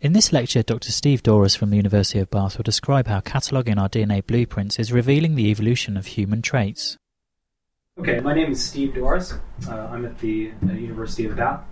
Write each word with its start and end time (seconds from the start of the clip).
In 0.00 0.12
this 0.12 0.32
lecture, 0.32 0.62
Dr. 0.62 0.92
Steve 0.92 1.24
Dorus 1.24 1.58
from 1.58 1.70
the 1.70 1.76
University 1.76 2.20
of 2.20 2.30
Bath 2.30 2.56
will 2.56 2.62
describe 2.62 3.08
how 3.08 3.18
cataloguing 3.18 3.78
our 3.78 3.88
DNA 3.88 4.24
blueprints 4.24 4.78
is 4.78 4.92
revealing 4.92 5.34
the 5.34 5.50
evolution 5.50 5.96
of 5.96 6.06
human 6.06 6.40
traits. 6.40 6.96
Okay, 7.98 8.20
my 8.20 8.32
name 8.32 8.52
is 8.52 8.64
Steve 8.64 8.92
Dorus. 8.94 9.40
Uh, 9.66 9.74
I'm 9.74 10.04
at 10.04 10.16
the 10.20 10.52
uh, 10.62 10.70
University 10.70 11.24
of 11.24 11.34
Bath. 11.34 11.64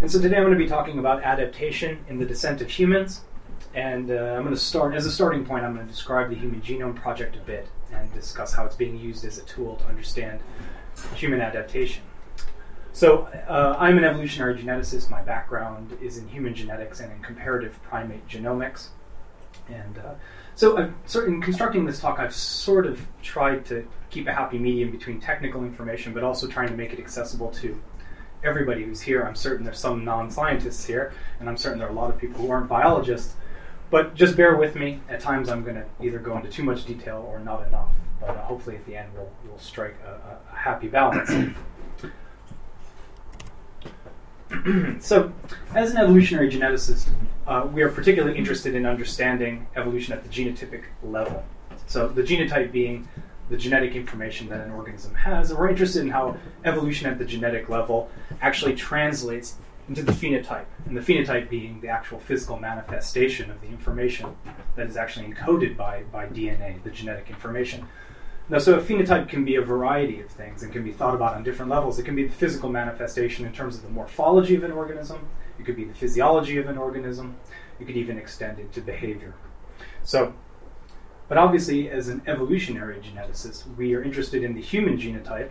And 0.00 0.08
so 0.08 0.20
today 0.20 0.36
I'm 0.36 0.44
going 0.44 0.56
to 0.56 0.64
be 0.64 0.68
talking 0.68 1.00
about 1.00 1.24
adaptation 1.24 2.04
in 2.08 2.20
the 2.20 2.24
descent 2.24 2.60
of 2.60 2.70
humans. 2.70 3.22
And 3.74 4.12
uh, 4.12 4.36
I'm 4.36 4.44
going 4.44 4.54
to 4.54 4.56
start, 4.56 4.94
as 4.94 5.04
a 5.04 5.10
starting 5.10 5.44
point, 5.44 5.64
I'm 5.64 5.74
going 5.74 5.84
to 5.84 5.92
describe 5.92 6.30
the 6.30 6.36
Human 6.36 6.60
Genome 6.60 6.94
Project 6.94 7.34
a 7.34 7.40
bit 7.40 7.66
and 7.92 8.12
discuss 8.14 8.54
how 8.54 8.64
it's 8.64 8.76
being 8.76 8.96
used 8.96 9.24
as 9.24 9.38
a 9.38 9.42
tool 9.42 9.74
to 9.74 9.86
understand 9.86 10.38
human 11.16 11.40
adaptation. 11.40 12.04
So, 12.94 13.24
uh, 13.48 13.74
I'm 13.76 13.98
an 13.98 14.04
evolutionary 14.04 14.54
geneticist. 14.54 15.10
My 15.10 15.20
background 15.20 15.98
is 16.00 16.16
in 16.16 16.28
human 16.28 16.54
genetics 16.54 17.00
and 17.00 17.12
in 17.12 17.20
comparative 17.22 17.82
primate 17.82 18.28
genomics. 18.28 18.86
And 19.68 19.98
uh, 19.98 20.14
so, 20.54 20.78
I've, 20.78 20.94
in 21.26 21.42
constructing 21.42 21.86
this 21.86 21.98
talk, 21.98 22.20
I've 22.20 22.32
sort 22.32 22.86
of 22.86 23.04
tried 23.20 23.64
to 23.66 23.84
keep 24.10 24.28
a 24.28 24.32
happy 24.32 24.58
medium 24.58 24.92
between 24.92 25.20
technical 25.20 25.64
information, 25.64 26.14
but 26.14 26.22
also 26.22 26.46
trying 26.46 26.68
to 26.68 26.76
make 26.76 26.92
it 26.92 27.00
accessible 27.00 27.50
to 27.54 27.82
everybody 28.44 28.84
who's 28.84 29.00
here. 29.00 29.24
I'm 29.24 29.34
certain 29.34 29.64
there's 29.64 29.80
some 29.80 30.04
non 30.04 30.30
scientists 30.30 30.84
here, 30.84 31.12
and 31.40 31.48
I'm 31.48 31.56
certain 31.56 31.80
there 31.80 31.88
are 31.88 31.92
a 31.92 31.96
lot 31.96 32.10
of 32.10 32.18
people 32.18 32.42
who 32.42 32.52
aren't 32.52 32.68
biologists. 32.68 33.34
But 33.90 34.14
just 34.14 34.36
bear 34.36 34.54
with 34.54 34.76
me. 34.76 35.00
At 35.08 35.18
times, 35.18 35.48
I'm 35.48 35.64
going 35.64 35.76
to 35.76 35.86
either 36.00 36.20
go 36.20 36.36
into 36.36 36.48
too 36.48 36.62
much 36.62 36.84
detail 36.84 37.28
or 37.28 37.40
not 37.40 37.66
enough. 37.66 37.90
But 38.20 38.30
uh, 38.30 38.44
hopefully, 38.44 38.76
at 38.76 38.86
the 38.86 38.94
end, 38.94 39.08
we'll, 39.14 39.32
we'll 39.44 39.58
strike 39.58 39.96
a, 40.06 40.38
a 40.52 40.56
happy 40.56 40.86
balance. 40.86 41.56
so, 45.00 45.32
as 45.74 45.90
an 45.90 45.98
evolutionary 45.98 46.50
geneticist, 46.50 47.08
uh, 47.46 47.68
we 47.72 47.82
are 47.82 47.90
particularly 47.90 48.36
interested 48.38 48.74
in 48.74 48.86
understanding 48.86 49.66
evolution 49.76 50.12
at 50.12 50.22
the 50.22 50.28
genotypic 50.28 50.84
level. 51.02 51.44
So, 51.86 52.08
the 52.08 52.22
genotype 52.22 52.72
being 52.72 53.08
the 53.50 53.56
genetic 53.56 53.94
information 53.94 54.48
that 54.48 54.60
an 54.60 54.70
organism 54.70 55.14
has, 55.14 55.50
and 55.50 55.58
we're 55.58 55.68
interested 55.68 56.02
in 56.02 56.10
how 56.10 56.36
evolution 56.64 57.10
at 57.10 57.18
the 57.18 57.24
genetic 57.24 57.68
level 57.68 58.10
actually 58.40 58.74
translates 58.74 59.56
into 59.88 60.02
the 60.02 60.12
phenotype, 60.12 60.64
and 60.86 60.96
the 60.96 61.00
phenotype 61.00 61.50
being 61.50 61.80
the 61.80 61.88
actual 61.88 62.18
physical 62.18 62.58
manifestation 62.58 63.50
of 63.50 63.60
the 63.60 63.66
information 63.66 64.34
that 64.76 64.86
is 64.86 64.96
actually 64.96 65.26
encoded 65.26 65.76
by, 65.76 66.02
by 66.04 66.26
DNA, 66.26 66.82
the 66.82 66.90
genetic 66.90 67.28
information. 67.28 67.86
Now, 68.48 68.58
so 68.58 68.78
a 68.78 68.82
phenotype 68.82 69.30
can 69.30 69.44
be 69.44 69.56
a 69.56 69.62
variety 69.62 70.20
of 70.20 70.30
things 70.30 70.62
and 70.62 70.70
can 70.70 70.84
be 70.84 70.92
thought 70.92 71.14
about 71.14 71.34
on 71.34 71.42
different 71.42 71.70
levels. 71.70 71.98
It 71.98 72.02
can 72.02 72.14
be 72.14 72.26
the 72.26 72.34
physical 72.34 72.68
manifestation 72.68 73.46
in 73.46 73.52
terms 73.52 73.76
of 73.76 73.82
the 73.82 73.88
morphology 73.88 74.54
of 74.54 74.64
an 74.64 74.72
organism, 74.72 75.28
it 75.58 75.64
could 75.64 75.76
be 75.76 75.84
the 75.84 75.94
physiology 75.94 76.58
of 76.58 76.68
an 76.68 76.76
organism, 76.76 77.36
you 77.80 77.86
could 77.86 77.96
even 77.96 78.18
extend 78.18 78.58
it 78.58 78.70
to 78.72 78.82
behavior. 78.82 79.34
So, 80.02 80.34
but 81.26 81.38
obviously, 81.38 81.88
as 81.88 82.08
an 82.08 82.20
evolutionary 82.26 83.00
geneticist, 83.00 83.74
we 83.76 83.94
are 83.94 84.02
interested 84.02 84.44
in 84.44 84.54
the 84.54 84.60
human 84.60 84.98
genotype, 84.98 85.50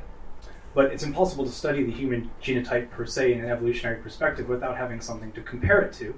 but 0.76 0.86
it's 0.92 1.04
impossible 1.04 1.46
to 1.46 1.52
study 1.52 1.84
the 1.84 1.92
human 1.92 2.30
genotype 2.44 2.92
per 2.92 3.08
se 3.08 3.34
in 3.34 3.40
an 3.44 3.50
evolutionary 3.50 4.02
perspective 4.04 4.48
without 4.48 4.78
having 4.78 5.02
something 5.02 5.32
to 5.32 5.42
compare 5.42 5.82
it 5.82 5.94
to. 5.94 6.14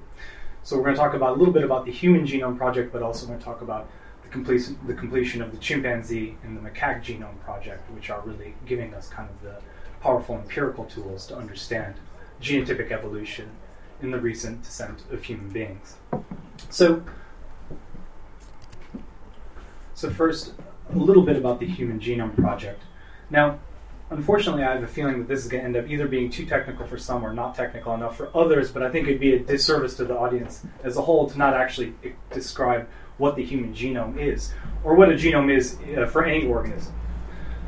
So, 0.63 0.75
we're 0.75 0.83
going 0.83 0.95
to 0.95 1.01
talk 1.01 1.13
about 1.13 1.37
a 1.37 1.39
little 1.39 1.53
bit 1.53 1.63
about 1.63 1.85
the 1.85 1.91
Human 1.91 2.25
Genome 2.25 2.57
Project, 2.57 2.91
but 2.91 3.01
also 3.01 3.27
going 3.27 3.39
to 3.39 3.45
talk 3.45 3.61
about 3.61 3.89
the 4.25 4.31
completion, 4.31 4.77
the 4.87 4.93
completion 4.93 5.41
of 5.41 5.51
the 5.51 5.57
chimpanzee 5.57 6.37
and 6.43 6.57
the 6.57 6.61
macaque 6.61 7.03
genome 7.03 7.39
project, 7.41 7.89
which 7.91 8.09
are 8.09 8.21
really 8.21 8.55
giving 8.65 8.93
us 8.93 9.07
kind 9.07 9.29
of 9.29 9.41
the 9.41 9.61
powerful 10.01 10.35
empirical 10.35 10.85
tools 10.85 11.27
to 11.27 11.35
understand 11.35 11.95
genotypic 12.41 12.91
evolution 12.91 13.49
in 14.01 14.11
the 14.11 14.19
recent 14.19 14.63
descent 14.63 15.03
of 15.11 15.23
human 15.23 15.49
beings. 15.49 15.95
So, 16.69 17.03
so 19.93 20.09
first, 20.09 20.53
a 20.93 20.97
little 20.97 21.23
bit 21.23 21.37
about 21.37 21.59
the 21.59 21.65
Human 21.65 21.99
Genome 21.99 22.35
Project. 22.35 22.81
Now, 23.29 23.59
unfortunately, 24.09 24.64
I 24.64 24.73
have 24.73 24.83
a 24.83 24.87
feeling 24.87 25.19
that 25.19 25.27
this 25.27 25.43
is 25.43 25.49
going 25.49 25.61
to 25.61 25.65
end 25.65 25.77
up 25.77 25.89
either 25.89 26.08
being 26.08 26.30
too 26.30 26.45
technical 26.45 26.85
for 26.85 26.97
some 26.97 27.25
or 27.25 27.33
not 27.33 27.55
technical 27.55 27.93
enough 27.93 28.17
for 28.17 28.30
others, 28.35 28.71
but 28.71 28.83
I 28.83 28.91
think 28.91 29.08
it'd 29.08 29.19
be 29.19 29.33
a 29.33 29.39
disservice 29.39 29.95
to 29.95 30.05
the 30.05 30.15
audience 30.15 30.65
as 30.83 30.97
a 30.97 31.02
whole 31.02 31.30
to 31.30 31.37
not 31.37 31.53
actually 31.53 31.93
describe 32.31 32.87
what 33.17 33.36
the 33.36 33.43
human 33.43 33.73
genome 33.73 34.17
is, 34.17 34.53
or 34.83 34.95
what 34.95 35.09
a 35.09 35.14
genome 35.14 35.55
is 35.55 35.77
uh, 35.98 36.05
for 36.05 36.26
any 36.26 36.48
organism. 36.48 36.93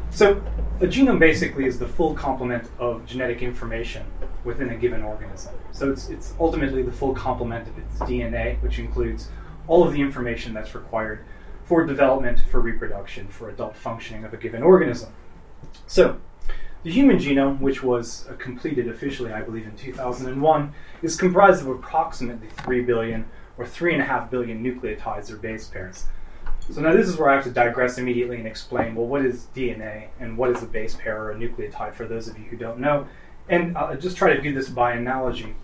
So, 0.09 0.41
a 0.79 0.85
genome 0.85 1.19
basically 1.19 1.65
is 1.65 1.79
the 1.79 1.87
full 1.87 2.13
complement 2.13 2.69
of 2.79 3.05
genetic 3.05 3.41
information 3.41 4.05
within 4.43 4.69
a 4.69 4.77
given 4.77 5.03
organism. 5.03 5.53
So, 5.71 5.91
it's, 5.91 6.09
it's 6.09 6.33
ultimately 6.39 6.81
the 6.83 6.91
full 6.91 7.13
complement 7.13 7.67
of 7.67 7.77
its 7.77 7.99
DNA, 7.99 8.61
which 8.61 8.79
includes 8.79 9.29
all 9.67 9.85
of 9.85 9.93
the 9.93 10.01
information 10.01 10.53
that's 10.53 10.73
required 10.75 11.25
for 11.65 11.85
development, 11.85 12.41
for 12.49 12.61
reproduction, 12.61 13.27
for 13.27 13.49
adult 13.49 13.75
functioning 13.75 14.23
of 14.23 14.33
a 14.33 14.37
given 14.37 14.63
organism. 14.63 15.11
So, 15.85 16.19
the 16.83 16.91
human 16.91 17.17
genome, 17.17 17.59
which 17.59 17.83
was 17.83 18.25
uh, 18.29 18.33
completed 18.35 18.87
officially, 18.87 19.33
I 19.33 19.41
believe, 19.41 19.65
in 19.65 19.75
2001, 19.75 20.73
is 21.01 21.17
comprised 21.17 21.61
of 21.61 21.67
approximately 21.67 22.47
3 22.47 22.81
billion 22.81 23.25
or 23.57 23.65
3.5 23.65 24.29
billion 24.29 24.63
nucleotides 24.63 25.31
or 25.31 25.37
base 25.37 25.67
pairs. 25.67 26.05
So 26.69 26.81
now 26.81 26.93
this 26.93 27.07
is 27.07 27.17
where 27.17 27.29
I 27.29 27.35
have 27.35 27.45
to 27.45 27.51
digress 27.51 27.97
immediately 27.97 28.37
and 28.37 28.45
explain, 28.45 28.93
well, 28.93 29.07
what 29.07 29.25
is 29.25 29.47
DNA 29.55 30.07
and 30.19 30.37
what 30.37 30.49
is 30.49 30.61
a 30.61 30.65
base 30.65 30.95
pair 30.95 31.21
or 31.23 31.31
a 31.31 31.35
nucleotide 31.35 31.93
for 31.93 32.05
those 32.05 32.27
of 32.27 32.37
you 32.37 32.45
who 32.45 32.57
don't 32.57 32.79
know. 32.79 33.07
And 33.47 33.77
I'll 33.77 33.95
just 33.97 34.17
try 34.17 34.33
to 34.33 34.41
do 34.41 34.53
this 34.53 34.69
by 34.69 34.93
analogy. 34.93 35.55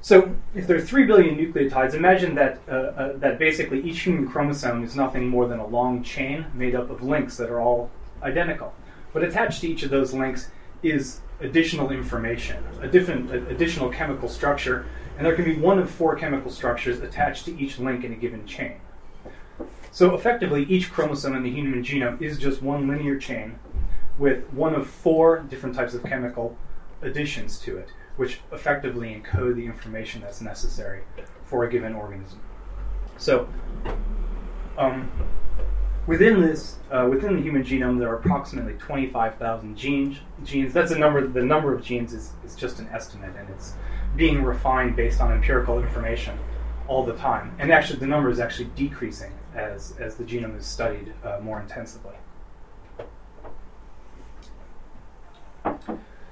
So 0.00 0.34
if 0.54 0.66
there 0.66 0.78
are 0.78 0.80
3 0.80 1.04
billion 1.04 1.36
nucleotides, 1.36 1.92
imagine 1.92 2.34
that, 2.36 2.60
uh, 2.66 2.72
uh, 2.72 3.16
that 3.18 3.38
basically 3.38 3.82
each 3.82 4.00
human 4.00 4.26
chromosome 4.26 4.82
is 4.82 4.96
nothing 4.96 5.28
more 5.28 5.46
than 5.46 5.58
a 5.58 5.66
long 5.66 6.02
chain 6.02 6.46
made 6.54 6.74
up 6.74 6.88
of 6.88 7.02
links 7.02 7.36
that 7.36 7.50
are 7.50 7.60
all 7.60 7.90
identical. 8.22 8.74
But 9.12 9.22
attached 9.22 9.60
to 9.60 9.68
each 9.68 9.82
of 9.82 9.90
those 9.90 10.14
links 10.14 10.50
is 10.82 11.20
additional 11.40 11.90
information, 11.90 12.64
a 12.80 12.88
different 12.88 13.30
a, 13.30 13.46
additional 13.48 13.90
chemical 13.90 14.28
structure 14.28 14.86
and 15.20 15.26
there 15.26 15.36
can 15.36 15.44
be 15.44 15.54
one 15.54 15.78
of 15.78 15.90
four 15.90 16.16
chemical 16.16 16.50
structures 16.50 17.00
attached 17.00 17.44
to 17.44 17.54
each 17.60 17.78
link 17.78 18.04
in 18.04 18.12
a 18.14 18.16
given 18.16 18.46
chain. 18.46 18.80
So 19.90 20.14
effectively, 20.14 20.64
each 20.64 20.90
chromosome 20.90 21.36
in 21.36 21.42
the 21.42 21.50
human 21.50 21.82
genome 21.82 22.22
is 22.22 22.38
just 22.38 22.62
one 22.62 22.88
linear 22.88 23.18
chain 23.18 23.58
with 24.18 24.50
one 24.50 24.74
of 24.74 24.88
four 24.88 25.40
different 25.40 25.76
types 25.76 25.92
of 25.92 26.02
chemical 26.04 26.56
additions 27.02 27.58
to 27.58 27.76
it, 27.76 27.90
which 28.16 28.40
effectively 28.50 29.08
encode 29.14 29.56
the 29.56 29.66
information 29.66 30.22
that's 30.22 30.40
necessary 30.40 31.02
for 31.44 31.64
a 31.64 31.70
given 31.70 31.94
organism. 31.94 32.40
So, 33.18 33.46
um, 34.78 35.12
within 36.06 36.40
this, 36.40 36.78
uh, 36.90 37.06
within 37.10 37.36
the 37.36 37.42
human 37.42 37.62
genome, 37.62 37.98
there 37.98 38.08
are 38.08 38.16
approximately 38.16 38.72
25,000 38.78 39.76
genes. 39.76 40.16
Genes. 40.44 40.72
That's 40.72 40.92
a 40.92 40.98
number. 40.98 41.26
The 41.26 41.44
number 41.44 41.74
of 41.74 41.84
genes 41.84 42.14
is, 42.14 42.32
is 42.42 42.56
just 42.56 42.78
an 42.78 42.88
estimate, 42.90 43.36
and 43.36 43.50
it's 43.50 43.74
being 44.16 44.42
refined 44.42 44.96
based 44.96 45.20
on 45.20 45.32
empirical 45.32 45.78
information 45.80 46.38
all 46.88 47.04
the 47.04 47.14
time. 47.14 47.54
And 47.58 47.72
actually, 47.72 48.00
the 48.00 48.06
number 48.06 48.30
is 48.30 48.40
actually 48.40 48.70
decreasing 48.76 49.32
as, 49.54 49.94
as 49.98 50.16
the 50.16 50.24
genome 50.24 50.58
is 50.58 50.66
studied 50.66 51.12
uh, 51.24 51.38
more 51.42 51.60
intensively. 51.60 52.14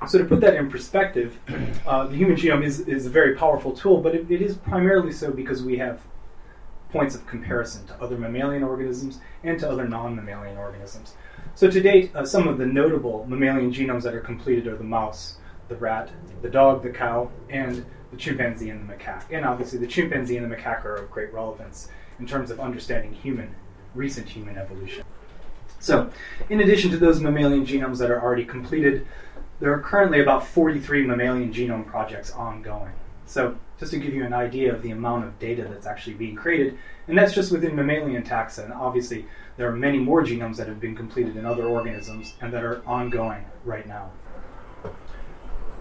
So, 0.07 0.19
to 0.19 0.25
put 0.25 0.41
that 0.41 0.55
in 0.55 0.71
perspective, 0.71 1.39
uh, 1.87 2.07
the 2.07 2.17
human 2.17 2.37
genome 2.37 2.65
is, 2.65 2.81
is 2.81 3.07
a 3.07 3.11
very 3.11 3.35
powerful 3.35 3.73
tool, 3.73 4.01
but 4.01 4.15
it, 4.15 4.31
it 4.31 4.41
is 4.41 4.57
primarily 4.57 5.13
so 5.13 5.31
because 5.31 5.63
we 5.63 5.79
have 5.79 6.01
points 6.91 7.15
of 7.15 7.27
comparison 7.27 7.87
to 7.87 7.95
other 8.03 8.17
mammalian 8.17 8.63
organisms 8.63 9.21
and 9.43 9.59
to 9.61 9.69
other 9.69 9.87
non 9.87 10.17
mammalian 10.17 10.57
organisms. 10.57 11.15
So, 11.55 11.71
to 11.71 11.81
date, 11.81 12.15
uh, 12.15 12.25
some 12.25 12.49
of 12.49 12.59
the 12.59 12.67
notable 12.67 13.27
mammalian 13.29 13.73
genomes 13.73 14.03
that 14.03 14.15
are 14.15 14.21
completed 14.21 14.67
are 14.67 14.77
the 14.77 14.85
mouse, 14.85 15.38
the 15.69 15.77
rat, 15.77 16.11
the 16.43 16.49
dog, 16.49 16.83
the 16.83 16.91
cow, 16.91 17.31
and 17.51 17.85
the 18.11 18.17
chimpanzee 18.17 18.71
and 18.71 18.89
the 18.89 18.95
macaque. 18.95 19.25
And 19.31 19.45
obviously, 19.45 19.79
the 19.79 19.87
chimpanzee 19.87 20.37
and 20.37 20.51
the 20.51 20.55
macaque 20.55 20.85
are 20.85 20.97
of 20.97 21.11
great 21.11 21.33
relevance 21.33 21.89
in 22.19 22.27
terms 22.27 22.51
of 22.51 22.61
understanding 22.61 23.13
human, 23.13 23.55
recent 23.95 24.29
human 24.29 24.57
evolution. 24.57 25.05
So, 25.81 26.11
in 26.49 26.61
addition 26.61 26.91
to 26.91 26.97
those 26.97 27.21
mammalian 27.21 27.65
genomes 27.65 27.99
that 27.99 28.11
are 28.11 28.21
already 28.21 28.45
completed, 28.45 29.07
there 29.61 29.73
are 29.73 29.81
currently 29.81 30.21
about 30.21 30.47
43 30.47 31.07
mammalian 31.07 31.53
genome 31.53 31.87
projects 31.87 32.31
ongoing. 32.33 32.93
So, 33.27 33.57
just 33.79 33.93
to 33.93 33.99
give 33.99 34.13
you 34.13 34.25
an 34.25 34.33
idea 34.33 34.75
of 34.75 34.83
the 34.83 34.91
amount 34.91 35.25
of 35.25 35.39
data 35.39 35.67
that's 35.71 35.87
actually 35.87 36.15
being 36.15 36.35
created, 36.35 36.79
and 37.07 37.17
that's 37.17 37.33
just 37.33 37.53
within 37.53 37.77
mammalian 37.77 38.23
taxa, 38.23 38.65
and 38.65 38.73
obviously 38.73 39.27
there 39.57 39.69
are 39.69 39.77
many 39.77 39.99
more 39.99 40.23
genomes 40.25 40.57
that 40.57 40.67
have 40.67 40.81
been 40.81 40.97
completed 40.97 41.37
in 41.37 41.47
other 41.47 41.67
organisms 41.67 42.35
and 42.41 42.53
that 42.53 42.65
are 42.65 42.83
ongoing 42.87 43.45
right 43.65 43.87
now. 43.87 44.11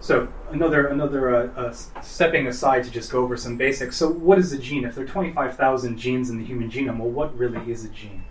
So 0.00 0.28
another 0.50 0.86
another 0.86 1.34
uh, 1.34 1.48
uh, 1.56 1.72
stepping 2.02 2.46
aside 2.46 2.84
to 2.84 2.90
just 2.90 3.10
go 3.10 3.22
over 3.22 3.36
some 3.36 3.56
basics. 3.56 3.96
So 3.96 4.08
what 4.08 4.38
is 4.38 4.52
a 4.52 4.58
gene? 4.58 4.84
If 4.84 4.94
there 4.94 5.04
are 5.04 5.08
25,000 5.08 5.98
genes 5.98 6.30
in 6.30 6.38
the 6.38 6.44
human 6.44 6.70
genome, 6.70 6.98
well, 6.98 7.10
what 7.10 7.36
really 7.36 7.70
is 7.70 7.84
a 7.84 7.88
gene? 7.88 8.24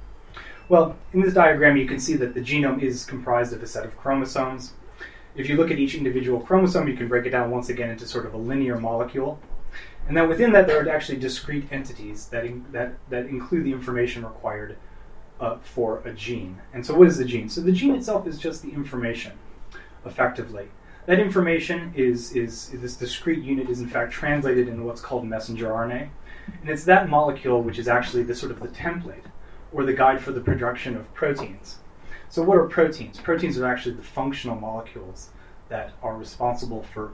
Well, 0.70 0.98
in 1.14 1.22
this 1.22 1.34
diagram, 1.34 1.78
you 1.78 1.86
can 1.86 2.00
see 2.00 2.16
that 2.16 2.34
the 2.34 2.42
genome 2.42 2.82
is 2.82 3.06
comprised 3.06 3.54
of 3.54 3.64
a 3.64 3.68
set 3.68 3.86
of 3.86 3.98
chromosomes. 3.98 4.74
If 5.36 5.48
you 5.48 5.56
look 5.56 5.72
at 5.72 5.78
each 5.78 5.96
individual 5.96 6.40
chromosome, 6.40 6.88
you 6.88 6.96
can 6.96 7.08
break 7.08 7.26
it 7.26 7.30
down 7.30 7.52
once 7.52 7.70
again 7.70 7.90
into 7.90 8.06
sort 8.06 8.26
of 8.26 8.34
a 8.34 8.38
linear 8.38 8.78
molecule. 8.78 9.40
And 10.08 10.16
then 10.16 10.28
within 10.28 10.52
that, 10.54 10.68
there 10.68 10.82
are 10.82 10.90
actually 10.90 11.20
discrete 11.20 11.72
entities 11.72 12.28
that, 12.28 12.46
in, 12.46 12.66
that, 12.72 12.94
that 13.10 13.28
include 13.28 13.66
the 13.66 13.72
information 13.72 14.26
required 14.26 14.78
uh, 15.40 15.58
for 15.58 16.00
a 16.00 16.14
gene. 16.14 16.60
And 16.74 16.86
so, 16.86 16.96
what 16.96 17.08
is 17.08 17.18
the 17.18 17.26
gene? 17.26 17.50
So, 17.50 17.62
the 17.62 17.72
gene 17.72 17.94
itself 17.94 18.26
is 18.26 18.38
just 18.38 18.64
the 18.64 18.72
information, 18.72 19.34
effectively. 20.06 20.70
That 21.08 21.22
information 21.22 21.94
is, 21.96 22.34
is, 22.34 22.74
is 22.74 22.82
this 22.82 22.98
discrete 22.98 23.42
unit 23.42 23.70
is 23.70 23.80
in 23.80 23.88
fact 23.88 24.12
translated 24.12 24.68
into 24.68 24.84
what's 24.84 25.00
called 25.00 25.26
messenger 25.26 25.70
RNA. 25.70 26.10
And 26.62 26.70
it's 26.70 26.84
that 26.84 27.10
molecule 27.10 27.64
which 27.64 27.80
is 27.80 27.88
actually 27.88 28.24
the 28.24 28.36
sort 28.36 28.52
of 28.52 28.60
the 28.60 28.68
template 28.68 29.24
or 29.72 29.86
the 29.86 29.94
guide 29.94 30.20
for 30.20 30.34
the 30.34 30.42
production 30.42 30.98
of 30.98 31.12
proteins. 31.14 31.78
So, 32.28 32.44
what 32.44 32.58
are 32.58 32.68
proteins? 32.68 33.22
Proteins 33.22 33.58
are 33.58 33.66
actually 33.66 33.96
the 33.96 34.04
functional 34.04 34.58
molecules 34.58 35.30
that 35.70 35.94
are 36.04 36.18
responsible 36.18 36.84
for 36.84 37.14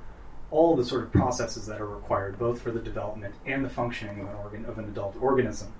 all 0.50 0.75
the 0.75 0.86
sort 0.86 1.04
of 1.04 1.12
processes 1.12 1.68
that 1.68 1.80
are 1.80 1.88
required, 1.88 2.39
both 2.39 2.62
for 2.62 2.72
the 2.72 2.80
development 2.80 3.36
and 3.46 3.63
the 3.63 3.69
functioning 3.69 4.22
of 4.22 4.28
an 4.28 4.36
organ 4.36 4.66
of 4.66 4.80
an 4.80 4.86
adult 4.86 5.16
organism. 5.22 5.72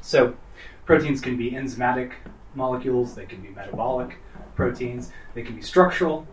So, 0.00 0.34
proteins 0.86 1.20
can 1.20 1.36
be 1.36 1.50
enzymatic 1.50 2.12
molecules, 2.54 3.14
they 3.14 3.26
can 3.26 3.42
be 3.42 3.48
metabolic 3.48 4.16
proteins, 4.56 5.12
they 5.34 5.42
can 5.42 5.56
be 5.56 5.62
structural. 5.62 6.26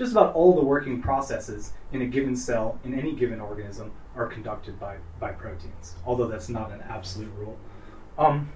Just 0.00 0.12
about 0.12 0.34
all 0.34 0.54
the 0.54 0.62
working 0.64 1.02
processes 1.02 1.74
in 1.92 2.00
a 2.00 2.06
given 2.06 2.34
cell 2.34 2.78
in 2.84 2.98
any 2.98 3.12
given 3.12 3.38
organism 3.38 3.92
are 4.16 4.26
conducted 4.26 4.80
by, 4.80 4.96
by 5.18 5.30
proteins, 5.30 5.94
although 6.06 6.26
that's 6.26 6.48
not 6.48 6.72
an 6.72 6.80
absolute 6.88 7.30
rule. 7.36 7.58
Um, 8.16 8.50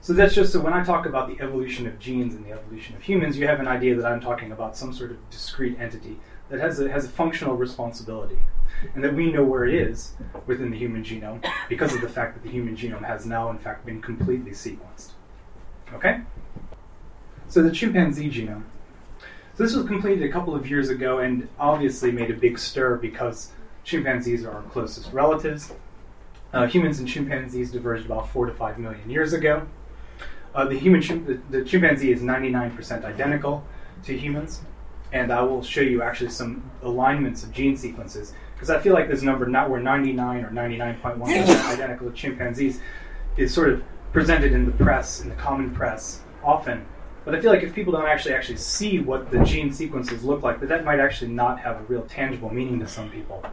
so 0.00 0.12
that's 0.12 0.32
just 0.32 0.52
so 0.52 0.60
when 0.60 0.72
I 0.72 0.84
talk 0.84 1.04
about 1.04 1.26
the 1.26 1.42
evolution 1.42 1.88
of 1.88 1.98
genes 1.98 2.36
and 2.36 2.46
the 2.46 2.52
evolution 2.52 2.94
of 2.94 3.02
humans, 3.02 3.36
you 3.36 3.48
have 3.48 3.58
an 3.58 3.66
idea 3.66 3.96
that 3.96 4.06
I'm 4.06 4.20
talking 4.20 4.52
about 4.52 4.76
some 4.76 4.92
sort 4.92 5.10
of 5.10 5.28
discrete 5.28 5.76
entity 5.80 6.20
that 6.50 6.60
has 6.60 6.78
a, 6.78 6.88
has 6.88 7.04
a 7.04 7.08
functional 7.08 7.56
responsibility, 7.56 8.38
and 8.94 9.02
that 9.02 9.12
we 9.12 9.32
know 9.32 9.42
where 9.42 9.64
it 9.64 9.74
is 9.74 10.12
within 10.46 10.70
the 10.70 10.78
human 10.78 11.02
genome 11.02 11.44
because 11.68 11.96
of 11.96 12.00
the 12.00 12.08
fact 12.08 12.34
that 12.34 12.44
the 12.44 12.50
human 12.50 12.76
genome 12.76 13.02
has 13.02 13.26
now, 13.26 13.50
in 13.50 13.58
fact, 13.58 13.84
been 13.84 14.00
completely 14.00 14.52
sequenced. 14.52 15.14
Okay? 15.92 16.20
So 17.48 17.60
the 17.60 17.72
chimpanzee 17.72 18.30
genome. 18.30 18.62
So 19.56 19.64
this 19.64 19.74
was 19.74 19.86
completed 19.86 20.22
a 20.22 20.30
couple 20.30 20.54
of 20.54 20.68
years 20.68 20.90
ago 20.90 21.20
and 21.20 21.48
obviously 21.58 22.12
made 22.12 22.30
a 22.30 22.34
big 22.34 22.58
stir 22.58 22.96
because 22.96 23.52
chimpanzees 23.84 24.44
are 24.44 24.52
our 24.52 24.62
closest 24.64 25.10
relatives. 25.14 25.72
Uh, 26.52 26.66
humans 26.66 26.98
and 26.98 27.08
chimpanzees 27.08 27.72
diverged 27.72 28.04
about 28.04 28.28
four 28.28 28.44
to 28.44 28.52
five 28.52 28.78
million 28.78 29.08
years 29.08 29.32
ago. 29.32 29.66
Uh, 30.54 30.66
the 30.66 30.78
human 30.78 31.00
chim- 31.00 31.24
the, 31.24 31.58
the 31.58 31.64
chimpanzee 31.64 32.12
is 32.12 32.20
99% 32.20 33.04
identical 33.04 33.64
to 34.04 34.16
humans 34.16 34.60
and 35.12 35.32
I 35.32 35.42
will 35.42 35.62
show 35.62 35.80
you 35.80 36.02
actually 36.02 36.30
some 36.30 36.70
alignments 36.82 37.42
of 37.42 37.50
gene 37.50 37.78
sequences 37.78 38.34
because 38.54 38.68
I 38.68 38.78
feel 38.78 38.92
like 38.92 39.08
this 39.08 39.22
number, 39.22 39.46
not 39.46 39.70
where 39.70 39.80
99 39.80 40.44
or 40.44 40.50
99.1% 40.50 41.70
identical 41.72 42.10
to 42.10 42.14
chimpanzees, 42.14 42.80
is 43.38 43.54
sort 43.54 43.70
of 43.70 43.82
presented 44.12 44.52
in 44.52 44.66
the 44.66 44.72
press, 44.72 45.22
in 45.22 45.30
the 45.30 45.34
common 45.34 45.74
press, 45.74 46.20
often. 46.44 46.84
But 47.26 47.34
I 47.34 47.40
feel 47.40 47.50
like 47.50 47.64
if 47.64 47.74
people 47.74 47.92
don't 47.92 48.06
actually 48.06 48.36
actually 48.36 48.58
see 48.58 49.00
what 49.00 49.32
the 49.32 49.42
gene 49.42 49.72
sequences 49.72 50.22
look 50.22 50.44
like, 50.44 50.60
that 50.60 50.68
that 50.68 50.84
might 50.84 51.00
actually 51.00 51.32
not 51.32 51.58
have 51.58 51.76
a 51.80 51.82
real 51.82 52.02
tangible 52.02 52.54
meaning 52.54 52.78
to 52.78 52.86
some 52.86 53.10
people. 53.10 53.44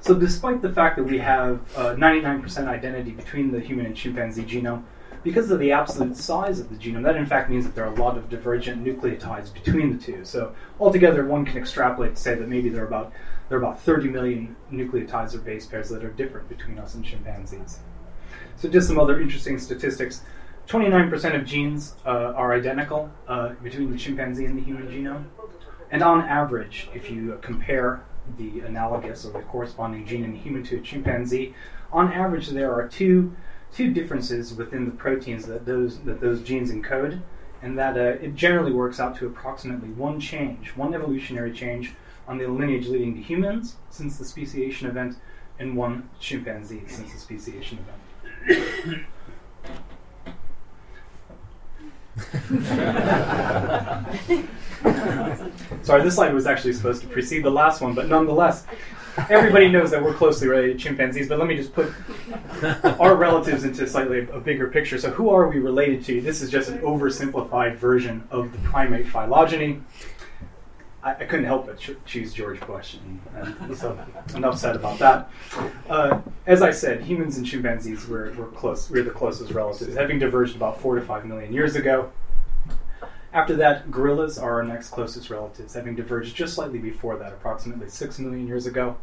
So, 0.00 0.14
despite 0.14 0.62
the 0.62 0.72
fact 0.72 0.96
that 0.96 1.02
we 1.02 1.18
have 1.18 1.60
uh, 1.76 1.96
99% 1.96 2.68
identity 2.68 3.10
between 3.10 3.50
the 3.50 3.58
human 3.58 3.86
and 3.86 3.96
chimpanzee 3.96 4.44
genome, 4.44 4.84
because 5.24 5.50
of 5.50 5.58
the 5.58 5.72
absolute 5.72 6.16
size 6.16 6.60
of 6.60 6.68
the 6.70 6.76
genome, 6.76 7.02
that 7.02 7.16
in 7.16 7.26
fact 7.26 7.50
means 7.50 7.64
that 7.64 7.74
there 7.74 7.84
are 7.84 7.92
a 7.92 8.00
lot 8.00 8.16
of 8.16 8.30
divergent 8.30 8.84
nucleotides 8.84 9.52
between 9.52 9.98
the 9.98 10.00
two. 10.00 10.24
So 10.24 10.54
altogether, 10.78 11.26
one 11.26 11.44
can 11.44 11.56
extrapolate 11.56 12.14
to 12.14 12.20
say 12.20 12.36
that 12.36 12.48
maybe 12.48 12.68
there 12.68 12.84
are 12.84 12.86
about 12.86 13.12
there 13.48 13.58
are 13.58 13.62
about 13.62 13.80
30 13.80 14.06
million 14.08 14.54
nucleotides 14.72 15.34
or 15.34 15.38
base 15.38 15.66
pairs 15.66 15.88
that 15.88 16.04
are 16.04 16.10
different 16.10 16.48
between 16.48 16.78
us 16.78 16.94
and 16.94 17.04
chimpanzees. 17.04 17.80
So 18.56 18.68
just 18.68 18.86
some 18.86 19.00
other 19.00 19.20
interesting 19.20 19.58
statistics. 19.58 20.22
29% 20.68 21.34
of 21.34 21.44
genes 21.44 21.94
uh, 22.06 22.08
are 22.08 22.54
identical 22.54 23.10
uh, 23.28 23.50
between 23.62 23.90
the 23.90 23.98
chimpanzee 23.98 24.44
and 24.44 24.56
the 24.56 24.62
human 24.62 24.86
genome. 24.88 25.24
And 25.90 26.02
on 26.02 26.22
average, 26.22 26.88
if 26.94 27.10
you 27.10 27.38
compare 27.42 28.02
the 28.38 28.60
analogous 28.60 29.24
or 29.24 29.32
the 29.32 29.40
corresponding 29.40 30.06
gene 30.06 30.24
in 30.24 30.34
a 30.34 30.38
human 30.38 30.62
to 30.64 30.78
a 30.78 30.80
chimpanzee, 30.80 31.54
on 31.92 32.12
average 32.12 32.48
there 32.48 32.72
are 32.72 32.88
two 32.88 33.36
two 33.72 33.92
differences 33.92 34.54
within 34.54 34.84
the 34.84 34.90
proteins 34.90 35.46
that 35.46 35.66
those 35.66 36.00
that 36.00 36.20
those 36.20 36.42
genes 36.42 36.70
encode, 36.70 37.20
and 37.60 37.78
that 37.78 37.96
uh, 37.96 38.18
it 38.22 38.34
generally 38.34 38.72
works 38.72 39.00
out 39.00 39.16
to 39.16 39.26
approximately 39.26 39.90
one 39.90 40.18
change, 40.20 40.68
one 40.76 40.94
evolutionary 40.94 41.52
change 41.52 41.94
on 42.26 42.38
the 42.38 42.46
lineage 42.46 42.86
leading 42.86 43.14
to 43.14 43.20
humans 43.20 43.76
since 43.90 44.16
the 44.16 44.24
speciation 44.24 44.88
event, 44.88 45.16
and 45.58 45.76
one 45.76 46.08
chimpanzee 46.20 46.82
since 46.86 47.12
the 47.12 47.18
speciation 47.18 47.78
event. 47.78 49.04
Sorry, 55.82 56.02
this 56.02 56.14
slide 56.14 56.32
was 56.32 56.46
actually 56.46 56.72
supposed 56.72 57.02
to 57.02 57.08
precede 57.08 57.44
the 57.44 57.50
last 57.50 57.80
one, 57.80 57.94
but 57.94 58.08
nonetheless, 58.08 58.64
everybody 59.28 59.68
knows 59.68 59.90
that 59.90 60.02
we're 60.02 60.14
closely 60.14 60.48
related 60.48 60.78
to 60.78 60.84
chimpanzees, 60.84 61.28
but 61.28 61.38
let 61.38 61.46
me 61.46 61.56
just 61.56 61.74
put 61.74 61.92
our 63.00 63.16
relatives 63.16 63.64
into 63.64 63.86
slightly 63.86 64.20
a, 64.20 64.40
bigger 64.40 64.68
picture. 64.68 64.98
So, 64.98 65.10
who 65.10 65.30
are 65.30 65.48
we 65.48 65.58
related 65.58 66.04
to? 66.06 66.20
This 66.20 66.40
is 66.40 66.50
just 66.50 66.70
an 66.70 66.78
oversimplified 66.78 67.76
version 67.76 68.26
of 68.30 68.52
the 68.52 68.58
primate 68.58 69.08
phylogeny. 69.08 69.80
I, 71.02 71.10
I 71.10 71.24
couldn't 71.24 71.46
help 71.46 71.66
but 71.66 71.78
ch- 71.78 71.96
choose 72.06 72.32
George 72.32 72.60
Bush, 72.60 72.94
and, 72.94 73.56
and 73.60 73.76
so 73.76 73.98
enough 74.34 74.58
said 74.58 74.76
about 74.76 74.98
that. 75.00 75.28
Uh, 75.88 76.20
as 76.46 76.62
I 76.62 76.70
said, 76.70 77.02
humans 77.02 77.36
and 77.36 77.46
chimpanzees 77.46 78.06
were, 78.06 78.32
were 78.32 78.46
close. 78.46 78.88
We're 78.88 79.02
the 79.02 79.10
closest 79.10 79.52
relatives, 79.52 79.96
having 79.96 80.18
diverged 80.18 80.56
about 80.56 80.80
four 80.80 80.94
to 80.94 81.02
five 81.02 81.26
million 81.26 81.52
years 81.52 81.76
ago. 81.76 82.10
After 83.32 83.56
that, 83.56 83.90
gorillas 83.90 84.36
are 84.36 84.56
our 84.56 84.62
next 84.62 84.90
closest 84.90 85.30
relatives, 85.30 85.72
having 85.72 85.94
diverged 85.94 86.36
just 86.36 86.54
slightly 86.54 86.78
before 86.78 87.16
that, 87.16 87.32
approximately 87.32 87.88
six 87.88 88.18
million 88.18 88.46
years 88.46 88.66
ago. 88.66 88.96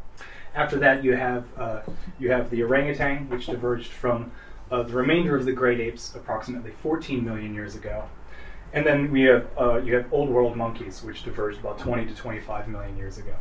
After 0.53 0.77
that, 0.79 1.03
you 1.03 1.15
have 1.15 1.45
uh, 1.57 1.81
you 2.19 2.31
have 2.31 2.51
the 2.51 2.61
orangutan, 2.61 3.27
which 3.29 3.47
diverged 3.47 3.91
from 3.91 4.31
uh, 4.69 4.83
the 4.83 4.93
remainder 4.93 5.35
of 5.35 5.45
the 5.45 5.51
great 5.51 5.79
apes, 5.79 6.13
approximately 6.15 6.71
14 6.71 7.25
million 7.25 7.55
years 7.55 7.75
ago. 7.75 8.07
And 8.71 8.85
then 8.85 9.11
we 9.11 9.23
have 9.23 9.47
uh, 9.59 9.77
you 9.77 9.95
have 9.95 10.13
old 10.13 10.29
world 10.29 10.55
monkeys, 10.55 11.01
which 11.01 11.23
diverged 11.23 11.59
about 11.59 11.79
20 11.79 12.05
to 12.05 12.13
25 12.13 12.67
million 12.67 12.97
years 12.97 13.17
ago. 13.17 13.33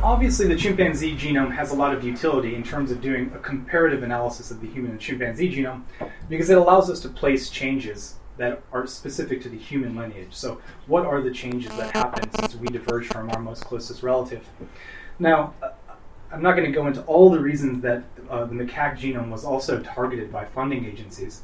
Obviously, 0.00 0.46
the 0.46 0.54
chimpanzee 0.54 1.16
genome 1.16 1.52
has 1.56 1.72
a 1.72 1.74
lot 1.74 1.92
of 1.92 2.04
utility 2.04 2.54
in 2.54 2.62
terms 2.62 2.92
of 2.92 3.00
doing 3.00 3.32
a 3.34 3.38
comparative 3.40 4.04
analysis 4.04 4.52
of 4.52 4.60
the 4.60 4.68
human 4.68 4.92
and 4.92 5.00
chimpanzee 5.00 5.52
genome 5.52 5.82
because 6.28 6.50
it 6.50 6.56
allows 6.56 6.88
us 6.88 7.00
to 7.00 7.08
place 7.08 7.50
changes 7.50 8.14
that 8.38 8.62
are 8.72 8.86
specific 8.86 9.42
to 9.42 9.48
the 9.48 9.58
human 9.58 9.94
lineage. 9.94 10.32
So, 10.32 10.60
what 10.86 11.04
are 11.04 11.20
the 11.20 11.30
changes 11.30 11.76
that 11.76 11.94
happen 11.94 12.32
since 12.32 12.54
we 12.54 12.68
diverge 12.68 13.06
from 13.06 13.30
our 13.30 13.40
most 13.40 13.64
closest 13.64 14.02
relative? 14.02 14.48
Now, 15.18 15.54
uh, 15.62 15.70
I'm 16.32 16.42
not 16.42 16.56
going 16.56 16.66
to 16.66 16.72
go 16.72 16.86
into 16.86 17.02
all 17.02 17.30
the 17.30 17.40
reasons 17.40 17.82
that 17.82 18.04
uh, 18.30 18.44
the 18.44 18.54
macaque 18.54 18.98
genome 18.98 19.30
was 19.30 19.44
also 19.44 19.82
targeted 19.82 20.32
by 20.32 20.44
funding 20.46 20.84
agencies, 20.84 21.42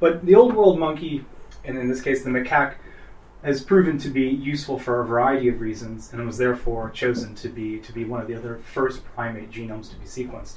but 0.00 0.24
the 0.24 0.34
old 0.34 0.54
world 0.54 0.78
monkey, 0.78 1.24
and 1.64 1.78
in 1.78 1.88
this 1.88 2.02
case 2.02 2.22
the 2.22 2.30
macaque, 2.30 2.74
has 3.42 3.62
proven 3.62 3.98
to 3.98 4.08
be 4.08 4.28
useful 4.28 4.78
for 4.78 5.00
a 5.00 5.06
variety 5.06 5.48
of 5.48 5.60
reasons, 5.60 6.12
and 6.12 6.26
was 6.26 6.38
therefore 6.38 6.90
chosen 6.90 7.34
to 7.36 7.48
be 7.48 7.78
to 7.78 7.92
be 7.92 8.04
one 8.04 8.20
of 8.20 8.26
the 8.26 8.34
other 8.34 8.60
first 8.72 9.04
primate 9.14 9.50
genomes 9.50 9.88
to 9.90 9.96
be 9.96 10.06
sequenced. 10.06 10.56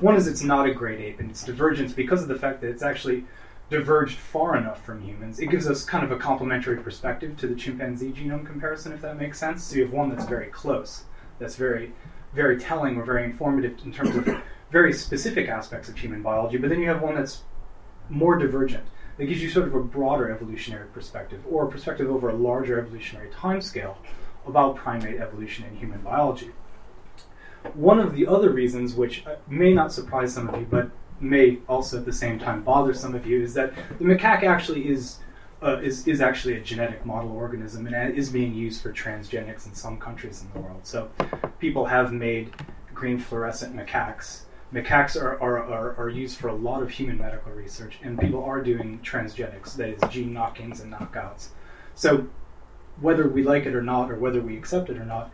One 0.00 0.16
is 0.16 0.26
it's 0.26 0.42
not 0.42 0.68
a 0.68 0.74
great 0.74 1.00
ape, 1.00 1.20
and 1.20 1.30
its 1.30 1.42
divergence 1.42 1.92
because 1.92 2.22
of 2.22 2.28
the 2.28 2.38
fact 2.38 2.60
that 2.60 2.68
it's 2.68 2.82
actually 2.82 3.24
diverged 3.70 4.18
far 4.18 4.56
enough 4.56 4.84
from 4.84 5.00
humans. 5.00 5.38
It 5.38 5.46
gives 5.46 5.68
us 5.68 5.84
kind 5.84 6.04
of 6.04 6.10
a 6.10 6.18
complementary 6.18 6.76
perspective 6.76 7.36
to 7.38 7.46
the 7.46 7.54
chimpanzee 7.54 8.10
genome 8.10 8.44
comparison, 8.44 8.92
if 8.92 9.00
that 9.02 9.16
makes 9.16 9.38
sense. 9.38 9.62
So 9.62 9.76
you 9.76 9.84
have 9.84 9.92
one 9.92 10.10
that's 10.10 10.28
very 10.28 10.48
close, 10.48 11.04
that's 11.38 11.54
very, 11.54 11.92
very 12.34 12.58
telling 12.58 12.96
or 12.96 13.04
very 13.04 13.24
informative 13.24 13.78
in 13.84 13.92
terms 13.92 14.16
of 14.16 14.42
very 14.72 14.92
specific 14.92 15.48
aspects 15.48 15.88
of 15.88 15.96
human 15.96 16.20
biology, 16.20 16.58
but 16.58 16.68
then 16.68 16.80
you 16.80 16.88
have 16.88 17.00
one 17.00 17.14
that's 17.14 17.42
more 18.08 18.36
divergent. 18.36 18.84
That 19.16 19.26
gives 19.26 19.42
you 19.42 19.50
sort 19.50 19.68
of 19.68 19.74
a 19.74 19.80
broader 19.80 20.30
evolutionary 20.30 20.88
perspective, 20.88 21.42
or 21.48 21.66
a 21.66 21.70
perspective 21.70 22.10
over 22.10 22.28
a 22.28 22.34
larger 22.34 22.80
evolutionary 22.80 23.28
timescale 23.30 23.96
about 24.46 24.76
primate 24.76 25.20
evolution 25.20 25.64
and 25.64 25.78
human 25.78 26.00
biology. 26.00 26.50
One 27.74 28.00
of 28.00 28.14
the 28.14 28.26
other 28.26 28.50
reasons, 28.50 28.94
which 28.94 29.26
uh, 29.26 29.36
may 29.46 29.74
not 29.74 29.92
surprise 29.92 30.32
some 30.32 30.48
of 30.48 30.58
you, 30.58 30.66
but 30.68 30.90
may 31.20 31.58
also 31.68 31.98
at 31.98 32.04
the 32.04 32.12
same 32.12 32.38
time 32.38 32.62
bother 32.62 32.94
some 32.94 33.14
of 33.14 33.26
you 33.26 33.42
is 33.42 33.54
that 33.54 33.74
the 33.98 34.04
macaque 34.04 34.44
actually 34.44 34.88
is 34.88 35.18
uh, 35.62 35.78
is, 35.82 36.08
is 36.08 36.20
actually 36.20 36.54
a 36.54 36.60
genetic 36.60 37.04
model 37.04 37.30
organism 37.32 37.86
and 37.86 38.14
is 38.16 38.30
being 38.30 38.54
used 38.54 38.82
for 38.82 38.92
transgenics 38.92 39.66
in 39.66 39.74
some 39.74 39.98
countries 39.98 40.42
in 40.42 40.50
the 40.54 40.66
world. 40.66 40.80
So 40.84 41.10
people 41.58 41.84
have 41.84 42.12
made 42.12 42.54
green 42.94 43.18
fluorescent 43.18 43.76
macaques. 43.76 44.42
Macaques 44.72 45.20
are, 45.20 45.40
are, 45.40 45.58
are, 45.58 45.96
are 45.96 46.08
used 46.08 46.38
for 46.38 46.48
a 46.48 46.54
lot 46.54 46.82
of 46.82 46.90
human 46.90 47.18
medical 47.18 47.52
research, 47.52 47.98
and 48.02 48.18
people 48.18 48.42
are 48.42 48.62
doing 48.62 49.00
transgenics, 49.02 49.74
that 49.76 49.88
is, 49.90 50.00
gene 50.10 50.32
knock-ins 50.32 50.80
and 50.80 50.92
knockouts. 50.92 51.48
So 51.94 52.28
whether 53.00 53.28
we 53.28 53.42
like 53.42 53.66
it 53.66 53.74
or 53.74 53.82
not, 53.82 54.10
or 54.10 54.16
whether 54.16 54.40
we 54.40 54.56
accept 54.56 54.88
it 54.88 54.96
or 54.96 55.04
not, 55.04 55.32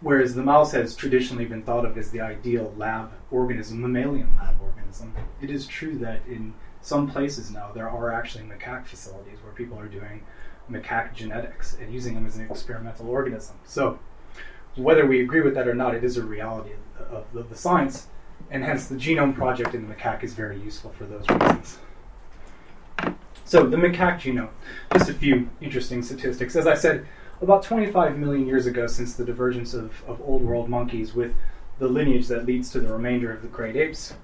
whereas 0.00 0.34
the 0.34 0.42
mouse 0.42 0.72
has 0.72 0.94
traditionally 0.94 1.44
been 1.44 1.62
thought 1.62 1.84
of 1.84 1.96
as 1.98 2.10
the 2.10 2.20
ideal 2.20 2.74
lab 2.76 3.12
organism, 3.30 3.80
mammalian 3.80 4.34
lab 4.38 4.60
organism. 4.60 5.14
It 5.40 5.50
is 5.50 5.66
true 5.66 5.96
that 5.98 6.20
in 6.26 6.54
some 6.80 7.10
places 7.10 7.50
now 7.50 7.70
there 7.72 7.88
are 7.88 8.12
actually 8.12 8.44
macaque 8.44 8.86
facilities 8.86 9.38
where 9.42 9.52
people 9.52 9.78
are 9.78 9.88
doing 9.88 10.22
macaque 10.70 11.14
genetics 11.14 11.76
and 11.80 11.92
using 11.92 12.14
them 12.14 12.26
as 12.26 12.36
an 12.36 12.46
experimental 12.48 13.08
organism. 13.08 13.56
So, 13.64 13.98
whether 14.76 15.04
we 15.04 15.20
agree 15.20 15.42
with 15.42 15.54
that 15.54 15.66
or 15.66 15.74
not, 15.74 15.94
it 15.94 16.04
is 16.04 16.16
a 16.16 16.22
reality 16.22 16.70
of, 16.98 17.36
of, 17.36 17.50
the 17.50 17.56
science, 17.56 18.06
and 18.50 18.64
hence 18.64 18.86
the 18.86 18.94
genome 18.94 19.34
project 19.34 19.74
in 19.74 19.86
the 19.86 19.94
macaque 19.94 20.22
is 20.22 20.32
very 20.32 20.60
useful 20.60 20.92
for 20.92 21.04
those 21.04 21.28
reasons. 21.28 21.78
So, 23.44 23.66
the 23.66 23.76
macaque 23.76 24.20
genome, 24.20 24.50
just 24.92 25.10
a 25.10 25.14
few 25.14 25.50
interesting 25.60 26.02
statistics. 26.02 26.54
As 26.54 26.68
I 26.68 26.74
said, 26.74 27.06
about 27.40 27.62
25 27.62 28.18
million 28.18 28.46
years 28.46 28.66
ago, 28.66 28.86
since 28.86 29.14
the 29.14 29.24
divergence 29.24 29.74
of, 29.74 30.02
of 30.06 30.20
old 30.22 30.42
world 30.42 30.68
monkeys 30.68 31.14
with 31.14 31.34
the 31.78 31.88
lineage 31.88 32.28
that 32.28 32.44
leads 32.44 32.70
to 32.70 32.80
the 32.80 32.92
remainder 32.92 33.32
of 33.32 33.42
the 33.42 33.48
great 33.48 33.76
apes, 33.76 34.14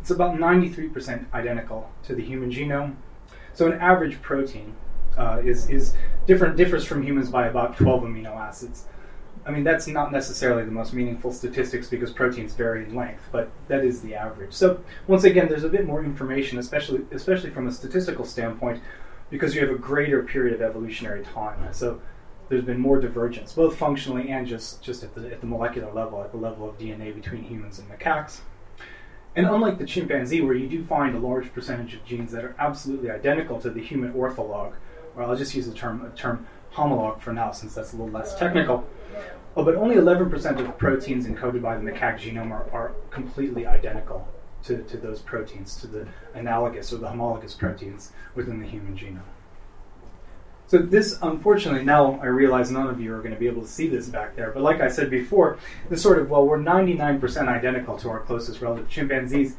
it's 0.00 0.10
about 0.10 0.36
93% 0.36 1.26
identical 1.34 1.90
to 2.04 2.14
the 2.14 2.22
human 2.22 2.50
genome. 2.50 2.96
So, 3.52 3.66
an 3.66 3.78
average 3.80 4.22
protein 4.22 4.74
uh, 5.16 5.40
is, 5.44 5.68
is 5.68 5.94
different, 6.26 6.56
differs 6.56 6.84
from 6.84 7.02
humans 7.02 7.30
by 7.30 7.46
about 7.46 7.76
12 7.76 8.04
amino 8.04 8.36
acids. 8.36 8.84
I 9.44 9.50
mean, 9.50 9.62
that's 9.62 9.86
not 9.86 10.10
necessarily 10.10 10.64
the 10.64 10.72
most 10.72 10.92
meaningful 10.92 11.32
statistics 11.32 11.88
because 11.88 12.10
proteins 12.12 12.54
vary 12.54 12.84
in 12.84 12.94
length, 12.94 13.22
but 13.30 13.50
that 13.68 13.84
is 13.84 14.00
the 14.00 14.14
average. 14.14 14.52
So, 14.52 14.80
once 15.06 15.24
again, 15.24 15.48
there's 15.48 15.64
a 15.64 15.68
bit 15.68 15.86
more 15.86 16.04
information, 16.04 16.58
especially, 16.58 17.02
especially 17.12 17.50
from 17.50 17.66
a 17.66 17.72
statistical 17.72 18.24
standpoint, 18.24 18.82
because 19.30 19.54
you 19.54 19.60
have 19.60 19.70
a 19.70 19.78
greater 19.78 20.22
period 20.22 20.54
of 20.54 20.62
evolutionary 20.62 21.24
time. 21.24 21.72
So, 21.72 22.00
there's 22.48 22.64
been 22.64 22.78
more 22.78 23.00
divergence, 23.00 23.52
both 23.52 23.76
functionally 23.76 24.30
and 24.30 24.46
just, 24.46 24.82
just 24.82 25.02
at, 25.02 25.14
the, 25.14 25.32
at 25.32 25.40
the 25.40 25.46
molecular 25.46 25.92
level, 25.92 26.22
at 26.22 26.30
the 26.30 26.36
level 26.36 26.68
of 26.68 26.78
DNA 26.78 27.14
between 27.14 27.42
humans 27.42 27.78
and 27.78 27.88
macaques. 27.88 28.40
And 29.34 29.46
unlike 29.46 29.78
the 29.78 29.84
chimpanzee, 29.84 30.40
where 30.40 30.54
you 30.54 30.68
do 30.68 30.84
find 30.84 31.14
a 31.14 31.18
large 31.18 31.52
percentage 31.52 31.94
of 31.94 32.04
genes 32.04 32.32
that 32.32 32.44
are 32.44 32.54
absolutely 32.58 33.10
identical 33.10 33.60
to 33.60 33.70
the 33.70 33.82
human 33.82 34.12
ortholog, 34.14 34.74
or 35.14 35.22
I'll 35.22 35.36
just 35.36 35.54
use 35.54 35.66
the 35.66 35.74
term, 35.74 36.10
term 36.16 36.46
homolog 36.72 37.20
for 37.20 37.32
now, 37.32 37.50
since 37.50 37.74
that's 37.74 37.92
a 37.92 37.96
little 37.96 38.12
less 38.12 38.38
technical. 38.38 38.88
Oh, 39.56 39.64
but 39.64 39.74
only 39.74 39.96
11% 39.96 40.60
of 40.60 40.78
proteins 40.78 41.26
encoded 41.26 41.62
by 41.62 41.76
the 41.76 41.82
macaque 41.82 42.18
genome 42.18 42.50
are, 42.50 42.70
are 42.72 42.92
completely 43.10 43.66
identical 43.66 44.28
to, 44.64 44.82
to 44.84 44.96
those 44.96 45.20
proteins, 45.20 45.76
to 45.76 45.86
the 45.86 46.06
analogous 46.34 46.92
or 46.92 46.98
the 46.98 47.08
homologous 47.08 47.54
proteins 47.54 48.12
within 48.34 48.60
the 48.60 48.66
human 48.66 48.96
genome. 48.96 49.22
So 50.68 50.78
this, 50.78 51.18
unfortunately, 51.22 51.84
now 51.84 52.18
I 52.20 52.26
realize 52.26 52.70
none 52.70 52.88
of 52.88 53.00
you 53.00 53.14
are 53.14 53.18
going 53.18 53.34
to 53.34 53.38
be 53.38 53.46
able 53.46 53.62
to 53.62 53.68
see 53.68 53.88
this 53.88 54.08
back 54.08 54.34
there. 54.34 54.50
But 54.50 54.62
like 54.62 54.80
I 54.80 54.88
said 54.88 55.10
before, 55.10 55.58
this 55.88 56.02
sort 56.02 56.18
of 56.18 56.28
well, 56.28 56.44
we're 56.44 56.58
99% 56.58 57.48
identical 57.48 57.96
to 57.98 58.10
our 58.10 58.20
closest 58.20 58.60
relative 58.60 58.88
chimpanzees. 58.88 59.56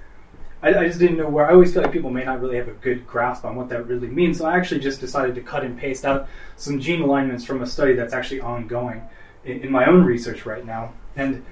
I, 0.61 0.69
I, 0.73 0.87
just 0.87 0.99
didn't 0.99 1.17
know 1.17 1.29
where. 1.29 1.49
I 1.49 1.53
always 1.53 1.73
feel 1.73 1.83
like 1.83 1.93
people 1.93 2.09
may 2.09 2.25
not 2.25 2.41
really 2.41 2.57
have 2.57 2.67
a 2.67 2.73
good 2.73 3.07
grasp 3.07 3.45
on 3.45 3.55
what 3.55 3.69
that 3.69 3.87
really 3.87 4.07
means. 4.07 4.39
So 4.39 4.45
I 4.45 4.57
actually 4.57 4.81
just 4.81 4.99
decided 4.99 5.35
to 5.35 5.41
cut 5.41 5.63
and 5.63 5.77
paste 5.77 6.03
out 6.03 6.27
some 6.55 6.79
gene 6.79 7.01
alignments 7.01 7.45
from 7.45 7.61
a 7.61 7.67
study 7.67 7.93
that's 7.93 8.13
actually 8.13 8.41
ongoing 8.41 9.01
in, 9.45 9.61
in 9.61 9.71
my 9.71 9.85
own 9.85 10.03
research 10.03 10.45
right 10.45 10.65
now. 10.65 10.93
And 11.15 11.45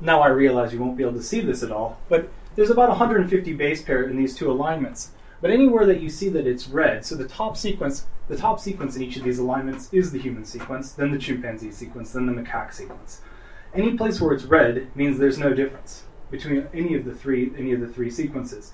now 0.00 0.20
I 0.20 0.28
realize 0.28 0.72
you 0.72 0.80
won't 0.80 0.96
be 0.96 1.04
able 1.04 1.18
to 1.18 1.22
see 1.22 1.40
this 1.40 1.62
at 1.62 1.70
all. 1.70 2.00
But 2.08 2.30
there's 2.56 2.70
about 2.70 2.88
150 2.88 3.52
base 3.52 3.82
pair 3.82 4.02
in 4.04 4.16
these 4.16 4.34
two 4.34 4.50
alignments. 4.50 5.10
But 5.40 5.50
anywhere 5.50 5.86
that 5.86 6.00
you 6.00 6.10
see 6.10 6.28
that 6.30 6.46
it's 6.46 6.68
red, 6.68 7.04
so 7.04 7.14
the 7.14 7.26
top 7.26 7.56
sequence, 7.56 8.06
the 8.28 8.36
top 8.36 8.60
sequence 8.60 8.96
in 8.96 9.02
each 9.02 9.16
of 9.16 9.24
these 9.24 9.38
alignments 9.38 9.92
is 9.92 10.12
the 10.12 10.18
human 10.18 10.44
sequence, 10.44 10.92
then 10.92 11.12
the 11.12 11.18
chimpanzee 11.18 11.72
sequence, 11.72 12.12
then 12.12 12.26
the 12.26 12.32
macaque 12.32 12.74
sequence. 12.74 13.22
Any 13.74 13.96
place 13.96 14.20
where 14.20 14.34
it's 14.34 14.44
red 14.44 14.94
means 14.94 15.18
there's 15.18 15.38
no 15.38 15.54
difference 15.54 16.04
between 16.30 16.68
any 16.74 16.94
of 16.94 17.04
the 17.04 17.14
three 17.14 17.52
any 17.56 17.72
of 17.72 17.80
the 17.80 17.88
three 17.88 18.10
sequences. 18.10 18.72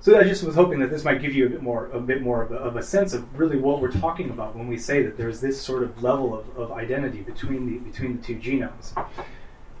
So 0.00 0.18
I 0.18 0.24
just 0.24 0.44
was 0.44 0.54
hoping 0.54 0.78
that 0.80 0.90
this 0.90 1.04
might 1.04 1.20
give 1.20 1.34
you 1.34 1.46
a 1.46 1.48
bit 1.48 1.62
more 1.62 1.86
a 1.86 2.00
bit 2.00 2.22
more 2.22 2.42
of 2.42 2.52
a, 2.52 2.56
of 2.56 2.76
a 2.76 2.82
sense 2.82 3.12
of 3.12 3.38
really 3.38 3.56
what 3.56 3.80
we're 3.80 3.90
talking 3.90 4.30
about 4.30 4.54
when 4.54 4.68
we 4.68 4.78
say 4.78 5.02
that 5.02 5.16
there's 5.16 5.40
this 5.40 5.60
sort 5.60 5.82
of 5.82 6.02
level 6.02 6.38
of, 6.38 6.56
of 6.56 6.72
identity 6.72 7.22
between 7.22 7.66
the 7.66 7.78
between 7.78 8.18
the 8.18 8.22
two 8.22 8.36
genomes. 8.36 8.92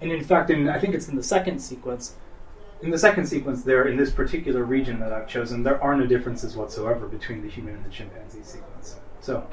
And 0.00 0.10
in 0.10 0.24
fact, 0.24 0.50
in 0.50 0.68
I 0.68 0.78
think 0.78 0.94
it's 0.94 1.08
in 1.08 1.16
the 1.16 1.22
second 1.22 1.60
sequence, 1.60 2.16
in 2.82 2.90
the 2.90 2.98
second 2.98 3.26
sequence 3.26 3.62
there, 3.62 3.88
in 3.88 3.96
this 3.96 4.10
particular 4.10 4.64
region 4.64 5.00
that 5.00 5.12
I've 5.12 5.28
chosen, 5.28 5.62
there 5.62 5.82
are 5.82 5.96
no 5.96 6.06
differences 6.06 6.56
whatsoever 6.56 7.06
between 7.06 7.42
the 7.42 7.48
human 7.48 7.74
and 7.74 7.84
the 7.84 7.90
chimpanzee 7.90 8.42
sequence. 8.42 8.96
So, 9.20 9.46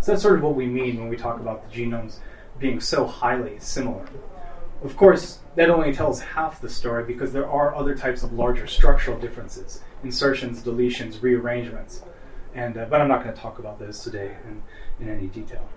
so 0.00 0.12
that's 0.12 0.22
sort 0.22 0.36
of 0.36 0.42
what 0.42 0.54
we 0.54 0.66
mean 0.66 0.98
when 0.98 1.08
we 1.08 1.16
talk 1.16 1.40
about 1.40 1.68
the 1.68 1.74
genomes 1.74 2.18
being 2.58 2.80
so 2.80 3.06
highly 3.06 3.58
similar. 3.58 4.06
Of 4.82 4.96
course, 4.96 5.40
that 5.56 5.68
only 5.68 5.92
tells 5.92 6.20
half 6.20 6.60
the 6.60 6.68
story 6.68 7.04
because 7.04 7.32
there 7.32 7.48
are 7.48 7.74
other 7.74 7.94
types 7.94 8.22
of 8.22 8.32
larger 8.32 8.66
structural 8.66 9.18
differences 9.18 9.82
insertions, 10.02 10.62
deletions, 10.62 11.22
rearrangements. 11.22 12.02
And, 12.54 12.78
uh, 12.78 12.86
but 12.86 13.00
I'm 13.00 13.08
not 13.08 13.22
going 13.22 13.34
to 13.34 13.40
talk 13.40 13.58
about 13.58 13.78
those 13.78 14.00
today 14.00 14.36
in, 14.46 14.62
in 14.98 15.14
any 15.14 15.26
detail. 15.26 15.68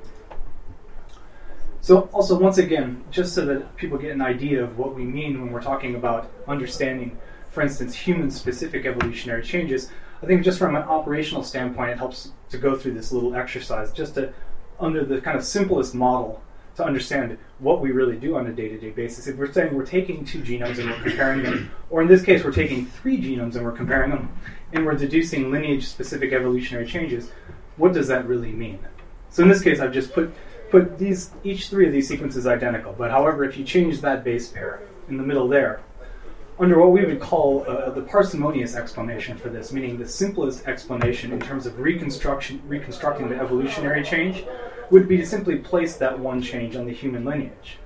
So, 1.83 2.07
also, 2.13 2.39
once 2.39 2.59
again, 2.59 3.03
just 3.11 3.35
so 3.35 3.45
that 3.45 3.75
people 3.75 3.97
get 3.97 4.11
an 4.11 4.21
idea 4.21 4.63
of 4.63 4.77
what 4.77 4.95
we 4.95 5.03
mean 5.03 5.41
when 5.41 5.51
we're 5.51 5.61
talking 5.61 5.95
about 5.95 6.31
understanding, 6.47 7.17
for 7.51 7.61
instance, 7.61 7.93
human 7.93 8.31
specific 8.31 8.85
evolutionary 8.85 9.43
changes, 9.43 9.91
I 10.21 10.25
think 10.25 10.45
just 10.45 10.57
from 10.57 10.77
an 10.77 10.83
operational 10.83 11.43
standpoint, 11.43 11.89
it 11.89 11.97
helps 11.97 12.31
to 12.51 12.57
go 12.57 12.77
through 12.77 12.93
this 12.93 13.11
little 13.11 13.35
exercise 13.35 13.91
just 13.91 14.15
to, 14.15 14.31
under 14.79 15.03
the 15.03 15.19
kind 15.19 15.37
of 15.37 15.43
simplest 15.43 15.93
model, 15.93 16.41
to 16.77 16.85
understand 16.85 17.37
what 17.59 17.81
we 17.81 17.91
really 17.91 18.15
do 18.15 18.37
on 18.37 18.47
a 18.47 18.53
day 18.53 18.69
to 18.69 18.77
day 18.79 18.91
basis. 18.91 19.27
If 19.27 19.35
we're 19.35 19.51
saying 19.51 19.75
we're 19.75 19.85
taking 19.85 20.23
two 20.23 20.39
genomes 20.39 20.79
and 20.79 20.89
we're 20.89 21.03
comparing 21.03 21.43
them, 21.43 21.69
or 21.89 22.01
in 22.01 22.07
this 22.07 22.23
case, 22.23 22.45
we're 22.45 22.53
taking 22.53 22.85
three 22.85 23.21
genomes 23.21 23.57
and 23.57 23.65
we're 23.65 23.73
comparing 23.73 24.11
them, 24.11 24.31
and 24.71 24.85
we're 24.85 24.95
deducing 24.95 25.51
lineage 25.51 25.85
specific 25.85 26.31
evolutionary 26.31 26.87
changes, 26.87 27.29
what 27.75 27.91
does 27.91 28.07
that 28.07 28.25
really 28.25 28.53
mean? 28.53 28.79
So, 29.31 29.43
in 29.43 29.49
this 29.49 29.61
case, 29.61 29.81
I've 29.81 29.91
just 29.91 30.13
put 30.13 30.33
but 30.73 30.97
these 30.97 31.29
each 31.43 31.69
three 31.69 31.85
of 31.85 31.93
these 31.93 32.07
sequences 32.07 32.47
identical. 32.47 32.93
But 32.97 33.11
however, 33.11 33.43
if 33.43 33.57
you 33.57 33.63
change 33.63 34.01
that 34.01 34.23
base 34.23 34.49
pair 34.49 34.81
in 35.07 35.17
the 35.17 35.23
middle 35.23 35.47
there, 35.47 35.81
under 36.57 36.79
what 36.79 36.91
we 36.91 37.05
would 37.05 37.19
call 37.19 37.63
uh, 37.67 37.91
the 37.91 38.01
parsimonious 38.01 38.75
explanation 38.75 39.37
for 39.37 39.49
this, 39.49 39.71
meaning 39.71 39.99
the 39.99 40.07
simplest 40.07 40.67
explanation 40.67 41.31
in 41.31 41.39
terms 41.39 41.67
of 41.67 41.79
reconstruction, 41.79 42.59
reconstructing 42.67 43.29
the 43.29 43.39
evolutionary 43.39 44.03
change, 44.03 44.45
would 44.89 45.07
be 45.07 45.17
to 45.17 45.25
simply 45.27 45.57
place 45.57 45.95
that 45.97 46.17
one 46.17 46.41
change 46.41 46.75
on 46.75 46.87
the 46.87 46.93
human 46.93 47.23
lineage. 47.23 47.77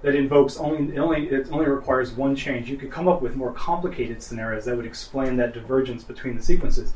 That 0.00 0.14
invokes 0.14 0.56
only, 0.56 0.94
it 0.94 0.98
only 0.98 1.28
it 1.28 1.48
only 1.52 1.66
requires 1.66 2.12
one 2.12 2.34
change. 2.34 2.70
You 2.70 2.78
could 2.78 2.90
come 2.90 3.08
up 3.08 3.20
with 3.20 3.36
more 3.36 3.52
complicated 3.52 4.22
scenarios 4.22 4.64
that 4.64 4.74
would 4.74 4.86
explain 4.86 5.36
that 5.36 5.52
divergence 5.52 6.02
between 6.02 6.38
the 6.38 6.42
sequences, 6.42 6.94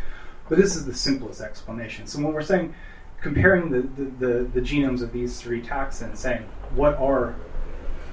but 0.48 0.56
this 0.56 0.76
is 0.76 0.86
the 0.86 0.94
simplest 0.94 1.42
explanation. 1.42 2.06
So 2.06 2.22
when 2.22 2.32
we're 2.32 2.40
saying 2.40 2.74
comparing 3.20 3.70
the, 3.70 3.80
the, 3.80 4.10
the, 4.26 4.44
the 4.54 4.60
genomes 4.60 5.02
of 5.02 5.12
these 5.12 5.40
three 5.40 5.62
taxa 5.62 6.02
and 6.02 6.18
saying 6.18 6.46
what 6.74 6.94
are 6.98 7.34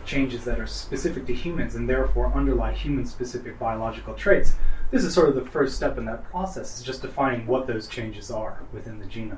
changes 0.06 0.44
that 0.44 0.60
are 0.60 0.68
specific 0.68 1.26
to 1.26 1.34
humans 1.34 1.76
and 1.76 1.90
therefore 1.90 2.34
underlie 2.34 2.74
human 2.74 3.06
specific 3.06 3.58
biological 3.58 4.14
traits. 4.14 4.54
This 4.92 5.04
is 5.04 5.14
sort 5.14 5.30
of 5.30 5.36
the 5.36 5.46
first 5.46 5.76
step 5.76 5.98
in 5.98 6.06
that 6.06 6.30
process, 6.30 6.78
is 6.78 6.84
just 6.84 7.02
defining 7.02 7.48
what 7.48 7.68
those 7.68 7.88
changes 7.88 8.30
are 8.30 8.62
within 8.72 9.00
the 9.00 9.06
genome. 9.06 9.38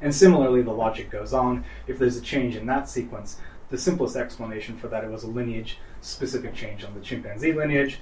And 0.00 0.14
similarly, 0.14 0.62
the 0.62 0.72
logic 0.72 1.10
goes 1.10 1.32
on. 1.32 1.64
If 1.86 1.98
there's 1.98 2.16
a 2.16 2.22
change 2.22 2.56
in 2.56 2.66
that 2.66 2.88
sequence, 2.88 3.38
the 3.70 3.78
simplest 3.78 4.16
explanation 4.16 4.76
for 4.76 4.88
that 4.88 5.04
it 5.04 5.10
was 5.10 5.24
a 5.24 5.28
lineage 5.28 5.78
specific 6.00 6.54
change 6.54 6.84
on 6.84 6.94
the 6.94 7.00
chimpanzee 7.00 7.52
lineage, 7.52 7.98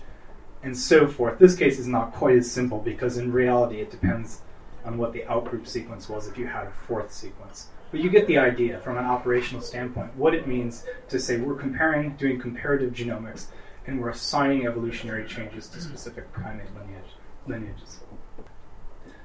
and 0.63 0.77
so 0.77 1.07
forth. 1.07 1.39
This 1.39 1.57
case 1.57 1.79
is 1.79 1.87
not 1.87 2.13
quite 2.13 2.37
as 2.37 2.51
simple 2.51 2.79
because 2.79 3.17
in 3.17 3.33
reality 3.33 3.81
it 3.81 3.91
depends 3.91 4.41
on 4.85 4.99
what 4.99 5.13
the 5.13 5.21
outgroup 5.23 5.67
sequence 5.67 6.09
was 6.09 6.29
if 6.29 6.37
you 6.37 6.47
had 6.47 6.67
a 6.67 6.73
fourth 6.87 7.13
sequence. 7.13 7.69
But 7.91 8.01
you 8.01 8.11
get 8.11 8.27
the 8.27 8.39
idea 8.39 8.81
from 8.81 8.99
an 8.99 9.05
operational 9.05 9.63
standpoint, 9.63 10.17
what 10.17 10.35
it 10.35 10.47
means 10.47 10.85
to 11.09 11.19
say 11.19 11.37
we're 11.37 11.55
comparing, 11.55 12.17
doing 12.17 12.41
comparative 12.41 12.93
genomics, 12.93 13.47
and 13.87 14.01
we're 14.01 14.11
assigning 14.11 14.67
evolutionary 14.67 15.27
changes 15.27 15.69
to 15.69 15.81
specific 15.81 16.33
primate 16.33 16.67
lineage, 16.75 17.13
lineages. 17.47 18.01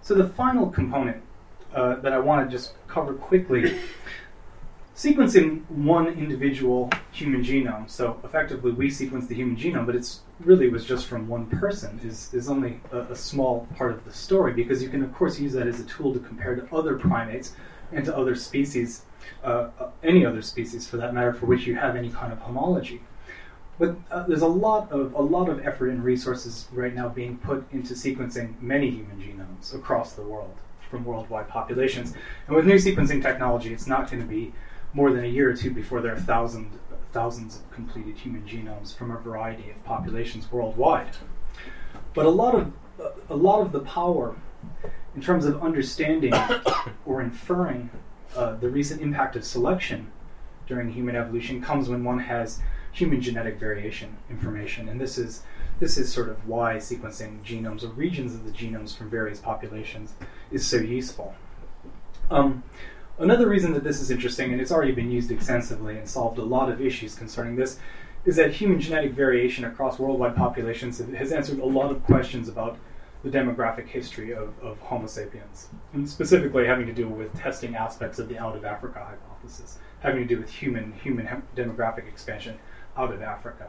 So 0.02 0.14
the 0.14 0.30
final 0.30 0.70
component 0.70 1.24
uh, 1.74 1.96
that 1.98 2.14
I 2.14 2.20
want 2.20 2.48
to 2.48 2.56
just 2.56 2.74
cover 2.88 3.14
quickly 3.14 3.80
sequencing 5.00 5.62
one 5.70 6.08
individual 6.08 6.90
human 7.14 7.42
genome. 7.42 7.90
So 7.90 8.20
effectively, 8.26 8.74
we 8.74 8.90
sequence 8.90 9.28
the 9.28 9.36
human 9.36 9.56
genome, 9.56 9.86
but 9.86 9.96
it's 9.96 10.20
really 10.42 10.68
was 10.68 10.84
just 10.84 11.08
from 11.08 11.30
one 11.30 11.46
person. 11.46 12.02
is 12.04 12.34
is 12.34 12.50
only 12.50 12.82
a, 12.92 13.00
a, 13.04 13.16
small 13.16 13.66
part 13.78 13.92
of 13.92 14.04
the 14.04 14.12
story 14.12 14.52
because 14.52 14.84
you 14.84 14.90
can 14.90 15.02
of 15.02 15.14
course 15.14 15.40
use 15.40 15.54
that 15.54 15.68
as 15.68 15.80
a 15.80 15.86
tool 15.86 16.14
to 16.14 16.20
compare 16.20 16.54
to 16.54 16.76
other 16.76 16.98
primates 16.98 17.54
and 17.94 18.04
to 18.06 18.16
other 18.16 18.36
species, 18.36 19.04
uh, 19.42 19.70
uh, 19.80 19.90
any 20.04 20.26
other 20.26 20.42
species 20.42 20.86
for 20.86 20.98
that 20.98 21.14
matter, 21.14 21.34
for 21.34 21.46
which 21.46 21.66
you 21.66 21.76
have 21.76 21.96
any 21.96 22.10
kind 22.10 22.34
of 22.34 22.40
homology. 22.40 23.02
But 23.78 23.96
uh, 24.12 24.24
there's 24.28 24.42
a 24.42 24.54
lot 24.68 24.92
of 24.92 25.14
a 25.14 25.22
lot 25.22 25.48
of 25.48 25.66
effort 25.66 25.92
and 25.92 26.04
resources 26.04 26.68
right 26.74 26.94
now 26.94 27.08
being 27.08 27.38
put 27.38 27.64
into 27.72 27.94
sequencing 27.94 28.62
many 28.62 28.90
human 28.90 29.18
genomes 29.22 29.74
across 29.74 30.12
the 30.12 30.24
world 30.24 30.58
from 30.90 31.06
worldwide 31.06 31.48
populations. 31.48 32.14
And 32.48 32.56
with 32.58 32.66
new 32.66 32.76
sequencing 32.76 33.22
technology, 33.22 33.74
it's 33.74 33.88
not 33.88 34.12
going 34.12 34.22
to 34.22 34.28
be 34.28 34.52
more 34.94 35.12
than 35.12 35.24
a 35.24 35.28
year 35.28 35.50
or 35.50 35.56
two 35.56 35.72
before 35.72 36.02
there 36.02 36.14
are 36.14 36.20
thousands 36.20 36.78
thousands 37.12 37.56
of 37.56 37.72
completed 37.72 38.18
human 38.18 38.44
genomes 38.44 38.96
from 38.96 39.10
a 39.10 39.18
variety 39.18 39.72
of 39.72 39.84
populations 39.84 40.52
worldwide. 40.52 41.16
But 42.14 42.26
a 42.26 42.30
lot 42.30 42.56
of 42.56 42.72
a 43.30 43.36
lot 43.36 43.62
of 43.62 43.72
the 43.72 43.80
power 43.80 44.36
in 45.16 45.22
terms 45.22 45.46
of 45.46 45.62
understanding 45.64 46.34
or 47.06 47.22
inferring 47.22 47.90
uh, 48.36 48.56
the 48.56 48.70
recent 48.70 49.02
impact 49.02 49.36
of 49.36 49.44
selection 49.44 50.12
during 50.68 50.92
human 50.92 51.16
evolution 51.16 51.62
comes 51.62 51.90
when 51.90 52.04
one 52.04 52.20
has 52.20 52.60
human 52.92 53.22
genetic 53.22 53.60
variation 53.60 54.18
information, 54.30 54.90
and 54.90 55.00
this 55.00 55.18
is 55.18 55.44
this 55.80 55.98
is 55.98 56.12
sort 56.12 56.30
of 56.30 56.48
why 56.48 56.76
sequencing 56.76 57.42
genomes 57.44 57.84
or 57.84 57.88
regions 57.88 58.34
of 58.34 58.46
the 58.46 58.52
genomes 58.52 58.96
from 58.96 59.10
various 59.10 59.40
populations 59.40 60.14
is 60.52 60.66
so 60.66 60.78
useful. 60.78 61.34
Um, 62.30 62.64
another 63.20 63.48
reason 63.48 63.74
that 63.74 63.84
this 63.84 64.02
is 64.02 64.10
interesting, 64.10 64.52
and 64.52 64.62
it's 64.62 64.72
already 64.72 64.92
been 64.92 65.12
used 65.12 65.32
extensively 65.32 65.98
and 65.98 66.08
solved 66.08 66.40
a 66.40 66.44
lot 66.44 66.72
of 66.72 66.82
issues 66.82 67.16
concerning 67.16 67.56
this, 67.56 67.80
is 68.26 68.36
that 68.38 68.52
human 68.52 68.80
genetic 68.80 69.14
variation 69.14 69.64
across 69.66 70.00
worldwide 70.00 70.36
populations 70.36 71.00
has 71.00 71.32
answered 71.32 71.60
a 71.60 71.66
lot 71.66 71.92
of 71.92 72.04
questions 72.04 72.50
about 72.50 72.78
the 73.24 73.30
demographic 73.30 73.88
history 73.88 74.32
of, 74.32 74.58
of 74.62 74.80
Homo 74.80 75.08
sapiens, 75.08 75.68
and 75.94 76.10
specifically 76.10 76.66
having 76.66 76.86
to 76.86 76.94
do 76.94 77.08
with 77.08 77.38
testing 77.38 77.76
aspects 77.76 78.18
of 78.18 78.30
the 78.30 78.38
out 78.38 78.56
of 78.56 78.64
Africa 78.64 79.00
hypothesis, 79.00 79.78
having 80.00 80.26
to 80.26 80.36
do 80.36 80.40
with 80.40 80.50
human 80.50 80.94
human 80.94 81.44
demographic 81.56 82.08
expansion 82.08 82.58
out 82.96 83.14
of 83.14 83.22
Africa. 83.22 83.68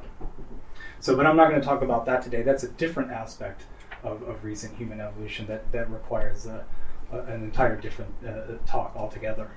So, 1.00 1.16
but 1.16 1.26
I'm 1.26 1.36
not 1.36 1.48
going 1.48 1.60
to 1.60 1.66
talk 1.66 1.82
about 1.82 2.06
that 2.06 2.22
today. 2.22 2.42
That's 2.42 2.62
a 2.62 2.68
different 2.68 3.10
aspect 3.10 3.64
of, 4.04 4.22
of 4.22 4.44
recent 4.44 4.76
human 4.76 5.00
evolution 5.00 5.46
that, 5.46 5.70
that 5.72 5.90
requires 5.90 6.46
a, 6.46 6.64
an 7.12 7.42
entire 7.42 7.76
different 7.76 8.12
uh, 8.26 8.54
talk 8.66 8.92
altogether. 8.96 9.50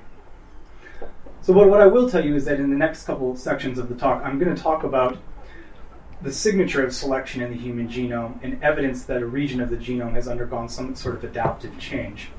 So, 1.41 1.53
what, 1.53 1.69
what 1.69 1.81
I 1.81 1.87
will 1.87 2.09
tell 2.09 2.23
you 2.23 2.35
is 2.35 2.45
that 2.45 2.59
in 2.59 2.69
the 2.69 2.77
next 2.77 3.03
couple 3.03 3.35
sections 3.35 3.77
of 3.77 3.89
the 3.89 3.95
talk, 3.95 4.23
I'm 4.23 4.39
going 4.39 4.53
to 4.55 4.61
talk 4.61 4.83
about 4.83 5.17
the 6.21 6.31
signature 6.31 6.85
of 6.85 6.93
selection 6.93 7.41
in 7.41 7.51
the 7.51 7.57
human 7.57 7.89
genome 7.89 8.39
and 8.41 8.63
evidence 8.63 9.03
that 9.03 9.21
a 9.21 9.25
region 9.25 9.59
of 9.59 9.69
the 9.69 9.75
genome 9.75 10.13
has 10.13 10.27
undergone 10.27 10.69
some 10.69 10.95
sort 10.95 11.15
of 11.15 11.23
adaptive 11.23 11.77
change. 11.77 12.29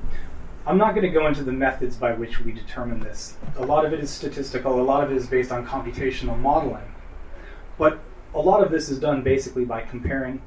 I'm 0.65 0.79
not 0.79 0.95
going 0.95 1.03
to 1.03 1.13
go 1.13 1.27
into 1.27 1.43
the 1.43 1.51
methods 1.51 1.95
by 1.95 2.13
which 2.13 2.39
we 2.39 2.51
determine 2.51 2.99
this. 2.99 3.37
A 3.57 3.65
lot 3.65 3.85
of 3.85 3.93
it 3.93 3.99
is 3.99 4.09
statistical, 4.09 4.81
a 4.81 4.81
lot 4.81 5.03
of 5.03 5.11
it 5.11 5.17
is 5.17 5.27
based 5.27 5.51
on 5.51 5.67
computational 5.67 6.39
modeling. 6.39 6.91
But 7.77 7.99
a 8.33 8.39
lot 8.39 8.63
of 8.63 8.71
this 8.71 8.89
is 8.89 8.99
done 8.99 9.21
basically 9.21 9.65
by 9.65 9.81
comparing 9.81 10.41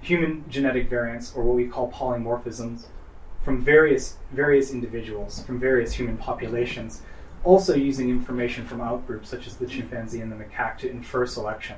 human 0.00 0.44
genetic 0.48 0.88
variants, 0.88 1.34
or 1.36 1.44
what 1.44 1.56
we 1.56 1.68
call 1.68 1.92
polymorphisms, 1.92 2.86
from 3.44 3.62
various, 3.62 4.16
various 4.32 4.72
individuals, 4.72 5.42
from 5.44 5.58
various 5.58 5.92
human 5.92 6.16
populations, 6.16 7.02
also 7.44 7.74
using 7.74 8.08
information 8.08 8.66
from 8.66 8.78
outgroups 8.78 9.26
such 9.26 9.46
as 9.46 9.56
the 9.56 9.66
chimpanzee 9.66 10.20
and 10.20 10.30
the 10.30 10.36
macaque 10.36 10.78
to 10.78 10.90
infer 10.90 11.26
selection. 11.26 11.76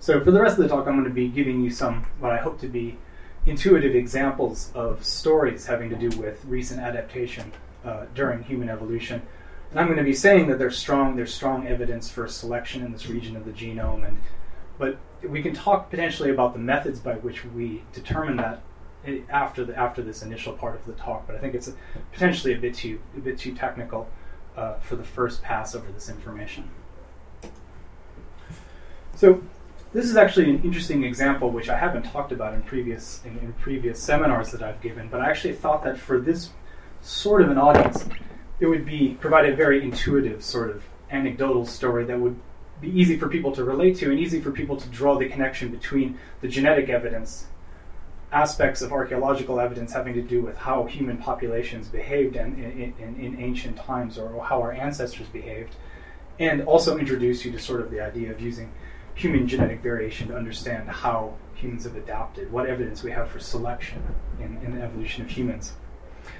So, 0.00 0.22
for 0.22 0.30
the 0.30 0.40
rest 0.40 0.58
of 0.58 0.64
the 0.64 0.68
talk, 0.68 0.86
I'm 0.86 0.94
going 0.94 1.04
to 1.04 1.10
be 1.10 1.28
giving 1.28 1.62
you 1.62 1.70
some 1.70 2.04
what 2.18 2.32
I 2.32 2.38
hope 2.38 2.60
to 2.60 2.68
be 2.68 2.98
intuitive 3.46 3.94
examples 3.94 4.72
of 4.74 5.04
stories 5.04 5.66
having 5.66 5.90
to 5.90 5.96
do 5.96 6.08
with 6.18 6.44
recent 6.44 6.80
adaptation 6.80 7.52
uh, 7.84 8.06
during 8.14 8.42
human 8.42 8.68
evolution 8.68 9.22
and 9.74 9.80
I'm 9.80 9.86
going 9.88 9.98
to 9.98 10.04
be 10.04 10.14
saying 10.14 10.46
that 10.46 10.60
there's 10.60 10.78
strong 10.78 11.16
there's 11.16 11.34
strong 11.34 11.66
evidence 11.66 12.08
for 12.08 12.28
selection 12.28 12.84
in 12.84 12.92
this 12.92 13.08
region 13.08 13.36
of 13.36 13.44
the 13.44 13.50
genome, 13.50 14.06
and 14.06 14.18
but 14.78 14.98
we 15.28 15.42
can 15.42 15.52
talk 15.52 15.90
potentially 15.90 16.30
about 16.30 16.52
the 16.52 16.60
methods 16.60 17.00
by 17.00 17.14
which 17.14 17.44
we 17.44 17.82
determine 17.92 18.36
that 18.36 18.60
after 19.30 19.64
the 19.64 19.76
after 19.76 20.02
this 20.02 20.22
initial 20.22 20.52
part 20.52 20.74
of 20.74 20.84
the 20.86 20.92
talk. 20.92 21.26
But 21.26 21.36
I 21.36 21.38
think 21.38 21.54
it's 21.54 21.68
a, 21.68 21.74
potentially 22.12 22.54
a 22.54 22.58
bit 22.58 22.74
too 22.74 23.00
a 23.16 23.20
bit 23.20 23.38
too 23.38 23.54
technical 23.54 24.08
uh, 24.56 24.74
for 24.74 24.96
the 24.96 25.04
first 25.04 25.42
pass 25.42 25.74
over 25.74 25.90
this 25.92 26.08
information. 26.08 26.70
So 29.16 29.42
this 29.92 30.06
is 30.06 30.16
actually 30.16 30.50
an 30.50 30.62
interesting 30.62 31.04
example 31.04 31.50
which 31.50 31.68
I 31.68 31.78
haven't 31.78 32.02
talked 32.04 32.32
about 32.32 32.54
in 32.54 32.62
previous 32.62 33.20
in, 33.24 33.38
in 33.38 33.52
previous 33.54 34.02
seminars 34.02 34.50
that 34.52 34.62
I've 34.62 34.80
given, 34.80 35.08
but 35.08 35.20
I 35.20 35.30
actually 35.30 35.54
thought 35.54 35.84
that 35.84 35.98
for 35.98 36.20
this 36.20 36.50
sort 37.00 37.42
of 37.42 37.50
an 37.50 37.58
audience, 37.58 38.06
it 38.60 38.66
would 38.66 38.84
be 38.84 39.16
provide 39.20 39.46
a 39.46 39.54
very 39.54 39.82
intuitive 39.82 40.42
sort 40.42 40.70
of 40.70 40.84
anecdotal 41.10 41.64
story 41.66 42.04
that 42.06 42.18
would 42.18 42.38
be 42.80 42.88
easy 42.88 43.16
for 43.16 43.28
people 43.28 43.52
to 43.52 43.62
relate 43.62 43.96
to 43.98 44.10
and 44.10 44.18
easy 44.18 44.40
for 44.40 44.50
people 44.50 44.76
to 44.76 44.88
draw 44.88 45.16
the 45.16 45.28
connection 45.28 45.70
between 45.70 46.18
the 46.40 46.48
genetic 46.48 46.88
evidence 46.88 47.46
aspects 48.34 48.82
of 48.82 48.92
archaeological 48.92 49.60
evidence 49.60 49.92
having 49.92 50.12
to 50.14 50.22
do 50.22 50.42
with 50.42 50.56
how 50.56 50.84
human 50.84 51.16
populations 51.16 51.88
behaved 51.88 52.36
in, 52.36 52.94
in, 52.98 53.16
in, 53.20 53.40
ancient 53.40 53.76
times 53.76 54.18
or 54.18 54.42
how 54.44 54.60
our 54.60 54.72
ancestors 54.72 55.28
behaved 55.28 55.76
and 56.40 56.62
also 56.62 56.98
introduce 56.98 57.44
you 57.44 57.52
to 57.52 57.58
sort 57.58 57.80
of 57.80 57.90
the 57.90 58.00
idea 58.00 58.30
of 58.30 58.40
using 58.40 58.72
human 59.14 59.46
genetic 59.46 59.80
variation 59.80 60.26
to 60.28 60.36
understand 60.36 60.88
how 60.88 61.34
humans 61.54 61.84
have 61.84 61.94
adapted, 61.94 62.50
what 62.50 62.66
evidence 62.66 63.04
we 63.04 63.12
have 63.12 63.30
for 63.30 63.38
selection 63.38 64.02
in, 64.40 64.58
in 64.64 64.74
the 64.76 64.82
evolution 64.82 65.24
of 65.24 65.30
humans. 65.30 65.74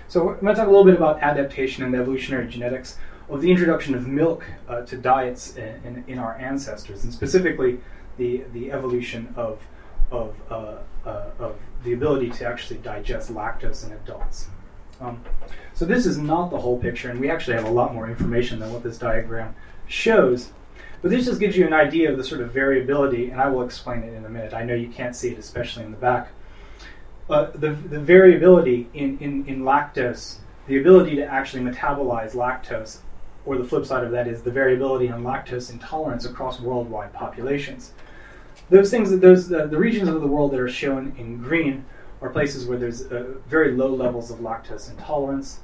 So 0.09 0.31
I'm 0.31 0.41
going 0.41 0.55
to 0.55 0.61
talk 0.61 0.67
a 0.67 0.71
little 0.71 0.85
bit 0.85 0.97
about 0.97 1.23
adaptation 1.23 1.85
and 1.85 1.95
evolutionary 1.95 2.49
genetics 2.49 2.99
of 3.29 3.41
the 3.41 3.51
introduction 3.51 3.95
of 3.95 4.07
milk 4.09 4.45
uh, 4.69 4.83
to 4.83 4.97
diets 4.97 5.57
in, 5.57 5.81
in, 5.85 6.05
in, 6.09 6.19
our 6.19 6.37
ancestors, 6.37 7.05
and 7.05 7.13
specifically 7.13 7.79
the, 8.17 8.43
the 8.53 8.71
evolution 8.73 9.33
of, 9.37 9.61
of, 10.11 10.35
uh, 10.51 10.77
uh, 11.05 11.31
of 11.39 11.57
the 11.83 11.93
ability 11.93 12.31
to 12.31 12.47
actually 12.47 12.79
digest 12.79 13.33
lactose 13.33 13.87
in 13.87 13.93
adults. 13.93 14.49
Um, 15.01 15.23
so 15.75 15.85
this 15.85 16.07
is 16.07 16.19
not 16.19 16.51
the 16.51 16.59
whole 16.59 16.79
picture, 16.79 17.11
and 17.11 17.21
we 17.21 17.31
actually 17.31 17.57
have 17.57 17.65
a 17.65 17.71
lot 17.71 17.95
more 17.95 18.09
information 18.09 18.59
than 18.61 18.73
what 18.73 18.83
this 18.83 18.97
diagram 18.97 19.55
shows. 19.87 20.53
But 21.03 21.11
this 21.11 21.27
just 21.27 21.41
gives 21.41 21.57
you 21.57 21.67
an 21.67 21.75
idea 21.75 22.11
of 22.11 22.17
the 22.17 22.25
sort 22.25 22.41
of 22.41 22.53
variability, 22.53 23.31
and 23.31 23.41
I 23.41 23.49
will 23.49 23.63
explain 23.63 24.03
it 24.03 24.15
in 24.15 24.25
a 24.25 24.29
minute. 24.29 24.55
I 24.55 24.65
know 24.65 24.75
you 24.75 24.89
can't 24.89 25.15
see 25.15 25.31
it, 25.31 25.39
especially 25.39 25.85
in 25.85 25.91
the 25.91 25.97
back 25.99 26.31
uh, 27.29 27.51
the, 27.55 27.71
the 27.71 28.01
variability 28.01 28.89
in, 28.95 29.19
in, 29.19 29.47
in 29.47 29.63
lactose, 29.63 30.37
the 30.67 30.79
ability 30.79 31.17
to 31.17 31.25
actually 31.25 31.63
metabolize 31.63 32.35
lactose, 32.35 32.99
or 33.47 33.57
the 33.57 33.65
flip 33.65 33.85
side 33.85 34.05
of 34.05 34.11
that 34.11 34.27
is 34.27 34.43
the 34.43 34.51
variability 34.51 35.07
in 35.07 35.23
lactose 35.23 35.71
intolerance 35.71 36.25
across 36.25 36.61
worldwide 36.61 37.13
populations. 37.13 37.93
Those 38.71 38.91
things, 38.91 39.17
those 39.19 39.53
uh, 39.53 39.67
the 39.67 39.77
regions 39.77 40.09
of 40.09 40.21
the 40.21 40.27
world 40.27 40.53
that 40.53 40.61
are 40.61 40.69
shown 40.69 41.15
in 41.19 41.39
green 41.39 41.85
are 42.21 42.31
places 42.31 42.67
where 42.67 42.79
there's 42.79 43.03
uh, 43.03 43.35
very 43.47 43.73
low 43.73 43.95
levels 43.95 44.31
of 44.31 44.39
lactose 44.39 44.91
intolerance. 44.91 45.61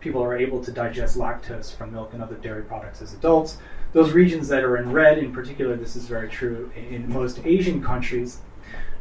People 0.00 0.22
are 0.22 0.36
able 0.36 0.64
to 0.64 0.72
digest 0.72 1.18
lactose 1.18 1.74
from 1.76 1.92
milk 1.92 2.14
and 2.14 2.22
other 2.22 2.36
dairy 2.36 2.62
products 2.62 3.02
as 3.02 3.12
adults. 3.12 3.58
Those 3.92 4.12
regions 4.12 4.48
that 4.48 4.64
are 4.64 4.78
in 4.78 4.92
red, 4.92 5.18
in 5.18 5.32
particular, 5.32 5.76
this 5.76 5.96
is 5.96 6.06
very 6.06 6.28
true 6.28 6.70
in 6.74 7.12
most 7.12 7.40
Asian 7.44 7.82
countries, 7.82 8.38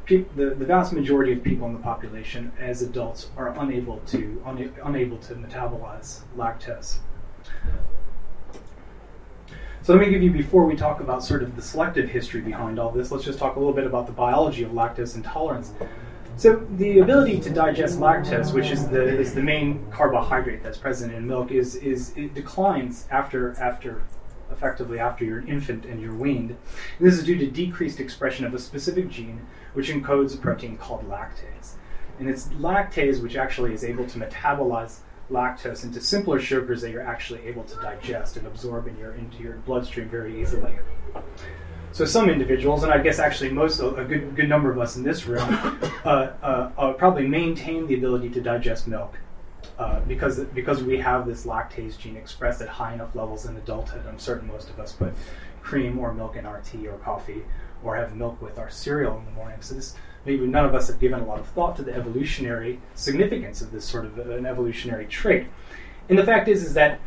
the, 0.09 0.25
the 0.35 0.65
vast 0.65 0.91
majority 0.91 1.31
of 1.33 1.43
people 1.43 1.67
in 1.67 1.73
the 1.73 1.79
population 1.79 2.51
as 2.59 2.81
adults 2.81 3.29
are 3.37 3.49
unable 3.59 3.99
to 4.07 4.41
un, 4.45 4.73
unable 4.83 5.17
to 5.17 5.35
metabolize 5.35 6.21
lactose. 6.35 6.97
So 9.89 9.95
let 9.95 10.05
me 10.05 10.11
give 10.11 10.21
you 10.21 10.29
before 10.29 10.65
we 10.65 10.75
talk 10.75 10.99
about 10.99 11.23
sort 11.23 11.41
of 11.41 11.55
the 11.55 11.63
selective 11.63 12.09
history 12.09 12.41
behind 12.41 12.77
all 12.77 12.91
this. 12.91 13.11
Let's 13.11 13.23
just 13.23 13.39
talk 13.39 13.55
a 13.55 13.59
little 13.59 13.73
bit 13.73 13.87
about 13.87 14.05
the 14.05 14.11
biology 14.11 14.61
of 14.61 14.69
lactose 14.69 15.15
intolerance. 15.15 15.73
So 16.37 16.63
the 16.75 16.99
ability 16.99 17.39
to 17.39 17.49
digest 17.49 17.99
lactose, 17.99 18.53
which 18.53 18.69
is 18.69 18.87
the 18.87 19.03
is 19.03 19.33
the 19.33 19.41
main 19.41 19.83
carbohydrate 19.89 20.61
that's 20.61 20.77
present 20.77 21.11
in 21.11 21.25
milk, 21.25 21.49
is 21.49 21.73
is 21.73 22.15
it 22.15 22.35
declines 22.35 23.07
after 23.09 23.59
after 23.59 24.03
effectively 24.51 24.99
after 24.99 25.25
you're 25.25 25.39
an 25.39 25.47
infant 25.47 25.85
and 25.85 25.99
you're 25.99 26.13
weaned. 26.13 26.51
And 26.51 27.07
this 27.07 27.15
is 27.15 27.23
due 27.23 27.39
to 27.39 27.49
decreased 27.49 27.99
expression 27.99 28.45
of 28.45 28.53
a 28.53 28.59
specific 28.59 29.09
gene 29.09 29.47
which 29.73 29.89
encodes 29.89 30.35
a 30.35 30.37
protein 30.37 30.77
called 30.77 31.09
lactase. 31.09 31.71
And 32.19 32.29
it's 32.29 32.45
lactase 32.49 33.23
which 33.23 33.35
actually 33.35 33.73
is 33.73 33.83
able 33.83 34.05
to 34.05 34.19
metabolize 34.19 34.99
lactose 35.31 35.83
into 35.83 36.01
simpler 36.01 36.39
sugars 36.39 36.81
that 36.81 36.91
you're 36.91 37.05
actually 37.05 37.41
able 37.41 37.63
to 37.63 37.75
digest 37.81 38.37
and 38.37 38.47
absorb 38.47 38.87
in 38.87 38.97
your, 38.97 39.13
into 39.13 39.41
your 39.43 39.53
bloodstream 39.57 40.09
very 40.09 40.41
easily. 40.41 40.73
So 41.91 42.05
some 42.05 42.29
individuals, 42.29 42.83
and 42.83 42.91
I 42.91 42.99
guess 42.99 43.19
actually 43.19 43.49
most, 43.49 43.79
a 43.79 44.03
good, 44.03 44.35
good 44.35 44.49
number 44.49 44.71
of 44.71 44.77
us 44.79 44.95
in 44.95 45.03
this 45.03 45.25
room, 45.25 45.41
uh, 46.05 46.07
uh, 46.41 46.71
uh, 46.77 46.93
probably 46.93 47.27
maintain 47.27 47.87
the 47.87 47.95
ability 47.95 48.29
to 48.31 48.41
digest 48.41 48.87
milk 48.87 49.17
uh, 49.77 49.99
because 50.01 50.39
because 50.39 50.83
we 50.83 50.97
have 50.97 51.25
this 51.25 51.45
lactase 51.45 51.97
gene 51.97 52.17
expressed 52.17 52.61
at 52.61 52.67
high 52.67 52.93
enough 52.93 53.15
levels 53.15 53.45
in 53.45 53.55
adulthood. 53.55 54.05
I'm 54.07 54.19
certain 54.19 54.47
most 54.47 54.69
of 54.69 54.79
us 54.79 54.91
put 54.91 55.13
cream 55.61 55.97
or 55.99 56.13
milk 56.13 56.35
in 56.35 56.45
our 56.45 56.61
tea 56.61 56.87
or 56.87 56.97
coffee 56.97 57.43
or 57.83 57.95
have 57.95 58.15
milk 58.15 58.41
with 58.41 58.59
our 58.59 58.69
cereal 58.69 59.17
in 59.17 59.25
the 59.25 59.31
morning. 59.31 59.61
So 59.61 59.75
this 59.75 59.95
maybe 60.29 60.45
none 60.45 60.63
of 60.63 60.75
us 60.75 60.87
have 60.87 60.99
given 60.99 61.19
a 61.19 61.25
lot 61.25 61.39
of 61.39 61.47
thought 61.47 61.75
to 61.75 61.81
the 61.81 61.91
evolutionary 61.91 62.79
significance 62.93 63.61
of 63.61 63.71
this 63.71 63.83
sort 63.83 64.05
of 64.05 64.19
an 64.19 64.45
evolutionary 64.45 65.07
trait. 65.07 65.47
And 66.07 66.19
the 66.19 66.23
fact 66.23 66.47
is 66.47 66.63
is 66.63 66.75
that 66.75 66.99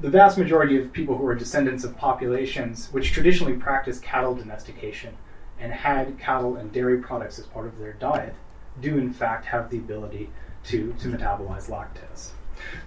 the 0.00 0.08
vast 0.08 0.38
majority 0.38 0.80
of 0.80 0.90
people 0.90 1.18
who 1.18 1.26
are 1.26 1.34
descendants 1.34 1.84
of 1.84 1.98
populations 1.98 2.88
which 2.92 3.12
traditionally 3.12 3.52
practiced 3.52 4.02
cattle 4.02 4.34
domestication 4.34 5.14
and 5.60 5.70
had 5.70 6.18
cattle 6.18 6.56
and 6.56 6.72
dairy 6.72 6.98
products 7.02 7.38
as 7.38 7.44
part 7.44 7.66
of 7.66 7.78
their 7.78 7.92
diet 7.92 8.34
do 8.80 8.96
in 8.96 9.12
fact 9.12 9.44
have 9.44 9.68
the 9.68 9.76
ability 9.76 10.30
to, 10.64 10.94
to 10.94 11.08
metabolize 11.08 11.68
lactose. 11.68 12.30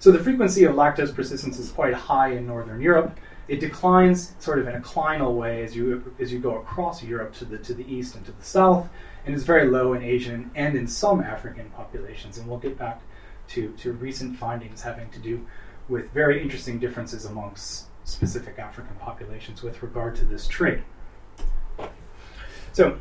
So 0.00 0.10
the 0.10 0.18
frequency 0.18 0.64
of 0.64 0.74
lactose 0.74 1.14
persistence 1.14 1.60
is 1.60 1.70
quite 1.70 1.94
high 1.94 2.32
in 2.32 2.44
Northern 2.44 2.80
Europe. 2.80 3.16
It 3.46 3.60
declines 3.60 4.34
sort 4.40 4.58
of 4.58 4.66
in 4.66 4.74
a 4.74 4.80
clinal 4.80 5.36
way 5.36 5.62
as 5.62 5.76
you 5.76 6.14
as 6.18 6.32
you 6.32 6.40
go 6.40 6.58
across 6.58 7.02
Europe 7.04 7.32
to 7.34 7.44
the 7.44 7.58
to 7.58 7.74
the 7.74 7.86
east 7.92 8.16
and 8.16 8.24
to 8.26 8.32
the 8.32 8.44
south, 8.44 8.88
and 9.26 9.34
is 9.34 9.44
very 9.44 9.68
low 9.68 9.92
in 9.92 10.02
Asian 10.02 10.50
and 10.54 10.76
in 10.76 10.86
some 10.86 11.20
African 11.20 11.70
populations. 11.70 12.38
And 12.38 12.48
we'll 12.48 12.58
get 12.58 12.78
back 12.78 13.02
to, 13.48 13.72
to 13.78 13.92
recent 13.92 14.36
findings 14.36 14.82
having 14.82 15.10
to 15.10 15.18
do 15.18 15.46
with 15.88 16.10
very 16.10 16.40
interesting 16.40 16.78
differences 16.78 17.24
amongst 17.24 17.86
specific 18.04 18.58
African 18.58 18.94
populations 18.96 19.62
with 19.62 19.82
regard 19.82 20.14
to 20.16 20.24
this 20.24 20.46
trait. 20.46 20.80
So, 22.72 22.98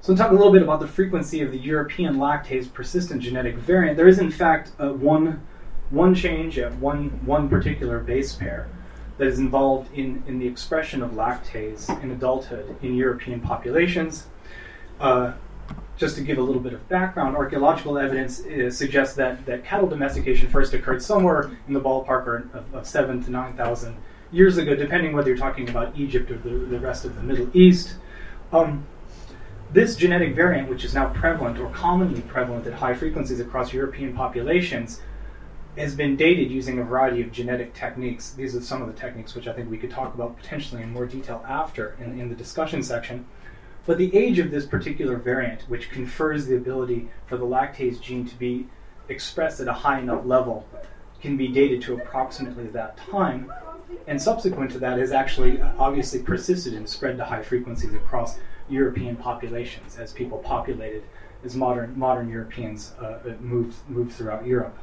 so, 0.00 0.14
talk 0.16 0.30
a 0.30 0.34
little 0.34 0.52
bit 0.52 0.62
about 0.62 0.80
the 0.80 0.88
frequency 0.88 1.42
of 1.42 1.52
the 1.52 1.58
European 1.58 2.16
lactase 2.16 2.72
persistent 2.72 3.22
genetic 3.22 3.56
variant. 3.56 3.96
There 3.96 4.08
is, 4.08 4.18
in 4.18 4.30
fact, 4.30 4.72
uh, 4.78 4.92
one, 4.92 5.44
one 5.90 6.14
change 6.14 6.58
at 6.58 6.74
one, 6.76 7.24
one 7.24 7.48
particular 7.48 8.00
base 8.00 8.34
pair 8.34 8.68
that 9.18 9.26
is 9.26 9.38
involved 9.38 9.92
in, 9.92 10.22
in 10.26 10.38
the 10.38 10.46
expression 10.46 11.02
of 11.02 11.12
lactase 11.12 11.88
in 12.02 12.10
adulthood 12.10 12.76
in 12.82 12.94
European 12.94 13.40
populations. 13.40 14.26
Uh, 15.02 15.32
just 15.96 16.14
to 16.16 16.22
give 16.22 16.38
a 16.38 16.42
little 16.42 16.62
bit 16.62 16.72
of 16.72 16.88
background, 16.88 17.36
archaeological 17.36 17.98
evidence 17.98 18.46
uh, 18.46 18.70
suggests 18.70 19.16
that, 19.16 19.44
that 19.46 19.64
cattle 19.64 19.88
domestication 19.88 20.48
first 20.48 20.72
occurred 20.74 21.02
somewhere 21.02 21.50
in 21.66 21.74
the 21.74 21.80
ballpark 21.80 22.54
of, 22.54 22.72
of 22.72 22.86
7 22.86 23.22
to 23.24 23.30
9,000 23.30 23.96
years 24.30 24.58
ago, 24.58 24.76
depending 24.76 25.12
whether 25.12 25.28
you're 25.28 25.36
talking 25.36 25.68
about 25.68 25.96
Egypt 25.98 26.30
or 26.30 26.38
the, 26.38 26.50
the 26.50 26.78
rest 26.78 27.04
of 27.04 27.16
the 27.16 27.22
Middle 27.22 27.50
East. 27.52 27.96
Um, 28.52 28.86
this 29.72 29.96
genetic 29.96 30.36
variant, 30.36 30.68
which 30.68 30.84
is 30.84 30.94
now 30.94 31.08
prevalent 31.08 31.58
or 31.58 31.68
commonly 31.70 32.20
prevalent 32.22 32.66
at 32.66 32.74
high 32.74 32.94
frequencies 32.94 33.40
across 33.40 33.72
European 33.72 34.14
populations, 34.14 35.00
has 35.76 35.96
been 35.96 36.16
dated 36.16 36.50
using 36.50 36.78
a 36.78 36.84
variety 36.84 37.22
of 37.22 37.32
genetic 37.32 37.74
techniques. 37.74 38.32
These 38.32 38.54
are 38.54 38.60
some 38.60 38.82
of 38.82 38.88
the 38.88 38.94
techniques 38.94 39.34
which 39.34 39.48
I 39.48 39.52
think 39.52 39.68
we 39.68 39.78
could 39.78 39.90
talk 39.90 40.14
about 40.14 40.36
potentially 40.36 40.82
in 40.82 40.92
more 40.92 41.06
detail 41.06 41.44
after 41.48 41.96
in, 42.00 42.20
in 42.20 42.28
the 42.28 42.36
discussion 42.36 42.82
section. 42.82 43.26
But 43.84 43.98
the 43.98 44.16
age 44.16 44.38
of 44.38 44.50
this 44.50 44.64
particular 44.64 45.16
variant, 45.16 45.62
which 45.62 45.90
confers 45.90 46.46
the 46.46 46.56
ability 46.56 47.08
for 47.26 47.36
the 47.36 47.44
lactase 47.44 48.00
gene 48.00 48.26
to 48.26 48.36
be 48.36 48.68
expressed 49.08 49.60
at 49.60 49.68
a 49.68 49.72
high 49.72 49.98
enough 49.98 50.24
level, 50.24 50.66
can 51.20 51.36
be 51.36 51.48
dated 51.48 51.82
to 51.82 51.94
approximately 51.94 52.66
that 52.68 52.96
time. 52.96 53.52
And 54.06 54.20
subsequent 54.20 54.70
to 54.72 54.78
that, 54.80 54.98
has 54.98 55.12
actually 55.12 55.60
obviously 55.60 56.20
persisted 56.20 56.74
and 56.74 56.88
spread 56.88 57.16
to 57.18 57.24
high 57.24 57.42
frequencies 57.42 57.92
across 57.94 58.38
European 58.68 59.16
populations 59.16 59.98
as 59.98 60.12
people 60.12 60.38
populated, 60.38 61.02
as 61.44 61.56
modern, 61.56 61.98
modern 61.98 62.28
Europeans 62.28 62.94
uh, 63.00 63.18
moved, 63.40 63.76
moved 63.88 64.12
throughout 64.12 64.46
Europe. 64.46 64.76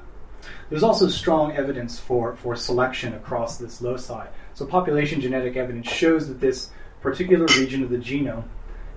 There's 0.70 0.84
also 0.84 1.08
strong 1.08 1.54
evidence 1.54 2.00
for, 2.00 2.36
for 2.36 2.56
selection 2.56 3.14
across 3.14 3.58
this 3.58 3.82
loci. 3.82 4.28
So, 4.54 4.66
population 4.66 5.20
genetic 5.20 5.58
evidence 5.58 5.90
shows 5.90 6.28
that 6.28 6.40
this 6.40 6.70
particular 7.02 7.46
region 7.58 7.84
of 7.84 7.90
the 7.90 7.98
genome 7.98 8.46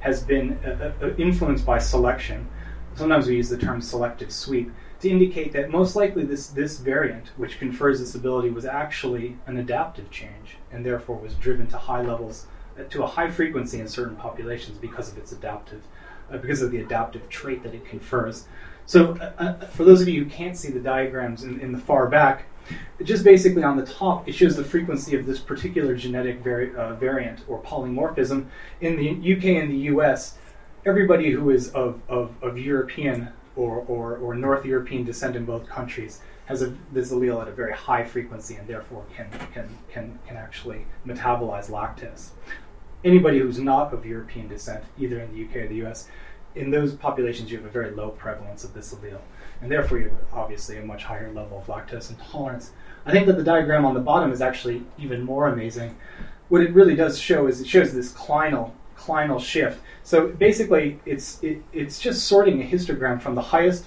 has 0.03 0.23
been 0.23 0.59
uh, 0.65 0.93
uh, 1.01 1.15
influenced 1.17 1.65
by 1.65 1.79
selection. 1.79 2.49
Sometimes 2.95 3.27
we 3.27 3.37
use 3.37 3.49
the 3.49 3.57
term 3.57 3.81
selective 3.81 4.33
sweep 4.33 4.71
to 5.01 5.09
indicate 5.09 5.53
that 5.53 5.71
most 5.71 5.97
likely 5.97 6.25
this, 6.25 6.49
this 6.49 6.79
variant, 6.79 7.29
which 7.37 7.59
confers 7.59 8.01
this 8.01 8.15
ability, 8.15 8.51
was 8.51 8.65
actually 8.65 9.37
an 9.47 9.57
adaptive 9.57 10.11
change 10.11 10.59
and 10.73 10.85
therefore 10.85 11.17
was 11.17 11.35
driven 11.35 11.67
to 11.69 11.79
high 11.79 12.03
levels, 12.03 12.47
uh, 12.79 12.83
to 12.85 13.05
a 13.05 13.07
high 13.07 13.31
frequency 13.31 13.81
in 13.81 13.87
certain 13.87 14.17
populations 14.17 14.77
because 14.77 15.11
of 15.11 15.17
its 15.19 15.31
adaptive, 15.33 15.83
uh, 16.33 16.38
because 16.38 16.62
of 16.62 16.71
the 16.71 16.79
adaptive 16.79 17.29
trait 17.29 17.62
that 17.62 17.75
it 17.75 17.85
confers. 17.85 18.47
So, 18.87 19.16
uh, 19.18 19.33
uh, 19.38 19.66
for 19.66 19.85
those 19.85 20.01
of 20.01 20.09
you 20.09 20.25
who 20.25 20.31
can't 20.31 20.57
see 20.57 20.71
the 20.71 20.81
diagrams 20.81 21.45
in, 21.45 21.61
in, 21.61 21.73
the 21.73 21.79
far 21.79 22.09
back, 22.09 22.47
just 23.03 23.25
basically 23.25 23.62
on 23.62 23.77
the 23.77 23.87
top, 23.87 24.29
it 24.29 24.35
shows 24.35 24.57
the 24.57 24.64
frequency 24.64 25.16
of 25.16 25.27
this 25.27 25.38
particular 25.38 25.95
genetic 25.95 26.40
vari- 26.40 26.75
uh, 26.75 26.95
variant 26.95 27.40
or 27.49 27.62
polymorphism. 27.62 28.47
In 28.81 28.97
the 28.97 29.35
UK 29.35 29.62
and 29.62 29.71
the 29.71 29.88
US, 29.95 30.38
everybody 30.85 31.31
who 31.31 31.51
is 31.51 31.71
of, 31.71 32.01
of, 32.09 32.35
of 32.42 32.59
European 32.59 33.29
or, 33.57 33.85
or, 33.87 34.16
or 34.16 34.35
North 34.35 34.64
European 34.64 35.05
descent 35.05 35.37
in 35.37 35.45
both 35.45 35.66
countries 35.68 36.21
has 36.47 36.62
a, 36.62 36.75
this 36.92 37.12
allele 37.12 37.40
at 37.40 37.49
a 37.49 37.53
very 37.53 37.73
high 37.73 38.05
frequency 38.05 38.57
and 38.57 38.66
therefore 38.66 39.05
can, 39.14 39.31
can, 39.53 39.68
can, 39.92 40.18
can 40.27 40.37
actually 40.37 40.87
metabolize 41.07 41.71
lactase. 41.71 42.31
Anybody 43.05 43.41
who's 43.41 43.59
not 43.59 43.93
of 43.93 44.07
European 44.07 44.49
descent, 44.49 44.85
either 44.99 45.21
in 45.21 45.33
the 45.33 45.45
UK 45.45 45.65
or 45.65 45.69
the 45.69 45.87
US, 45.87 46.09
in 46.55 46.71
those 46.71 46.95
populations 46.95 47.51
you 47.51 47.57
have 47.57 47.67
a 47.67 47.71
very 47.71 47.91
low 47.91 48.11
prevalence 48.11 48.62
of 48.65 48.75
this 48.75 48.95
allele, 48.95 49.21
and 49.61 49.71
therefore 49.71 49.99
you 49.99 50.05
have 50.11 50.19
obviously 50.33 50.79
a 50.79 50.85
much 50.85 51.05
higher 51.05 51.33
level 51.33 51.59
of 51.59 51.67
lactose 51.67 52.11
intolerance. 52.11 52.73
I 53.07 53.12
think 53.12 53.27
that 53.27 53.37
the 53.37 53.45
diagram 53.45 53.85
on 53.85 53.95
the 53.95 54.01
bottom 54.01 54.33
is 54.33 54.41
actually 54.41 54.83
even 54.99 55.23
more 55.23 55.49
amazing. 55.49 55.97
What 56.49 56.62
it 56.62 56.73
really 56.73 56.95
does 56.95 57.19
show 57.19 57.47
is 57.47 57.61
it 57.61 57.67
shows 57.67 57.93
this 57.93 58.12
clinal 58.12 58.73
clinal 58.97 59.41
shift. 59.41 59.81
So 60.03 60.29
basically, 60.29 61.01
it's 61.05 61.43
it, 61.43 61.62
it's 61.73 61.99
just 61.99 62.27
sorting 62.27 62.62
a 62.62 62.65
histogram 62.65 63.21
from 63.21 63.35
the 63.35 63.43
highest 63.43 63.87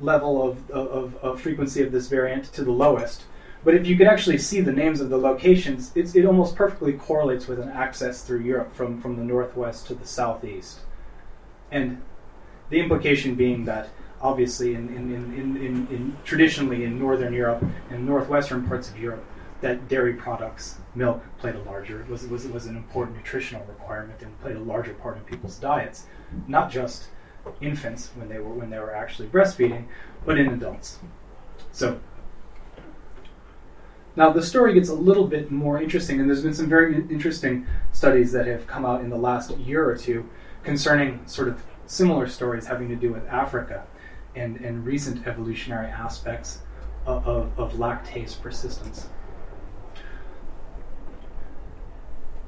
level 0.00 0.42
of, 0.48 0.70
of, 0.70 1.16
of, 1.16 1.40
frequency 1.40 1.80
of 1.82 1.92
this 1.92 2.08
variant 2.08 2.52
to 2.52 2.64
the 2.64 2.72
lowest. 2.72 3.24
But 3.64 3.74
if 3.74 3.86
you 3.86 3.96
could 3.96 4.06
actually 4.06 4.38
see 4.38 4.60
the 4.60 4.72
names 4.72 5.00
of 5.00 5.08
the 5.08 5.16
locations, 5.16 5.90
it 5.96 6.24
almost 6.26 6.54
perfectly 6.54 6.92
correlates 6.92 7.46
with 7.46 7.58
an 7.58 7.70
access 7.70 8.22
through 8.22 8.40
Europe 8.40 8.74
from, 8.74 9.00
from 9.00 9.16
the 9.16 9.24
northwest 9.24 9.86
to 9.86 9.94
the 9.94 10.06
southeast. 10.06 10.80
And 11.70 12.02
the 12.68 12.80
implication 12.80 13.34
being 13.34 13.64
that 13.64 13.88
obviously 14.20 14.74
in, 14.74 14.88
in, 14.88 15.12
in, 15.12 15.56
in, 15.88 16.16
traditionally 16.24 16.84
in 16.84 16.98
northern 16.98 17.32
Europe 17.32 17.64
and 17.90 18.06
northwestern 18.06 18.66
parts 18.66 18.88
of 18.88 18.98
Europe, 18.98 19.24
that 19.60 19.88
dairy 19.88 20.14
products, 20.14 20.78
milk 20.94 21.22
played 21.38 21.54
a 21.54 21.62
larger 21.62 22.04
was 22.08 22.26
was 22.26 22.46
was 22.48 22.66
an 22.66 22.76
important 22.76 23.16
nutritional 23.16 23.64
requirement 23.66 24.20
and 24.22 24.38
played 24.40 24.56
a 24.56 24.60
larger 24.60 24.92
part 24.94 25.16
in 25.16 25.24
people's 25.24 25.58
diets, 25.58 26.06
not 26.46 26.70
just 26.70 27.08
infants 27.60 28.10
when 28.16 28.28
they 28.28 28.38
were 28.38 28.52
when 28.52 28.70
they 28.70 28.78
were 28.78 28.94
actually 28.94 29.28
breastfeeding, 29.28 29.84
but 30.26 30.38
in 30.38 30.48
adults. 30.48 30.98
So 31.72 31.98
now 34.16 34.30
the 34.30 34.42
story 34.42 34.74
gets 34.74 34.88
a 34.88 34.94
little 34.94 35.26
bit 35.26 35.50
more 35.50 35.80
interesting, 35.80 36.20
and 36.20 36.28
there's 36.28 36.42
been 36.42 36.54
some 36.54 36.68
very 36.68 36.94
interesting 36.94 37.66
studies 37.92 38.32
that 38.32 38.46
have 38.46 38.66
come 38.66 38.84
out 38.84 39.00
in 39.00 39.10
the 39.10 39.16
last 39.16 39.56
year 39.58 39.88
or 39.88 39.96
two 39.96 40.28
concerning 40.62 41.26
sort 41.26 41.48
of 41.48 41.62
similar 41.86 42.26
stories 42.28 42.66
having 42.66 42.88
to 42.88 42.96
do 42.96 43.12
with 43.12 43.26
Africa 43.26 43.84
and, 44.34 44.56
and 44.56 44.86
recent 44.86 45.26
evolutionary 45.26 45.88
aspects 45.88 46.60
of, 47.06 47.26
of, 47.26 47.58
of 47.58 47.72
lactase 47.74 48.40
persistence. 48.40 49.08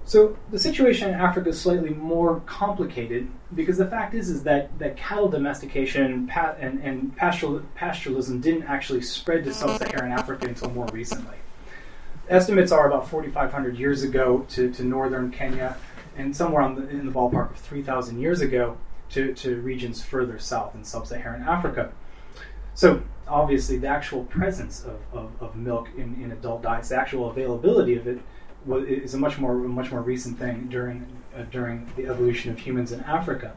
So 0.05 0.37
the 0.53 0.59
situation 0.59 1.09
in 1.09 1.15
Africa 1.17 1.49
is 1.49 1.61
slightly 1.61 1.91
more 1.91 2.41
complicated 2.47 3.29
because 3.57 3.77
the 3.77 3.87
fact 3.87 4.15
is 4.15 4.31
is 4.31 4.45
that, 4.45 4.79
that 4.79 4.97
cattle 4.97 5.29
domestication 5.29 6.31
and, 6.61 6.81
and 6.81 7.17
pastoral, 7.17 7.61
pastoralism 7.77 8.41
didn't 8.41 8.63
actually 8.63 9.03
spread 9.03 9.43
to 9.45 9.53
sub-Saharan 9.53 10.13
Africa 10.13 10.47
until 10.47 10.71
more 10.71 10.87
recently. 10.93 11.37
Estimates 12.29 12.73
are 12.73 12.87
about 12.89 13.09
4,500 13.09 13.79
years 13.79 14.03
ago 14.03 14.45
to, 14.51 14.71
to 14.73 14.83
northern 14.83 15.31
Kenya 15.31 15.77
and 16.17 16.35
somewhere 16.35 16.69
the, 16.75 16.89
in 16.89 17.07
the 17.07 17.13
ballpark 17.13 17.51
of 17.53 17.59
3,000 17.59 18.21
years 18.21 18.41
ago 18.41 18.77
to, 19.11 19.33
to 19.35 19.61
regions 19.61 20.03
further 20.03 20.39
south 20.39 20.75
in 20.75 20.83
sub-Saharan 20.83 21.43
Africa. 21.43 21.93
So 22.75 23.03
obviously 23.29 23.79
the 23.79 23.87
actual 23.87 24.25
presence 24.25 24.85
of, 24.85 24.99
of, 25.13 25.31
of 25.41 25.57
milk 25.57 25.89
in, 25.97 26.21
in 26.23 26.33
adult 26.33 26.63
diets, 26.63 26.89
the 26.89 26.97
actual 26.97 27.31
availability 27.31 27.97
of 27.97 28.07
it 28.07 28.19
is 28.89 29.15
a 29.15 29.19
much 29.19 29.39
more 29.39 29.55
much 29.55 29.93
more 29.93 30.03
recent 30.03 30.39
thing 30.39 30.67
during 30.69 31.07
uh, 31.37 31.43
during 31.53 31.89
the 31.95 32.07
evolution 32.07 32.51
of 32.51 32.59
humans 32.59 32.91
in 32.91 33.01
Africa. 33.05 33.55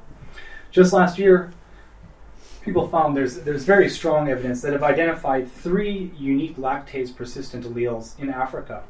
Just 0.69 0.93
last 0.93 1.17
year, 1.17 1.51
people 2.69 2.88
found 2.88 3.17
there's 3.17 3.39
there's 3.39 3.63
very 3.63 3.89
strong 3.89 4.29
evidence 4.29 4.62
that 4.62 4.73
have 4.73 4.84
identified 4.84 5.51
three 5.51 6.12
unique 6.17 6.55
lactase 6.58 7.15
persistent 7.15 7.65
alleles 7.65 8.17
in 8.19 8.29
Africa, 8.29 8.84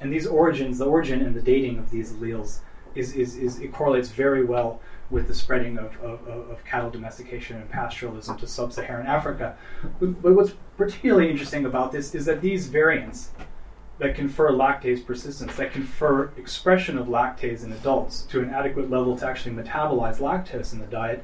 and 0.00 0.12
these 0.12 0.26
origins, 0.26 0.78
the 0.78 0.84
origin 0.84 1.22
and 1.22 1.34
the 1.34 1.40
dating 1.40 1.78
of 1.78 1.90
these 1.90 2.12
alleles, 2.12 2.60
is 2.94 3.14
is, 3.14 3.36
is 3.36 3.58
it 3.58 3.72
correlates 3.72 4.10
very 4.10 4.44
well 4.44 4.80
with 5.08 5.28
the 5.28 5.34
spreading 5.34 5.78
of, 5.78 5.98
of, 6.02 6.26
of 6.26 6.64
cattle 6.64 6.90
domestication 6.90 7.56
and 7.56 7.70
pastoralism 7.70 8.38
to 8.38 8.46
sub-Saharan 8.46 9.06
Africa. 9.06 9.56
But, 10.00 10.34
what's 10.34 10.54
particularly 10.78 11.30
interesting 11.30 11.66
about 11.66 11.92
this 11.92 12.14
is 12.14 12.24
that 12.24 12.40
these 12.40 12.68
variants 12.68 13.30
that 13.98 14.14
confer 14.14 14.50
lactase 14.50 15.04
persistence, 15.04 15.54
that 15.56 15.70
confer 15.72 16.32
expression 16.38 16.96
of 16.96 17.08
lactase 17.08 17.62
in 17.62 17.72
adults 17.72 18.22
to 18.22 18.40
an 18.40 18.50
adequate 18.50 18.90
level 18.90 19.16
to 19.18 19.26
actually 19.26 19.54
metabolize 19.54 20.16
lactose 20.16 20.72
in 20.72 20.78
the 20.78 20.86
diet, 20.86 21.22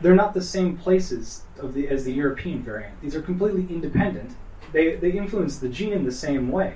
they're 0.00 0.14
not 0.14 0.34
the 0.34 0.42
same 0.42 0.76
places 0.76 1.42
the, 1.62 1.88
as 1.88 2.04
the 2.04 2.12
European 2.12 2.62
variant. 2.62 3.00
These 3.00 3.14
are 3.14 3.22
completely 3.22 3.66
independent. 3.74 4.32
They, 4.72 4.96
they 4.96 5.12
influence 5.12 5.58
the 5.58 5.68
gene 5.68 5.92
in 5.92 6.04
the 6.04 6.12
same 6.12 6.50
way. 6.50 6.74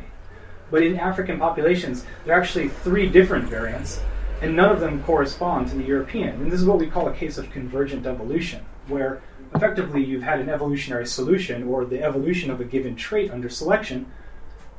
But 0.71 0.83
in 0.83 0.99
African 0.99 1.39
populations, 1.39 2.05
there 2.25 2.37
are 2.37 2.41
actually 2.41 2.69
three 2.69 3.09
different 3.09 3.49
variants, 3.49 4.01
and 4.43 4.57
none 4.57 4.71
of 4.71 4.81
them 4.81 5.03
correspond 5.05 5.69
to 5.69 5.77
the 5.77 5.85
European. 5.85 6.41
And 6.41 6.51
this 6.51 6.61
is 6.61 6.67
what 6.67 6.79
we 6.79 6.89
call 6.89 7.09
a 7.09 7.15
case 7.15 7.39
of 7.39 7.51
convergent 7.51 8.07
evolution, 8.07 8.65
where 8.89 9.23
effectively 9.55 10.03
you've 10.05 10.23
had 10.23 10.41
an 10.41 10.49
evolutionary 10.49 11.07
solution 11.07 11.63
or 11.65 11.85
the 11.85 12.03
evolution 12.03 12.51
of 12.51 12.61
a 12.61 12.65
given 12.65 12.97
trait 12.97 13.31
under 13.31 13.49
selection 13.49 14.11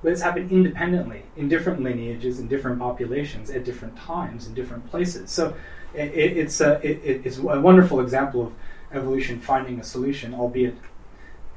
but 0.05 0.11
it's 0.11 0.21
happened 0.21 0.51
independently 0.51 1.23
in 1.35 1.49
different 1.49 1.81
lineages, 1.81 2.39
in 2.39 2.47
different 2.47 2.77
populations, 2.77 3.49
at 3.49 3.65
different 3.65 3.97
times, 3.97 4.45
in 4.45 4.53
different 4.53 4.87
places. 4.91 5.31
So 5.31 5.55
it, 5.97 6.37
it's, 6.37 6.61
a, 6.61 6.73
it, 6.85 7.25
it's 7.25 7.37
a 7.37 7.59
wonderful 7.59 7.99
example 7.99 8.47
of 8.47 8.53
evolution 8.91 9.39
finding 9.39 9.79
a 9.79 9.83
solution, 9.83 10.33
albeit 10.33 10.75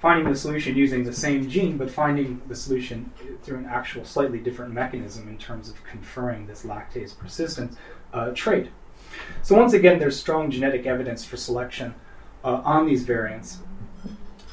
finding 0.00 0.30
the 0.30 0.38
solution 0.38 0.76
using 0.76 1.04
the 1.04 1.12
same 1.12 1.48
gene, 1.48 1.76
but 1.76 1.90
finding 1.90 2.40
the 2.46 2.54
solution 2.54 3.12
through 3.42 3.58
an 3.58 3.66
actual 3.66 4.04
slightly 4.04 4.38
different 4.38 4.72
mechanism 4.72 5.28
in 5.28 5.36
terms 5.38 5.68
of 5.68 5.82
conferring 5.84 6.46
this 6.46 6.62
lactase 6.62 7.16
persistence 7.18 7.76
uh, 8.12 8.30
trait. 8.34 8.68
So 9.42 9.56
once 9.56 9.72
again, 9.72 9.98
there's 9.98 10.18
strong 10.18 10.50
genetic 10.50 10.86
evidence 10.86 11.24
for 11.24 11.36
selection 11.36 11.94
uh, 12.44 12.62
on 12.64 12.86
these 12.86 13.02
variants, 13.02 13.58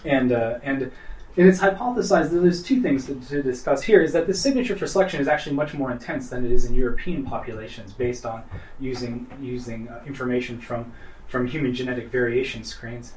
and 0.03 0.31
uh, 0.31 0.59
and 0.63 0.91
and 1.37 1.47
it's 1.47 1.59
hypothesized 1.59 2.31
that 2.31 2.39
there's 2.39 2.63
two 2.63 2.81
things 2.81 3.05
to, 3.07 3.15
to, 3.15 3.43
discuss 3.43 3.83
here 3.83 4.01
is 4.01 4.13
that 4.13 4.27
the 4.27 4.33
signature 4.33 4.75
for 4.75 4.87
selection 4.87 5.19
is 5.19 5.27
actually 5.27 5.55
much 5.55 5.73
more 5.73 5.91
intense 5.91 6.29
than 6.29 6.45
it 6.45 6.51
is 6.51 6.65
in 6.65 6.73
European 6.73 7.25
populations 7.25 7.91
based 7.93 8.25
on 8.25 8.43
using 8.79 9.27
using 9.41 9.87
uh, 9.89 10.01
information 10.05 10.59
from 10.59 10.91
from 11.27 11.47
human 11.47 11.73
genetic 11.73 12.09
variation 12.09 12.63
screens. 12.63 13.13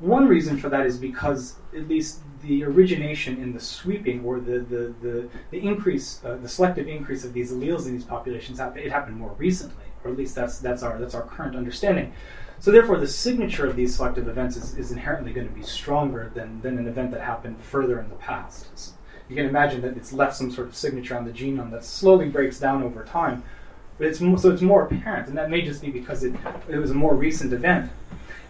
One 0.00 0.28
reason 0.28 0.58
for 0.58 0.68
that 0.68 0.84
is 0.86 0.98
because 0.98 1.56
at 1.74 1.88
least 1.88 2.20
the 2.42 2.64
origination 2.64 3.40
in 3.40 3.54
the 3.54 3.60
sweeping 3.60 4.24
or 4.24 4.40
the 4.40 4.58
the, 4.58 4.94
the, 5.00 5.28
the 5.50 5.60
increase 5.60 6.22
uh, 6.24 6.36
the 6.36 6.48
selective 6.48 6.88
increase 6.88 7.24
of 7.24 7.32
these 7.32 7.52
alleles 7.52 7.86
in 7.86 7.92
these 7.92 8.04
populations 8.04 8.60
it 8.60 8.90
happened 8.90 9.16
more 9.16 9.34
recently 9.38 9.84
or 10.04 10.10
at 10.10 10.16
least 10.16 10.34
that's 10.34 10.58
that's 10.58 10.82
our 10.82 10.98
that's 10.98 11.14
our 11.14 11.22
current 11.22 11.56
understanding. 11.56 12.12
So 12.60 12.70
therefore, 12.70 12.98
the 12.98 13.08
signature 13.08 13.66
of 13.66 13.76
these 13.76 13.96
selective 13.96 14.28
events 14.28 14.56
is, 14.56 14.76
is 14.76 14.90
inherently 14.90 15.32
going 15.32 15.48
to 15.48 15.54
be 15.54 15.62
stronger 15.62 16.30
than, 16.34 16.60
than 16.62 16.78
an 16.78 16.86
event 16.86 17.10
that 17.10 17.20
happened 17.20 17.60
further 17.60 18.00
in 18.00 18.08
the 18.08 18.16
past. 18.16 18.66
So 18.78 18.92
you 19.28 19.36
can 19.36 19.46
imagine 19.46 19.82
that 19.82 19.96
it's 19.96 20.12
left 20.12 20.36
some 20.36 20.50
sort 20.50 20.68
of 20.68 20.76
signature 20.76 21.16
on 21.16 21.24
the 21.24 21.30
genome 21.30 21.70
that 21.72 21.84
slowly 21.84 22.28
breaks 22.28 22.58
down 22.58 22.82
over 22.82 23.04
time, 23.04 23.42
but 23.98 24.06
it's 24.06 24.20
more, 24.20 24.38
so 24.38 24.50
it's 24.50 24.62
more 24.62 24.84
apparent, 24.84 25.28
and 25.28 25.38
that 25.38 25.50
may 25.50 25.62
just 25.62 25.80
be 25.80 25.90
because 25.90 26.24
it, 26.24 26.34
it 26.68 26.78
was 26.78 26.90
a 26.90 26.94
more 26.94 27.14
recent 27.14 27.52
event. 27.52 27.90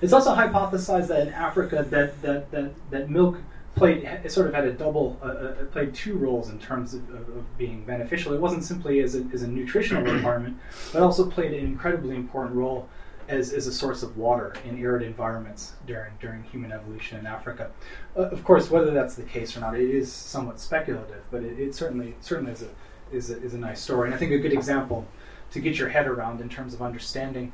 It's 0.00 0.12
also 0.12 0.34
hypothesized 0.34 1.08
that 1.08 1.28
in 1.28 1.32
Africa 1.32 1.86
that 1.90 2.20
that 2.22 2.50
that, 2.50 2.90
that 2.90 3.10
milk 3.10 3.38
played 3.74 4.04
it 4.04 4.30
sort 4.30 4.46
of 4.46 4.54
had 4.54 4.64
a 4.64 4.72
double 4.72 5.18
uh, 5.22 5.26
uh, 5.26 5.52
played 5.66 5.94
two 5.94 6.16
roles 6.16 6.50
in 6.50 6.58
terms 6.58 6.94
of, 6.94 7.08
of, 7.10 7.28
of, 7.28 7.58
being 7.58 7.84
beneficial. 7.84 8.32
It 8.32 8.40
wasn't 8.40 8.64
simply 8.64 9.00
as 9.00 9.14
a, 9.16 9.24
as 9.32 9.42
a 9.42 9.48
nutritional 9.48 10.02
requirement, 10.14 10.58
but 10.92 11.02
also 11.02 11.28
played 11.28 11.52
an 11.52 11.64
incredibly 11.64 12.16
important 12.16 12.54
role 12.54 12.88
as, 13.28 13.52
as 13.52 13.66
a 13.66 13.72
source 13.72 14.02
of 14.02 14.16
water 14.16 14.54
in 14.64 14.78
arid 14.78 15.02
environments 15.02 15.72
during 15.86 16.12
during 16.20 16.42
human 16.44 16.72
evolution 16.72 17.18
in 17.18 17.26
Africa. 17.26 17.70
Uh, 18.16 18.22
of 18.22 18.44
course, 18.44 18.70
whether 18.70 18.90
that's 18.90 19.14
the 19.14 19.22
case 19.22 19.56
or 19.56 19.60
not, 19.60 19.74
it 19.74 19.88
is 19.88 20.12
somewhat 20.12 20.60
speculative, 20.60 21.22
but 21.30 21.42
it, 21.42 21.58
it 21.58 21.74
certainly 21.74 22.14
certainly 22.20 22.52
is 22.52 22.62
a, 22.62 22.68
is 23.12 23.30
a 23.30 23.42
is 23.42 23.54
a 23.54 23.58
nice 23.58 23.80
story, 23.80 24.08
and 24.08 24.14
I 24.14 24.18
think 24.18 24.32
a 24.32 24.38
good 24.38 24.52
example 24.52 25.06
to 25.52 25.60
get 25.60 25.78
your 25.78 25.88
head 25.88 26.06
around 26.06 26.40
in 26.40 26.48
terms 26.48 26.74
of 26.74 26.82
understanding 26.82 27.52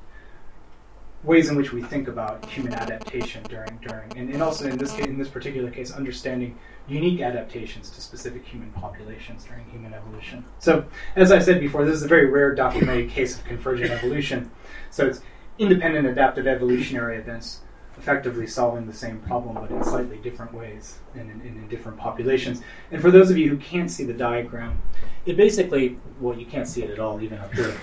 ways 1.22 1.50
in 1.50 1.56
which 1.56 1.70
we 1.70 1.82
think 1.82 2.08
about 2.08 2.46
human 2.46 2.72
adaptation 2.72 3.42
during 3.42 3.78
during 3.86 4.10
and, 4.16 4.30
and 4.30 4.42
also 4.42 4.66
in 4.66 4.78
this 4.78 4.92
case, 4.92 5.04
in 5.06 5.18
this 5.18 5.28
particular 5.28 5.70
case 5.70 5.90
understanding 5.92 6.58
unique 6.88 7.20
adaptations 7.20 7.90
to 7.90 8.00
specific 8.00 8.44
human 8.44 8.70
populations 8.72 9.44
during 9.44 9.64
human 9.66 9.92
evolution. 9.92 10.44
So 10.58 10.84
as 11.16 11.30
I 11.30 11.38
said 11.38 11.60
before, 11.60 11.84
this 11.84 11.94
is 11.94 12.02
a 12.02 12.08
very 12.08 12.26
rare 12.30 12.54
documented 12.54 13.10
case 13.10 13.36
of 13.36 13.44
convergent 13.44 13.90
evolution. 13.90 14.50
So 14.90 15.06
it's 15.06 15.20
independent 15.60 16.06
adaptive 16.06 16.46
evolutionary 16.46 17.18
events 17.18 17.60
effectively 17.98 18.46
solving 18.46 18.86
the 18.86 18.94
same 18.94 19.18
problem 19.20 19.54
but 19.54 19.70
in 19.70 19.84
slightly 19.84 20.16
different 20.18 20.54
ways 20.54 20.98
and 21.14 21.30
in, 21.30 21.40
in, 21.42 21.48
in, 21.48 21.68
different 21.68 21.98
populations. 21.98 22.62
And 22.90 23.02
for 23.02 23.10
those 23.10 23.30
of 23.30 23.36
you 23.36 23.50
who 23.50 23.58
can't 23.58 23.90
see 23.90 24.04
the 24.04 24.14
diagram, 24.14 24.80
it 25.26 25.36
basically, 25.36 25.98
well, 26.18 26.38
you 26.38 26.46
can't 26.46 26.66
see 26.66 26.82
it 26.82 26.90
at 26.90 26.98
all, 26.98 27.20
even 27.20 27.38
up 27.38 27.52
here. 27.52 27.68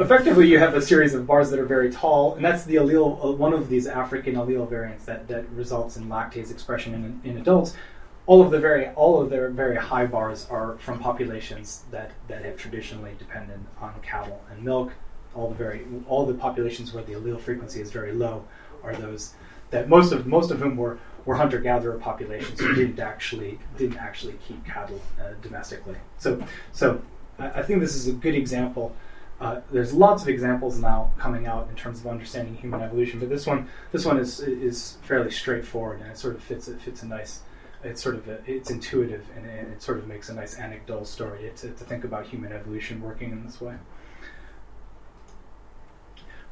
effectively, 0.00 0.48
you 0.48 0.58
have 0.58 0.74
a 0.74 0.80
series 0.80 1.12
of 1.12 1.26
bars 1.26 1.50
that 1.50 1.60
are 1.60 1.66
very 1.66 1.92
tall, 1.92 2.36
and 2.36 2.44
that's 2.44 2.64
the 2.64 2.76
allele, 2.76 3.22
uh, 3.22 3.32
one 3.32 3.52
of 3.52 3.68
these 3.68 3.86
African 3.86 4.34
allele 4.34 4.68
variants 4.68 5.04
that, 5.04 5.28
that 5.28 5.46
results 5.50 5.98
in 5.98 6.04
lactase 6.04 6.50
expression 6.50 6.94
in, 6.94 7.20
in 7.30 7.36
adults. 7.36 7.76
All 8.24 8.40
of 8.40 8.50
the 8.50 8.60
very 8.60 8.88
all 8.90 9.20
of 9.20 9.28
their 9.28 9.50
very 9.50 9.76
high 9.76 10.06
bars 10.06 10.46
are 10.50 10.78
from 10.78 11.00
populations 11.00 11.82
that, 11.90 12.12
that 12.28 12.44
have 12.44 12.56
traditionally 12.56 13.14
depended 13.18 13.60
on 13.80 13.92
cattle 14.02 14.42
and 14.50 14.64
milk 14.64 14.92
all 15.34 15.48
the 15.48 15.54
very 15.54 15.86
all 16.08 16.26
the 16.26 16.34
populations 16.34 16.92
where 16.92 17.04
the 17.04 17.12
allele 17.12 17.40
frequency 17.40 17.80
is 17.80 17.90
very 17.90 18.12
low 18.12 18.44
are 18.82 18.94
those 18.94 19.34
that 19.70 19.88
most 19.88 20.12
of 20.12 20.26
most 20.26 20.50
of 20.50 20.58
whom 20.58 20.76
were 20.76 20.98
were 21.24 21.36
hunter 21.36 21.58
gatherer 21.58 21.98
populations 21.98 22.58
who 22.60 22.74
didn't 22.74 22.98
actually 22.98 23.58
didn't 23.76 23.98
actually 23.98 24.34
keep 24.46 24.64
cattle 24.64 25.00
uh, 25.20 25.32
domestically. 25.42 25.96
So 26.18 26.42
so 26.72 27.02
I, 27.38 27.50
I, 27.50 27.62
think 27.62 27.80
this 27.80 27.94
is 27.94 28.08
a 28.08 28.12
good 28.12 28.34
example. 28.34 28.94
Uh, 29.40 29.60
there's 29.70 29.92
lots 29.92 30.22
of 30.22 30.28
examples 30.28 30.78
now 30.78 31.12
coming 31.18 31.46
out 31.46 31.68
in 31.70 31.76
terms 31.76 32.00
of 32.00 32.06
understanding 32.06 32.54
human 32.56 32.82
evolution, 32.82 33.20
but 33.20 33.28
this 33.28 33.46
one 33.46 33.68
this 33.92 34.04
one 34.04 34.18
is 34.18 34.40
is 34.40 34.98
fairly 35.02 35.30
straightforward 35.30 36.00
and 36.00 36.10
it 36.10 36.18
sort 36.18 36.34
of 36.34 36.42
fits 36.42 36.68
it 36.68 36.80
fits 36.80 37.02
a 37.02 37.06
nice 37.06 37.40
it's 37.82 38.02
sort 38.02 38.14
of 38.14 38.28
a, 38.28 38.38
it's 38.46 38.70
intuitive 38.70 39.24
and 39.36 39.46
it, 39.46 39.68
it, 39.68 39.82
sort 39.82 39.98
of 39.98 40.06
makes 40.06 40.28
a 40.28 40.34
nice 40.34 40.58
anecdotal 40.58 41.04
story 41.04 41.50
to, 41.56 41.68
to 41.70 41.84
think 41.84 42.04
about 42.04 42.26
human 42.26 42.52
evolution 42.52 43.00
working 43.00 43.30
in 43.30 43.44
this 43.44 43.58
way. 43.58 43.74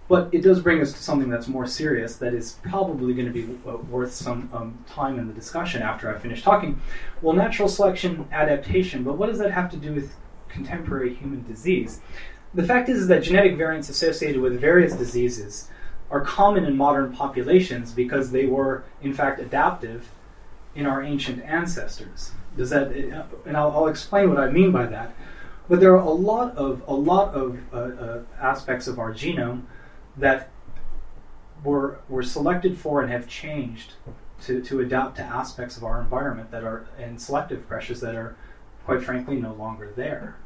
But 0.09 0.33
it 0.33 0.41
does 0.43 0.61
bring 0.61 0.81
us 0.81 0.93
to 0.93 1.03
something 1.03 1.29
that's 1.29 1.49
more 1.49 1.67
serious 1.67 2.17
that 2.17 2.33
is 2.33 2.57
probably 2.63 3.13
going 3.13 3.27
to 3.27 3.33
be 3.33 3.59
uh, 3.69 3.77
worth 3.77 4.13
some 4.13 4.49
um, 4.53 4.85
time 4.89 5.19
in 5.19 5.29
the 5.29 5.35
discussion 5.35 5.83
after 5.83 6.15
I 6.15 6.19
finish 6.19 6.43
talking. 6.43 6.81
Well, 7.21 7.35
natural 7.35 7.69
selection 7.69 8.27
adaptation, 8.33 9.05
but 9.05 9.19
what 9.19 9.29
does 9.29 9.39
that 9.39 9.51
have 9.51 9.71
to 9.73 9.77
do 9.77 9.93
with 9.93 10.15
contemporary 10.49 11.15
human 11.15 11.47
disease? 11.47 12.01
The 12.55 12.65
fact 12.65 12.89
is 12.89 13.07
that 13.09 13.23
genetic 13.23 13.59
variants 13.59 13.91
associated 13.91 14.41
with 14.41 14.59
various 14.59 14.95
diseases 14.95 15.69
are 16.11 16.23
common 16.23 16.65
in 16.65 16.75
modern 16.75 17.13
populations 17.13 17.93
because 17.93 18.31
they 18.31 18.47
were, 18.47 18.85
in 19.03 19.13
fact, 19.13 19.41
adaptive 19.41 20.11
in 20.75 20.87
our 20.87 21.03
ancient 21.03 21.43
ancestors. 21.45 22.33
Does 22.57 22.71
that, 22.71 22.89
uh, 22.89 23.25
and 23.45 23.57
I'll, 23.57 23.71
I'll 23.73 23.89
explain 23.89 24.31
what 24.31 24.39
I 24.39 24.51
mean 24.51 24.73
by 24.73 24.87
that. 24.87 25.15
But 25.69 25.81
there 25.81 25.93
are 25.93 26.03
a 26.03 26.11
lot 26.11 26.57
of 26.57 26.83
a 26.89 26.95
lot 26.95 27.35
of 27.35 27.59
uh, 27.73 27.77
uh, 27.77 28.23
aspects 28.41 28.87
of 28.87 28.99
our 28.99 29.13
genome 29.13 29.65
that 30.19 30.51
were 31.65 32.01
were 32.09 32.23
selected 32.23 32.79
for 32.79 33.03
and 33.03 33.11
have 33.11 33.29
changed 33.29 33.95
to, 34.43 34.63
to 34.63 34.81
adapt 34.81 35.17
to 35.17 35.23
aspects 35.23 35.77
of 35.77 35.85
our 35.85 36.01
environment 36.01 36.51
that 36.51 36.63
are 36.63 36.87
and 36.99 37.21
selective 37.21 37.67
pressures 37.67 38.01
that 38.01 38.15
are 38.15 38.37
quite 38.85 39.03
frankly 39.03 39.37
no 39.37 39.53
longer 39.55 39.93
there. 39.97 40.37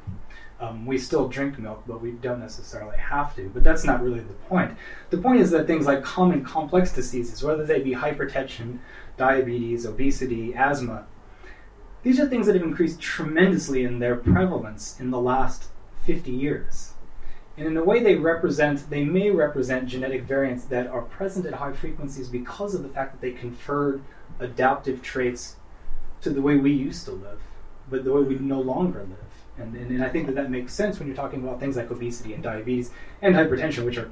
Um, 0.58 0.86
we 0.86 0.96
still 0.96 1.28
drink 1.28 1.58
milk, 1.58 1.82
but 1.86 2.00
we 2.00 2.12
don't 2.12 2.38
necessarily 2.38 2.96
have 2.96 3.34
to. 3.36 3.48
But 3.48 3.64
that's 3.64 3.84
not 3.84 4.02
really 4.02 4.20
the 4.20 4.32
point. 4.32 4.76
The 5.10 5.18
point 5.18 5.40
is 5.40 5.50
that 5.50 5.66
things 5.66 5.86
like 5.86 6.04
common 6.04 6.44
complex 6.44 6.92
diseases, 6.92 7.42
whether 7.42 7.66
they 7.66 7.80
be 7.80 7.92
hypertension, 7.92 8.78
diabetes, 9.16 9.84
obesity, 9.84 10.54
asthma, 10.54 11.06
these 12.02 12.18
are 12.18 12.28
things 12.28 12.46
that 12.46 12.54
have 12.54 12.64
increased 12.64 13.00
tremendously 13.00 13.84
in 13.84 13.98
their 13.98 14.16
prevalence 14.16 14.98
in 14.98 15.10
the 15.10 15.20
last 15.20 15.68
50 16.04 16.30
years. 16.30 16.91
And 17.56 17.66
in 17.66 17.76
a 17.76 17.84
way, 17.84 18.02
they 18.02 18.14
represent, 18.14 18.88
they 18.88 19.04
may 19.04 19.30
represent 19.30 19.88
genetic 19.88 20.22
variants 20.22 20.64
that 20.66 20.86
are 20.86 21.02
present 21.02 21.44
at 21.44 21.54
high 21.54 21.72
frequencies 21.72 22.28
because 22.28 22.74
of 22.74 22.82
the 22.82 22.88
fact 22.88 23.12
that 23.12 23.20
they 23.20 23.32
conferred 23.32 24.02
adaptive 24.38 25.02
traits 25.02 25.56
to 26.22 26.30
the 26.30 26.40
way 26.40 26.56
we 26.56 26.72
used 26.72 27.04
to 27.04 27.12
live, 27.12 27.40
but 27.90 28.04
the 28.04 28.12
way 28.12 28.22
we 28.22 28.38
no 28.38 28.60
longer 28.60 29.00
live. 29.00 29.18
And, 29.58 29.76
and, 29.76 29.90
and 29.90 30.04
I 30.04 30.08
think 30.08 30.26
that 30.26 30.34
that 30.36 30.50
makes 30.50 30.72
sense 30.72 30.98
when 30.98 31.08
you're 31.08 31.16
talking 31.16 31.42
about 31.42 31.60
things 31.60 31.76
like 31.76 31.90
obesity 31.90 32.32
and 32.32 32.42
diabetes 32.42 32.90
and 33.20 33.34
hypertension, 33.34 33.84
which 33.84 33.98
are 33.98 34.10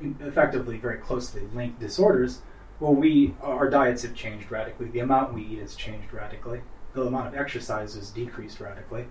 effectively 0.00 0.76
very 0.76 0.98
closely 0.98 1.42
linked 1.54 1.78
disorders. 1.78 2.40
Well, 2.80 2.94
we 2.94 3.34
our 3.42 3.68
diets 3.68 4.02
have 4.02 4.14
changed 4.14 4.50
radically. 4.50 4.88
The 4.88 5.00
amount 5.00 5.34
we 5.34 5.42
eat 5.42 5.60
has 5.60 5.76
changed 5.76 6.12
radically. 6.12 6.62
The 6.94 7.02
amount 7.02 7.28
of 7.28 7.34
exercise 7.36 7.94
has 7.94 8.10
decreased 8.10 8.58
radically 8.58 9.04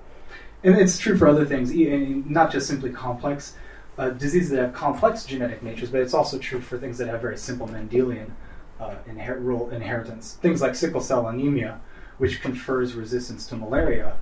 and 0.63 0.76
it's 0.78 0.98
true 0.98 1.17
for 1.17 1.28
other 1.28 1.45
things, 1.45 1.72
not 2.30 2.52
just 2.52 2.67
simply 2.67 2.91
complex 2.91 3.56
uh, 3.98 4.10
diseases 4.12 4.52
that 4.52 4.60
have 4.60 4.74
complex 4.74 5.26
genetic 5.26 5.62
natures, 5.62 5.89
but 5.89 6.02
it's 6.02 6.13
also 6.13 6.38
true 6.38 6.62
for 6.62 6.78
things 6.78 6.98
that 6.98 7.08
have 7.08 7.22
very 7.22 7.38
simple 7.38 7.67
Mendelian 7.67 8.32
uh, 8.80 8.95
inher- 9.10 9.74
inheritance. 9.74 10.38
Things 10.41 10.62
like 10.62 10.76
sickle 10.76 11.02
cell 11.02 11.28
anemia, 11.28 11.82
which 12.17 12.41
confers 12.41 12.93
resistance 12.93 13.45
to 13.48 13.56
malaria. 13.58 14.15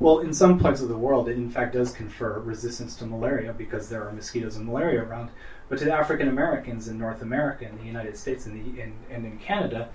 Well, 0.00 0.18
in 0.18 0.34
some 0.34 0.58
parts 0.58 0.80
of 0.80 0.88
the 0.88 0.98
world, 0.98 1.28
it 1.28 1.36
in 1.36 1.48
fact 1.48 1.74
does 1.74 1.92
confer 1.92 2.40
resistance 2.40 2.96
to 2.96 3.06
malaria 3.06 3.52
because 3.52 3.88
there 3.88 4.06
are 4.06 4.12
mosquitoes 4.12 4.56
and 4.56 4.66
malaria 4.66 5.02
around. 5.02 5.30
But 5.68 5.78
to 5.78 5.92
African 5.92 6.28
Americans 6.28 6.88
in 6.88 6.98
North 6.98 7.22
America, 7.22 7.68
in 7.68 7.78
the 7.78 7.84
United 7.84 8.16
States, 8.16 8.46
and, 8.46 8.76
in, 8.76 8.94
and 9.08 9.24
in 9.24 9.38
Canada, 9.38 9.90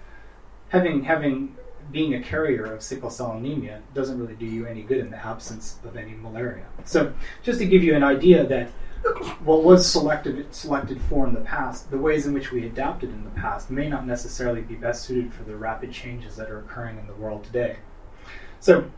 having 0.70 1.04
having 1.04 1.58
being 1.91 2.13
a 2.15 2.21
carrier 2.21 2.65
of 2.65 2.82
sickle 2.82 3.10
cell 3.10 3.32
anemia 3.34 3.82
doesn't 3.93 4.19
really 4.19 4.36
do 4.36 4.45
you 4.45 4.65
any 4.65 4.84
good 4.84 4.97
in 4.97 5.10
the 5.10 5.25
absence 5.25 5.78
of 5.84 5.95
any 5.97 6.13
malaria. 6.13 6.65
So, 6.86 7.13
just 7.43 7.60
to 7.60 7.65
give 7.65 7.84
you 7.84 7.95
an 7.95 8.04
idea 8.04 8.45
that 8.45 8.69
what 9.43 9.63
was 9.63 9.89
selected 9.89 10.54
selected 10.54 11.02
for 11.04 11.25
in 11.28 11.34
the 11.34 11.41
past, 11.41 11.89
the 11.89 11.97
ways 11.97 12.25
in 12.25 12.34
which 12.34 12.52
we 12.52 12.65
adapted 12.65 13.10
in 13.10 13.23
the 13.23 13.30
past 13.32 13.69
may 13.71 13.88
not 13.88 14.06
necessarily 14.06 14.62
be 14.62 14.75
best 14.75 15.06
suited 15.06 15.34
for 15.34 15.43
the 15.43 15.56
rapid 15.56 15.91
changes 15.91 16.36
that 16.36 16.49
are 16.49 16.60
occurring 16.60 16.97
in 16.97 17.08
the 17.08 17.13
world 17.13 17.43
today. 17.43 17.78
So, 18.60 18.82
to 18.82 18.91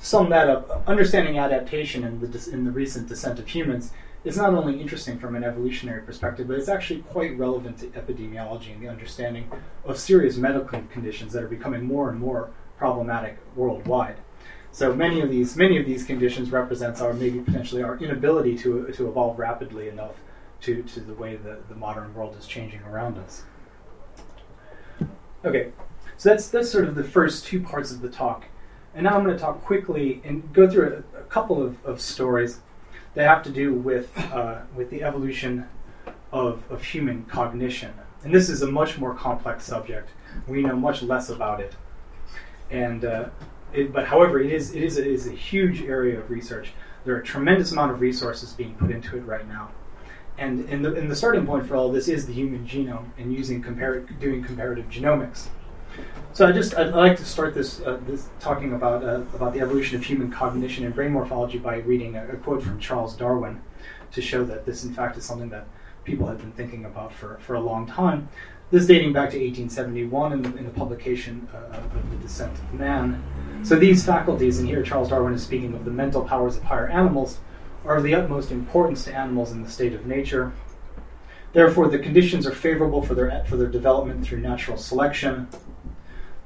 sum 0.00 0.30
that 0.30 0.48
up, 0.48 0.82
understanding 0.86 1.38
adaptation 1.38 2.04
in 2.04 2.20
the, 2.20 2.50
in 2.52 2.64
the 2.64 2.70
recent 2.70 3.08
descent 3.08 3.38
of 3.38 3.48
humans 3.48 3.92
is 4.24 4.36
not 4.36 4.52
only 4.52 4.80
interesting 4.80 5.18
from 5.18 5.34
an 5.34 5.44
evolutionary 5.44 6.02
perspective, 6.02 6.46
but 6.46 6.58
it's 6.58 6.68
actually 6.68 7.00
quite 7.02 7.36
relevant 7.38 7.78
to 7.78 7.86
epidemiology 7.88 8.72
and 8.72 8.82
the 8.82 8.88
understanding 8.88 9.50
of 9.84 9.98
serious 9.98 10.36
medical 10.36 10.82
conditions 10.90 11.32
that 11.32 11.42
are 11.42 11.48
becoming 11.48 11.84
more 11.84 12.10
and 12.10 12.20
more 12.20 12.50
problematic 12.76 13.38
worldwide. 13.56 14.16
So 14.72 14.94
many 14.94 15.20
of 15.20 15.30
these 15.30 15.56
many 15.56 15.78
of 15.78 15.86
these 15.86 16.04
conditions 16.04 16.50
represents 16.50 17.00
our 17.00 17.12
maybe 17.12 17.40
potentially 17.40 17.82
our 17.82 17.96
inability 17.98 18.56
to 18.58 18.86
to 18.92 19.08
evolve 19.08 19.38
rapidly 19.38 19.88
enough 19.88 20.14
to, 20.60 20.82
to 20.82 21.00
the 21.00 21.14
way 21.14 21.36
that 21.36 21.68
the 21.68 21.74
modern 21.74 22.14
world 22.14 22.36
is 22.38 22.46
changing 22.46 22.82
around 22.82 23.18
us. 23.18 23.44
Okay, 25.44 25.72
so 26.16 26.28
that's 26.28 26.48
that's 26.48 26.70
sort 26.70 26.84
of 26.84 26.94
the 26.94 27.04
first 27.04 27.46
two 27.46 27.60
parts 27.60 27.90
of 27.90 28.00
the 28.00 28.10
talk. 28.10 28.44
And 28.94 29.04
now 29.04 29.16
I'm 29.16 29.24
going 29.24 29.36
to 29.36 29.40
talk 29.40 29.62
quickly 29.62 30.20
and 30.24 30.52
go 30.52 30.68
through 30.68 31.04
a, 31.14 31.18
a 31.18 31.22
couple 31.24 31.62
of, 31.62 31.84
of 31.84 32.00
stories 32.00 32.60
that 33.14 33.26
have 33.26 33.42
to 33.44 33.50
do 33.50 33.74
with 33.74 34.16
uh, 34.32 34.60
with 34.74 34.90
the 34.90 35.02
evolution 35.02 35.66
of, 36.32 36.62
of 36.70 36.82
human 36.82 37.24
cognition. 37.24 37.92
And 38.22 38.34
this 38.34 38.48
is 38.48 38.62
a 38.62 38.70
much 38.70 38.98
more 38.98 39.14
complex 39.14 39.64
subject. 39.64 40.10
We 40.46 40.62
know 40.62 40.76
much 40.76 41.02
less 41.02 41.30
about 41.30 41.60
it. 41.60 41.74
And 42.70 43.04
uh, 43.04 43.30
it, 43.72 43.92
but 43.92 44.06
however, 44.06 44.40
it 44.40 44.52
is 44.52 44.74
it 44.74 44.82
is 44.82 44.96
it 44.96 45.06
is 45.06 45.26
a 45.26 45.32
huge 45.32 45.82
area 45.82 46.18
of 46.18 46.30
research. 46.30 46.72
There 47.04 47.14
are 47.14 47.20
a 47.20 47.24
tremendous 47.24 47.72
amount 47.72 47.92
of 47.92 48.00
resources 48.00 48.52
being 48.52 48.74
put 48.74 48.90
into 48.90 49.16
it 49.16 49.22
right 49.22 49.48
now. 49.48 49.70
And, 50.36 50.68
and, 50.70 50.84
the, 50.84 50.94
and 50.94 51.10
the 51.10 51.16
starting 51.16 51.46
point 51.46 51.66
for 51.66 51.76
all 51.76 51.92
this 51.92 52.08
is 52.08 52.26
the 52.26 52.32
human 52.32 52.66
genome 52.66 53.10
and 53.18 53.32
using 53.32 53.62
compar- 53.62 54.18
doing 54.20 54.42
comparative 54.42 54.86
genomics. 54.88 55.48
So 56.32 56.46
I 56.46 56.52
just 56.52 56.76
I'd 56.76 56.94
like 56.94 57.16
to 57.16 57.24
start 57.24 57.54
this 57.54 57.80
uh, 57.80 58.00
this 58.06 58.28
talking 58.38 58.72
about 58.72 59.02
uh, 59.02 59.22
about 59.34 59.52
the 59.52 59.60
evolution 59.60 59.96
of 59.96 60.04
human 60.04 60.30
cognition 60.30 60.84
and 60.84 60.94
brain 60.94 61.10
morphology 61.10 61.58
by 61.58 61.78
reading 61.78 62.16
a, 62.16 62.28
a, 62.28 62.36
quote 62.36 62.62
from 62.62 62.78
Charles 62.78 63.16
Darwin 63.16 63.60
to 64.12 64.22
show 64.22 64.44
that 64.44 64.64
this 64.64 64.84
in 64.84 64.94
fact 64.94 65.16
is 65.16 65.24
something 65.24 65.50
that 65.50 65.66
people 66.04 66.26
have 66.26 66.38
been 66.38 66.52
thinking 66.52 66.84
about 66.84 67.12
for, 67.12 67.38
for 67.40 67.54
a 67.54 67.60
long 67.60 67.86
time. 67.86 68.28
This 68.70 68.86
dating 68.86 69.12
back 69.12 69.30
to 69.30 69.36
1871 69.36 70.32
in 70.32 70.42
the, 70.42 70.56
in 70.56 70.64
the 70.64 70.70
publication 70.70 71.48
uh, 71.52 71.76
of 71.76 72.10
The 72.10 72.16
Descent 72.16 72.56
of 72.56 72.72
Man. 72.72 73.22
So 73.64 73.76
these 73.76 74.04
faculties, 74.04 74.58
and 74.58 74.68
here 74.68 74.82
Charles 74.82 75.08
Darwin 75.08 75.34
is 75.34 75.42
speaking 75.42 75.74
of 75.74 75.84
the 75.84 75.90
mental 75.90 76.22
powers 76.22 76.56
of 76.56 76.62
higher 76.62 76.88
animals, 76.88 77.38
are 77.84 77.96
of 77.96 78.04
the 78.04 78.14
utmost 78.14 78.52
importance 78.52 79.04
to 79.04 79.14
animals 79.14 79.50
in 79.50 79.62
the 79.62 79.70
state 79.70 79.92
of 79.92 80.06
nature. 80.06 80.52
Therefore, 81.52 81.88
the 81.88 81.98
conditions 81.98 82.46
are 82.46 82.52
favorable 82.52 83.02
for 83.02 83.14
their, 83.14 83.44
for 83.46 83.56
their 83.56 83.68
development 83.68 84.24
through 84.24 84.38
natural 84.38 84.76
selection. 84.76 85.48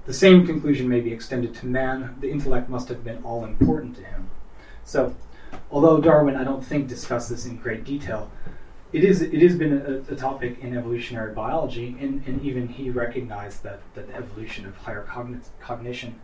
The 0.07 0.12
same 0.12 0.47
conclusion 0.47 0.88
may 0.88 1.01
be 1.01 1.12
extended 1.12 1.55
to 1.57 1.67
man. 1.67 2.17
The 2.21 2.31
intellect 2.31 2.69
must 2.69 2.88
have 2.88 3.03
been 3.03 3.23
all 3.25 3.45
important 3.45 3.97
to 3.97 4.05
him. 4.05 4.31
So, 4.85 5.17
although 5.71 5.99
Darwin, 6.01 6.37
I 6.37 6.45
don't 6.45 6.64
think, 6.64 6.88
discussed 6.88 7.31
this 7.31 7.47
in 7.47 7.57
great 7.57 7.85
detail, 7.85 8.31
it 8.93 9.03
is 9.03 9.23
it 9.23 9.40
has 9.40 9.57
been 9.57 9.73
a, 9.73 10.12
a 10.12 10.17
topic 10.17 10.59
in 10.61 10.77
evolutionary 10.77 11.33
biology, 11.33 11.97
and, 11.99 12.23
and, 12.27 12.40
even 12.43 12.69
he 12.69 12.90
recognized 12.90 13.62
that, 13.64 13.81
that 13.95 14.07
the 14.07 14.14
evolution 14.14 14.67
of 14.67 14.77
higher 14.77 15.05
cogn- 15.05 15.40
cognition 15.59 16.21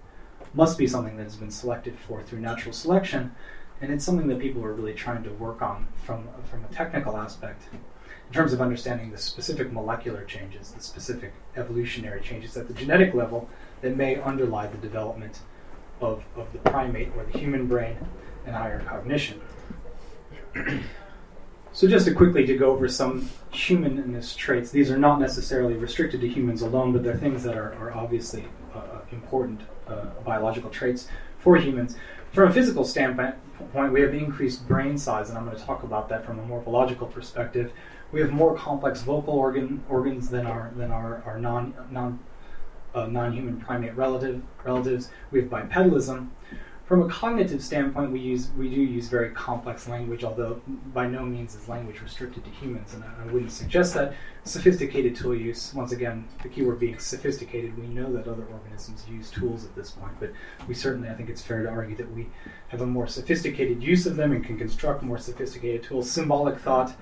must 0.54 0.78
be 0.78 0.86
something 0.86 1.16
that 1.16 1.24
has 1.24 1.36
been 1.36 1.50
selected 1.50 1.98
for 1.98 2.22
through 2.22 2.40
natural 2.40 2.72
selection, 2.72 3.34
and 3.80 3.92
it's 3.92 4.04
something 4.04 4.28
that 4.28 4.38
people 4.38 4.64
are 4.64 4.72
really 4.72 4.94
trying 4.94 5.24
to 5.24 5.30
work 5.30 5.62
on 5.62 5.88
from 6.04 6.28
from 6.44 6.64
a 6.64 6.68
technical 6.68 7.16
aspect 7.16 7.62
in 7.72 8.34
terms 8.34 8.52
of 8.52 8.60
understanding 8.60 9.10
the 9.10 9.18
specific 9.18 9.72
molecular 9.72 10.24
changes, 10.24 10.70
the 10.70 10.82
specific 10.82 11.32
evolutionary 11.60 12.20
changes 12.20 12.56
at 12.56 12.66
the 12.66 12.74
genetic 12.74 13.14
level 13.14 13.48
that 13.82 13.96
may 13.96 14.20
underlie 14.20 14.66
the 14.66 14.78
development 14.78 15.40
of, 16.00 16.24
of 16.36 16.52
the 16.52 16.58
primate 16.70 17.12
or 17.16 17.24
the 17.24 17.38
human 17.38 17.66
brain 17.66 17.96
and 18.46 18.54
higher 18.54 18.80
cognition. 18.80 19.40
so, 21.72 21.86
just 21.86 22.06
to 22.06 22.14
quickly 22.14 22.46
to 22.46 22.56
go 22.56 22.70
over 22.70 22.88
some 22.88 23.30
humanness 23.50 24.34
traits, 24.34 24.70
these 24.70 24.90
are 24.90 24.98
not 24.98 25.20
necessarily 25.20 25.74
restricted 25.74 26.20
to 26.20 26.28
humans 26.28 26.62
alone, 26.62 26.92
but 26.92 27.02
they're 27.02 27.16
things 27.16 27.42
that 27.44 27.56
are, 27.56 27.74
are 27.74 27.92
obviously 27.92 28.44
uh, 28.74 28.78
uh 28.78 29.00
important 29.12 29.60
uh, 29.86 30.06
biological 30.24 30.70
traits 30.70 31.08
for 31.38 31.56
humans. 31.56 31.96
From 32.32 32.48
a 32.48 32.52
physical 32.52 32.84
standpoint, 32.84 33.34
we 33.92 34.00
have 34.00 34.14
increased 34.14 34.66
brain 34.68 34.96
size, 34.96 35.28
and 35.28 35.38
I'm 35.38 35.44
going 35.44 35.56
to 35.56 35.64
talk 35.64 35.82
about 35.82 36.08
that 36.10 36.24
from 36.24 36.38
a 36.38 36.42
morphological 36.44 37.08
perspective. 37.08 37.72
We 38.12 38.20
have 38.20 38.30
more 38.30 38.56
complex 38.56 39.02
vocal 39.02 39.34
organ 39.34 39.82
organs 39.88 40.30
than 40.30 40.46
our 40.46 40.72
than 40.76 40.90
our, 40.90 41.22
our 41.24 41.38
non 41.38 41.74
non 41.90 42.18
uh, 42.94 43.06
non-human 43.06 43.60
primate 43.60 43.96
relative, 43.96 44.42
relatives. 44.64 45.10
We 45.30 45.42
have 45.42 45.50
bipedalism. 45.50 46.28
From 46.90 47.02
a 47.02 47.08
cognitive 47.08 47.62
standpoint, 47.62 48.10
we 48.10 48.18
use 48.18 48.50
we 48.58 48.68
do 48.68 48.80
use 48.80 49.06
very 49.06 49.30
complex 49.30 49.88
language, 49.88 50.24
although 50.24 50.60
by 50.92 51.06
no 51.06 51.24
means 51.24 51.54
is 51.54 51.68
language 51.68 52.00
restricted 52.02 52.42
to 52.42 52.50
humans, 52.50 52.94
and 52.94 53.04
I, 53.04 53.22
I 53.22 53.26
wouldn't 53.26 53.52
suggest 53.52 53.94
that. 53.94 54.14
Sophisticated 54.42 55.14
tool 55.14 55.36
use, 55.36 55.72
once 55.72 55.92
again, 55.92 56.26
the 56.42 56.48
keyword 56.48 56.80
being 56.80 56.98
sophisticated. 56.98 57.78
We 57.78 57.86
know 57.86 58.12
that 58.14 58.26
other 58.26 58.44
organisms 58.50 59.06
use 59.08 59.30
tools 59.30 59.64
at 59.64 59.76
this 59.76 59.92
point, 59.92 60.14
but 60.18 60.32
we 60.66 60.74
certainly, 60.74 61.08
I 61.08 61.14
think 61.14 61.30
it's 61.30 61.42
fair 61.42 61.62
to 61.62 61.68
argue 61.68 61.94
that 61.94 62.10
we 62.12 62.26
have 62.70 62.80
a 62.80 62.86
more 62.86 63.06
sophisticated 63.06 63.80
use 63.80 64.04
of 64.04 64.16
them 64.16 64.32
and 64.32 64.44
can 64.44 64.58
construct 64.58 65.04
more 65.04 65.18
sophisticated 65.18 65.84
tools. 65.84 66.10
Symbolic 66.10 66.58
thought, 66.58 66.92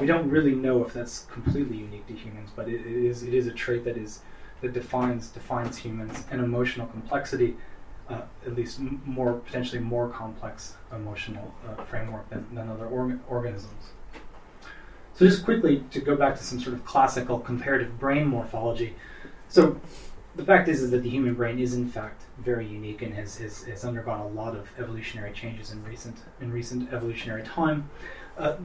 we 0.00 0.06
don't 0.06 0.30
really 0.30 0.54
know 0.54 0.82
if 0.82 0.94
that's 0.94 1.26
completely 1.30 1.76
unique 1.76 2.06
to 2.06 2.14
humans, 2.14 2.52
but 2.56 2.70
it, 2.70 2.80
it 2.86 3.04
is 3.04 3.22
it 3.22 3.34
is 3.34 3.46
a 3.46 3.52
trait 3.52 3.84
that 3.84 3.98
is 3.98 4.20
that 4.62 4.72
defines 4.72 5.28
defines 5.28 5.76
humans 5.76 6.24
and 6.30 6.40
emotional 6.40 6.86
complexity, 6.86 7.58
uh, 8.08 8.22
at 8.44 8.54
least 8.54 8.78
more 8.80 9.34
potentially 9.34 9.80
more 9.80 10.08
complex 10.08 10.74
emotional 10.94 11.52
uh, 11.66 11.82
framework 11.84 12.28
than, 12.30 12.46
than 12.54 12.68
other 12.68 12.86
orga- 12.86 13.18
organisms. 13.28 13.90
So 15.14 15.26
just 15.26 15.44
quickly 15.44 15.82
to 15.90 16.00
go 16.00 16.14
back 16.14 16.36
to 16.36 16.44
some 16.44 16.60
sort 16.60 16.74
of 16.74 16.84
classical 16.84 17.38
comparative 17.38 17.98
brain 17.98 18.26
morphology. 18.26 18.94
So 19.48 19.80
the 20.36 20.44
fact 20.44 20.68
is, 20.68 20.82
is 20.82 20.90
that 20.90 21.02
the 21.02 21.10
human 21.10 21.34
brain 21.34 21.58
is 21.58 21.74
in 21.74 21.88
fact 21.88 22.22
very 22.38 22.66
unique 22.66 23.00
and 23.00 23.14
has, 23.14 23.38
has, 23.38 23.64
has 23.64 23.84
undergone 23.84 24.20
a 24.20 24.28
lot 24.28 24.54
of 24.54 24.68
evolutionary 24.78 25.32
changes 25.32 25.70
in 25.72 25.82
recent 25.84 26.18
in 26.40 26.52
recent 26.52 26.92
evolutionary 26.92 27.42
time. 27.42 27.88
Uh, 28.36 28.56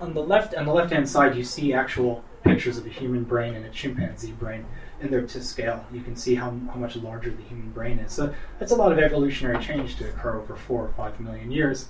on 0.00 0.14
the 0.14 0.22
left 0.22 0.54
on 0.54 0.66
the 0.66 0.72
left 0.72 0.92
hand 0.92 1.08
side, 1.08 1.36
you 1.36 1.44
see 1.44 1.72
actual 1.72 2.24
pictures 2.42 2.76
of 2.76 2.84
a 2.84 2.88
human 2.88 3.22
brain 3.22 3.54
and 3.54 3.64
a 3.64 3.70
chimpanzee 3.70 4.32
brain 4.32 4.66
and 5.02 5.12
they're 5.12 5.26
to 5.26 5.42
scale. 5.42 5.84
You 5.92 6.00
can 6.00 6.16
see 6.16 6.34
how, 6.34 6.50
how 6.50 6.76
much 6.76 6.96
larger 6.96 7.30
the 7.30 7.42
human 7.42 7.70
brain 7.72 7.98
is. 7.98 8.12
So 8.12 8.32
that's 8.58 8.72
a 8.72 8.76
lot 8.76 8.92
of 8.92 8.98
evolutionary 8.98 9.62
change 9.62 9.96
to 9.96 10.08
occur 10.08 10.38
over 10.38 10.54
four 10.54 10.84
or 10.84 10.92
five 10.96 11.18
million 11.20 11.50
years. 11.50 11.88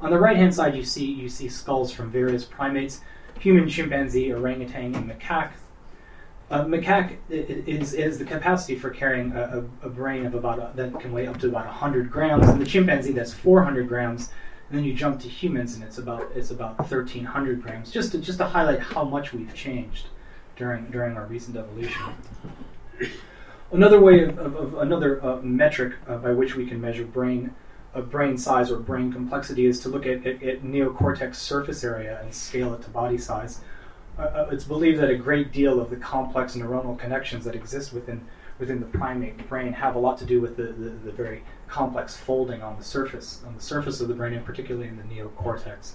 On 0.00 0.10
the 0.10 0.18
right 0.18 0.36
hand 0.36 0.54
side, 0.54 0.74
you 0.74 0.82
see 0.82 1.04
you 1.04 1.28
see 1.28 1.48
skulls 1.48 1.92
from 1.92 2.10
various 2.10 2.44
primates: 2.44 3.00
human, 3.38 3.68
chimpanzee, 3.68 4.32
orangutan, 4.32 4.94
and 4.94 5.10
macaque. 5.10 5.52
Uh, 6.50 6.64
macaque 6.64 7.16
is 7.28 7.92
is 7.92 8.18
the 8.18 8.24
capacity 8.24 8.76
for 8.76 8.88
carrying 8.88 9.32
a, 9.32 9.66
a, 9.82 9.86
a 9.86 9.90
brain 9.90 10.24
of 10.24 10.34
about 10.34 10.58
a, 10.58 10.72
that 10.74 10.98
can 10.98 11.12
weigh 11.12 11.26
up 11.26 11.38
to 11.40 11.48
about 11.48 11.66
100 11.66 12.10
grams, 12.10 12.48
and 12.48 12.60
the 12.60 12.66
chimpanzee 12.66 13.12
that's 13.12 13.34
400 13.34 13.86
grams. 13.86 14.30
And 14.70 14.78
then 14.78 14.84
you 14.84 14.94
jump 14.94 15.20
to 15.20 15.28
humans, 15.28 15.74
and 15.74 15.84
it's 15.84 15.98
about 15.98 16.32
it's 16.34 16.50
about 16.50 16.78
1,300 16.78 17.62
grams. 17.62 17.90
Just 17.90 18.12
to 18.12 18.18
just 18.18 18.38
to 18.38 18.46
highlight 18.46 18.80
how 18.80 19.04
much 19.04 19.34
we've 19.34 19.54
changed 19.54 20.06
during 20.60 20.90
during 20.90 21.16
our 21.16 21.26
recent 21.26 21.56
evolution. 21.56 22.02
Another 23.72 24.00
way 24.00 24.24
of, 24.24 24.38
of, 24.38 24.54
of 24.54 24.74
another 24.78 25.24
uh, 25.24 25.36
metric 25.42 25.94
uh, 26.06 26.16
by 26.18 26.32
which 26.32 26.54
we 26.54 26.66
can 26.66 26.80
measure 26.80 27.04
brain 27.04 27.54
uh, 27.94 28.02
brain 28.02 28.36
size 28.38 28.70
or 28.70 28.78
brain 28.78 29.12
complexity 29.12 29.66
is 29.66 29.80
to 29.80 29.88
look 29.88 30.06
at, 30.06 30.24
at, 30.24 30.40
at, 30.42 30.62
neocortex 30.62 31.34
surface 31.34 31.82
area 31.82 32.20
and 32.22 32.32
scale 32.32 32.72
it 32.74 32.82
to 32.82 32.90
body 32.90 33.18
size. 33.18 33.62
Uh, 34.16 34.22
uh, 34.22 34.48
it's 34.52 34.62
believed 34.62 35.00
that 35.00 35.10
a 35.10 35.16
great 35.16 35.50
deal 35.50 35.80
of 35.80 35.90
the 35.90 35.96
complex 35.96 36.54
neuronal 36.54 36.96
connections 36.96 37.44
that 37.44 37.54
exist 37.56 37.92
within 37.92 38.24
within 38.58 38.78
the 38.78 38.86
primate 38.98 39.48
brain 39.48 39.72
have 39.72 39.94
a 39.94 39.98
lot 39.98 40.18
to 40.18 40.26
do 40.26 40.40
with 40.42 40.54
the, 40.56 40.64
the, 40.64 40.90
the 41.06 41.12
very 41.12 41.42
complex 41.66 42.16
folding 42.16 42.62
on 42.62 42.76
the 42.76 42.84
surface 42.84 43.42
on 43.46 43.54
the 43.54 43.62
surface 43.62 44.00
of 44.02 44.08
the 44.08 44.14
brain 44.14 44.34
and 44.34 44.44
particularly 44.44 44.86
in 44.86 44.96
the 44.98 45.04
neocortex. 45.04 45.92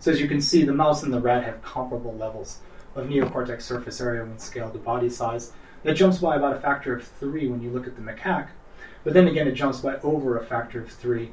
So 0.00 0.10
as 0.10 0.20
you 0.20 0.28
can 0.28 0.42
see, 0.42 0.64
the 0.64 0.74
mouse 0.74 1.02
and 1.02 1.12
the 1.12 1.20
rat 1.20 1.44
have 1.44 1.62
comparable 1.62 2.14
levels 2.14 2.58
of 2.94 3.06
neocortex 3.06 3.62
surface 3.62 4.00
area 4.00 4.22
when 4.22 4.38
scaled 4.38 4.72
to 4.72 4.78
body 4.78 5.08
size. 5.08 5.52
That 5.82 5.94
jumps 5.94 6.18
by 6.18 6.36
about 6.36 6.56
a 6.56 6.60
factor 6.60 6.96
of 6.96 7.06
three 7.06 7.46
when 7.46 7.60
you 7.60 7.70
look 7.70 7.86
at 7.86 7.96
the 7.96 8.02
macaque, 8.02 8.48
but 9.04 9.12
then 9.12 9.28
again, 9.28 9.46
it 9.46 9.52
jumps 9.52 9.80
by 9.80 9.96
over 9.96 10.38
a 10.38 10.44
factor 10.44 10.80
of 10.80 10.90
three 10.90 11.32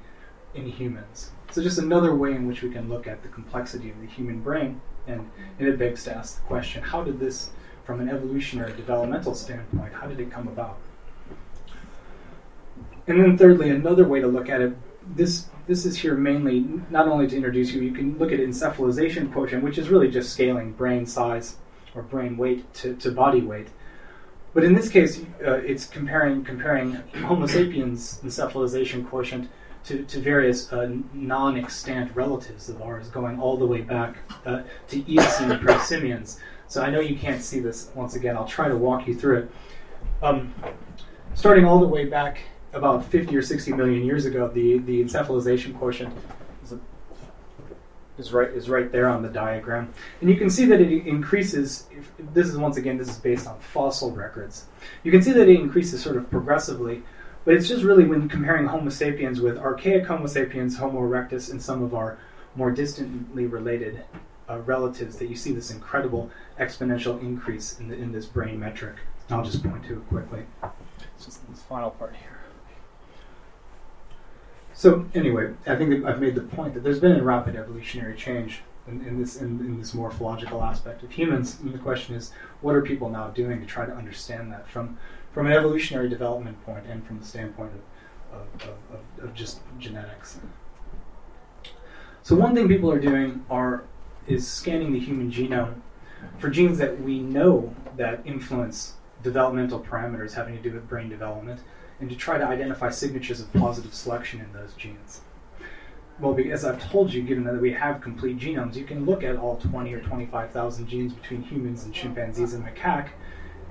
in 0.54 0.66
humans. 0.68 1.32
So, 1.52 1.64
just 1.64 1.78
another 1.78 2.14
way 2.14 2.32
in 2.34 2.48
which 2.48 2.62
we 2.62 2.70
can 2.70 2.90
look 2.90 3.08
at 3.08 3.24
the 3.24 3.30
complexity 3.30 3.90
of 3.90 4.00
the 4.02 4.08
human 4.08 4.42
brain, 4.42 4.82
and, 5.08 5.30
and 5.58 5.68
it 5.68 5.80
begs 5.80 6.04
to 6.06 6.16
ask 6.16 6.36
the 6.36 6.48
question 6.48 6.84
how 6.84 7.04
did 7.04 7.20
this, 7.20 7.52
from 7.86 8.02
an 8.02 8.10
evolutionary 8.10 8.74
developmental 8.74 9.36
standpoint, 9.36 9.94
how 9.94 10.08
did 10.08 10.20
it 10.20 10.30
come 10.30 10.48
about? 10.48 10.78
And 13.08 13.22
then, 13.22 13.38
thirdly, 13.38 13.70
another 13.70 14.06
way 14.06 14.20
to 14.20 14.28
look 14.28 14.50
at 14.50 14.62
it 14.62 14.74
this 15.16 15.48
this 15.68 15.86
is 15.86 15.98
here 15.98 16.16
mainly 16.16 16.66
not 16.90 17.08
only 17.08 17.28
to 17.28 17.36
introduce 17.36 17.72
you, 17.72 17.82
you 17.82 17.92
can 17.92 18.18
look 18.18 18.32
at 18.32 18.40
encephalization 18.40 19.32
quotient, 19.32 19.64
which 19.64 19.78
is 19.78 19.90
really 19.90 20.10
just 20.10 20.34
scaling 20.34 20.74
brain 20.74 21.06
size 21.06 21.58
or 21.96 22.02
brain 22.02 22.38
weight 22.38 22.74
to, 22.74 22.96
to 22.96 23.12
body 23.12 23.42
weight. 23.42 23.68
But 24.54 24.64
in 24.64 24.74
this 24.74 24.90
case, 24.90 25.22
uh, 25.46 25.54
it's 25.54 25.86
comparing 25.86 26.44
comparing 26.44 26.94
Homo 27.26 27.46
sapiens 27.46 28.20
encephalization 28.24 29.08
quotient 29.08 29.50
to, 29.86 30.04
to 30.04 30.20
various 30.20 30.72
uh, 30.72 30.94
non-extant 31.14 32.16
relatives 32.16 32.70
of 32.70 32.82
ours, 32.82 33.08
going 33.08 33.40
all 33.40 33.58
the 33.58 33.66
way 33.66 33.82
back 33.82 34.18
uh, 34.46 34.64
to 34.90 35.12
Eocene 35.12 35.50
prosimians. 35.60 36.38
So 36.68 36.82
I 36.82 36.90
know 36.90 37.00
you 37.00 37.18
can't 37.18 37.42
see 37.42 37.60
this. 37.60 37.90
Once 37.96 38.16
again, 38.16 38.38
I'll 38.38 38.48
try 38.48 38.68
to 38.68 38.78
walk 38.78 39.08
you 39.08 39.16
through 39.16 39.38
it. 39.40 39.52
Um, 40.22 40.54
starting 41.34 41.66
all 41.66 41.80
the 41.80 41.88
way 41.88 42.06
back 42.06 42.42
about 42.74 43.06
50 43.06 43.36
or 43.36 43.42
60 43.42 43.74
million 43.74 44.06
years 44.06 44.26
ago, 44.26 44.48
the, 44.48 44.80
the 44.80 45.04
encephalization 45.04 45.78
quotient 45.78 46.14
is, 46.64 46.72
a, 46.72 46.80
is, 48.18 48.32
right, 48.32 48.50
is 48.50 48.70
right 48.70 48.92
there 48.92 49.10
on 49.10 49.22
the 49.22 49.30
diagram. 49.30 49.94
And 50.22 50.30
you 50.30 50.38
can 50.38 50.50
see 50.50 50.66
that 50.66 50.80
it 50.80 51.08
increases, 51.08 51.88
if, 51.92 52.12
this 52.34 52.48
is 52.48 52.58
once 52.58 52.78
again, 52.78 52.98
this 52.98 53.10
is 53.10 53.18
based 53.18 53.48
on 53.48 53.60
fossil 53.60 54.12
records. 54.12 54.66
You 55.04 55.12
can 55.12 55.22
see 55.22 55.32
that 55.34 55.50
it 55.50 55.60
increases 55.60 56.02
sort 56.02 56.16
of 56.16 56.30
progressively, 56.30 57.04
but 57.44 57.56
it's 57.56 57.68
just 57.68 57.84
really 57.84 58.06
when 58.06 58.30
comparing 58.30 58.68
Homo 58.68 58.90
sapiens 58.90 59.42
with 59.42 59.58
archaic 59.58 60.06
Homo 60.06 60.28
sapiens, 60.28 60.78
Homo 60.78 61.02
erectus, 61.02 61.52
and 61.52 61.62
some 61.62 61.84
of 61.84 61.94
our 61.94 62.18
more 62.56 62.72
distantly 62.72 63.46
related 63.46 64.04
uh, 64.50 64.60
relatives 64.60 65.18
that 65.18 65.30
you 65.30 65.36
see 65.36 65.52
this 65.52 65.72
incredible 65.72 66.30
exponential 66.60 67.20
increase 67.22 67.80
in, 67.80 67.88
the, 67.88 67.96
in 67.96 68.12
this 68.12 68.26
brain 68.26 68.60
metric. 68.60 68.96
I'll 69.30 69.44
just 69.44 69.64
point 69.64 69.86
to 69.86 69.94
it 69.94 70.08
quickly. 70.10 70.44
It's 71.16 71.26
just 71.26 71.48
this 71.50 71.62
final 71.64 71.92
part 71.92 72.16
here. 72.16 72.41
So 74.82 75.06
anyway, 75.14 75.54
I 75.68 75.76
think 75.76 76.04
I've 76.06 76.20
made 76.20 76.34
the 76.34 76.42
point 76.42 76.74
that 76.74 76.82
there's 76.82 77.00
been 77.00 77.12
a 77.12 77.22
rapid 77.22 77.56
evolutionary 77.56 78.16
change 78.16 78.64
in, 78.88 79.06
in 79.06 79.20
this 79.20 79.40
in, 79.40 79.60
in, 79.60 79.78
this 79.78 79.94
morphological 79.94 80.64
aspect 80.64 81.04
of 81.04 81.12
humans. 81.12 81.60
And 81.60 81.72
the 81.72 81.78
question 81.78 82.16
is, 82.16 82.32
what 82.62 82.74
are 82.74 82.82
people 82.82 83.08
now 83.08 83.28
doing 83.28 83.60
to 83.60 83.68
try 83.68 83.86
to 83.86 83.94
understand 83.94 84.52
that 84.52 84.68
from 84.68 84.98
from 85.32 85.46
an 85.46 85.54
evolutionary 85.54 86.10
development 86.10 86.66
point 86.66 86.88
and 86.88 87.06
from 87.06 87.20
the 87.20 87.26
standpoint 87.28 87.74
of, 88.34 88.40
of, 88.40 88.70
of, 88.92 89.24
of 89.24 89.36
just 89.36 89.60
genetics? 89.78 90.40
So 92.24 92.36
one 92.36 92.56
thing 92.56 92.68
people 92.68 92.92
are 92.92 93.00
doing 93.00 93.46
are 93.52 93.84
is 94.26 94.48
scanning 94.48 94.94
the 94.94 95.00
human 95.00 95.32
genome 95.32 95.76
for 96.40 96.50
genes 96.50 96.80
that 96.80 97.00
we 97.00 97.20
know 97.20 97.76
that 97.98 98.22
influence 98.26 98.96
developmental 99.22 99.80
parameters 99.80 100.34
having 100.34 100.58
to 100.58 100.64
do 100.64 100.74
with 100.74 100.90
brain 100.90 101.08
development 101.08 101.60
and 102.02 102.10
to 102.10 102.16
try 102.16 102.38
to 102.38 102.46
identify 102.46 102.90
signatures 102.90 103.40
of 103.40 103.54
positive 103.54 103.94
selection 103.94 104.42
in 104.42 104.52
those 104.52 104.74
genes. 104.74 105.22
Well, 106.20 106.38
as 106.52 106.66
I've 106.66 106.92
told 106.92 107.14
you, 107.14 107.22
given 107.22 107.46
that 107.46 107.62
we 107.62 107.72
have 107.74 108.02
complete 108.02 108.38
genomes, 108.38 108.76
you 108.76 108.84
can 108.84 109.06
look 109.06 109.24
at 109.24 109.38
all 109.38 109.58
20 109.58 109.94
or 109.94 110.02
25,000 110.02 110.88
genes 110.88 111.14
between 111.14 111.44
humans 111.44 111.84
and 111.84 111.94
chimpanzees 111.94 112.54
and 112.54 112.66
macaque, 112.66 113.10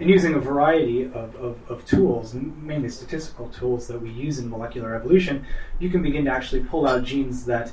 and 0.00 0.08
using 0.08 0.34
a 0.34 0.38
variety 0.38 1.04
of, 1.04 1.36
of, 1.36 1.58
of, 1.68 1.84
tools, 1.84 2.32
mainly 2.34 2.88
statistical 2.88 3.48
tools 3.50 3.86
that 3.88 4.00
we 4.00 4.10
use 4.10 4.38
in 4.38 4.48
molecular 4.48 4.94
evolution, 4.94 5.44
you 5.78 5.90
can 5.90 6.02
begin 6.02 6.24
to 6.24 6.30
actually 6.30 6.62
pull 6.64 6.88
out 6.88 7.04
genes 7.04 7.44
that 7.44 7.72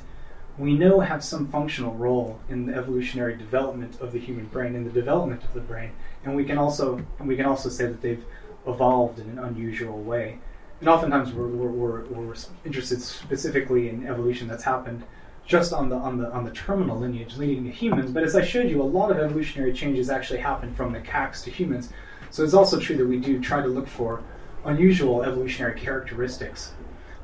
we 0.58 0.74
know 0.74 1.00
have 1.00 1.24
some 1.24 1.48
functional 1.48 1.94
role 1.94 2.40
in 2.48 2.66
the 2.66 2.74
evolutionary 2.74 3.36
development 3.36 3.98
of 4.00 4.12
the 4.12 4.18
human 4.18 4.46
brain, 4.46 4.74
in 4.74 4.84
the 4.84 4.90
development 4.90 5.42
of 5.42 5.54
the 5.54 5.60
brain, 5.60 5.92
and 6.24 6.36
we 6.36 6.44
can 6.44 6.58
also 6.58 7.00
we 7.20 7.36
can 7.36 7.46
also 7.46 7.68
say 7.68 7.86
that 7.86 8.02
they've 8.02 8.24
evolved 8.66 9.18
in 9.18 9.28
an 9.30 9.38
unusual 9.38 10.02
way. 10.02 10.38
And 10.80 10.88
oftentimes 10.88 11.32
we're, 11.32 11.48
we're, 11.48 11.70
we're, 11.70 12.04
we're 12.06 12.34
interested 12.64 13.02
specifically 13.02 13.88
in 13.88 14.06
evolution 14.06 14.46
that's 14.48 14.64
happened 14.64 15.04
just 15.44 15.72
on 15.72 15.88
the 15.88 15.96
on 15.96 16.18
the 16.18 16.30
on 16.30 16.44
the 16.44 16.50
terminal 16.50 16.98
lineage 16.98 17.36
leading 17.38 17.64
to 17.64 17.70
humans. 17.70 18.10
But 18.10 18.22
as 18.22 18.36
I 18.36 18.44
showed 18.44 18.68
you, 18.68 18.82
a 18.82 18.84
lot 18.84 19.10
of 19.10 19.16
evolutionary 19.16 19.72
changes 19.72 20.10
actually 20.10 20.40
happen 20.40 20.74
from 20.74 20.94
macaques 20.94 21.42
to 21.44 21.50
humans. 21.50 21.90
So 22.30 22.44
it's 22.44 22.52
also 22.52 22.78
true 22.78 22.96
that 22.98 23.06
we 23.06 23.18
do 23.18 23.40
try 23.40 23.62
to 23.62 23.68
look 23.68 23.88
for 23.88 24.22
unusual 24.64 25.22
evolutionary 25.22 25.80
characteristics 25.80 26.72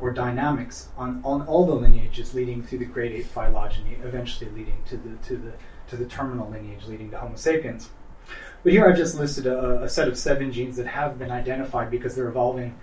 or 0.01 0.11
dynamics 0.11 0.89
on, 0.97 1.21
on 1.25 1.43
all 1.47 1.67
the 1.67 1.75
lineages 1.75 2.35
leading 2.35 2.63
through 2.63 2.79
the 2.79 2.85
great 2.85 3.13
ape 3.13 3.27
phylogeny, 3.27 3.99
eventually 4.03 4.51
leading 4.51 4.83
to 4.87 4.97
the, 4.97 5.17
to, 5.27 5.37
the, 5.37 5.53
to 5.89 5.97
the 5.97 6.07
terminal 6.07 6.49
lineage 6.49 6.87
leading 6.87 7.11
to 7.11 7.19
Homo 7.19 7.37
sapiens. 7.37 7.91
But 8.63 8.73
here 8.73 8.89
I've 8.89 8.97
just 8.97 9.19
listed 9.19 9.47
a, 9.47 9.83
a 9.83 9.89
set 9.89 10.09
of 10.09 10.17
seven 10.19 10.51
genes 10.51 10.77
that 10.77 10.87
have 10.87 11.19
been 11.19 11.31
identified 11.31 11.91
because 11.91 12.15
they're 12.15 12.29
evolving 12.29 12.75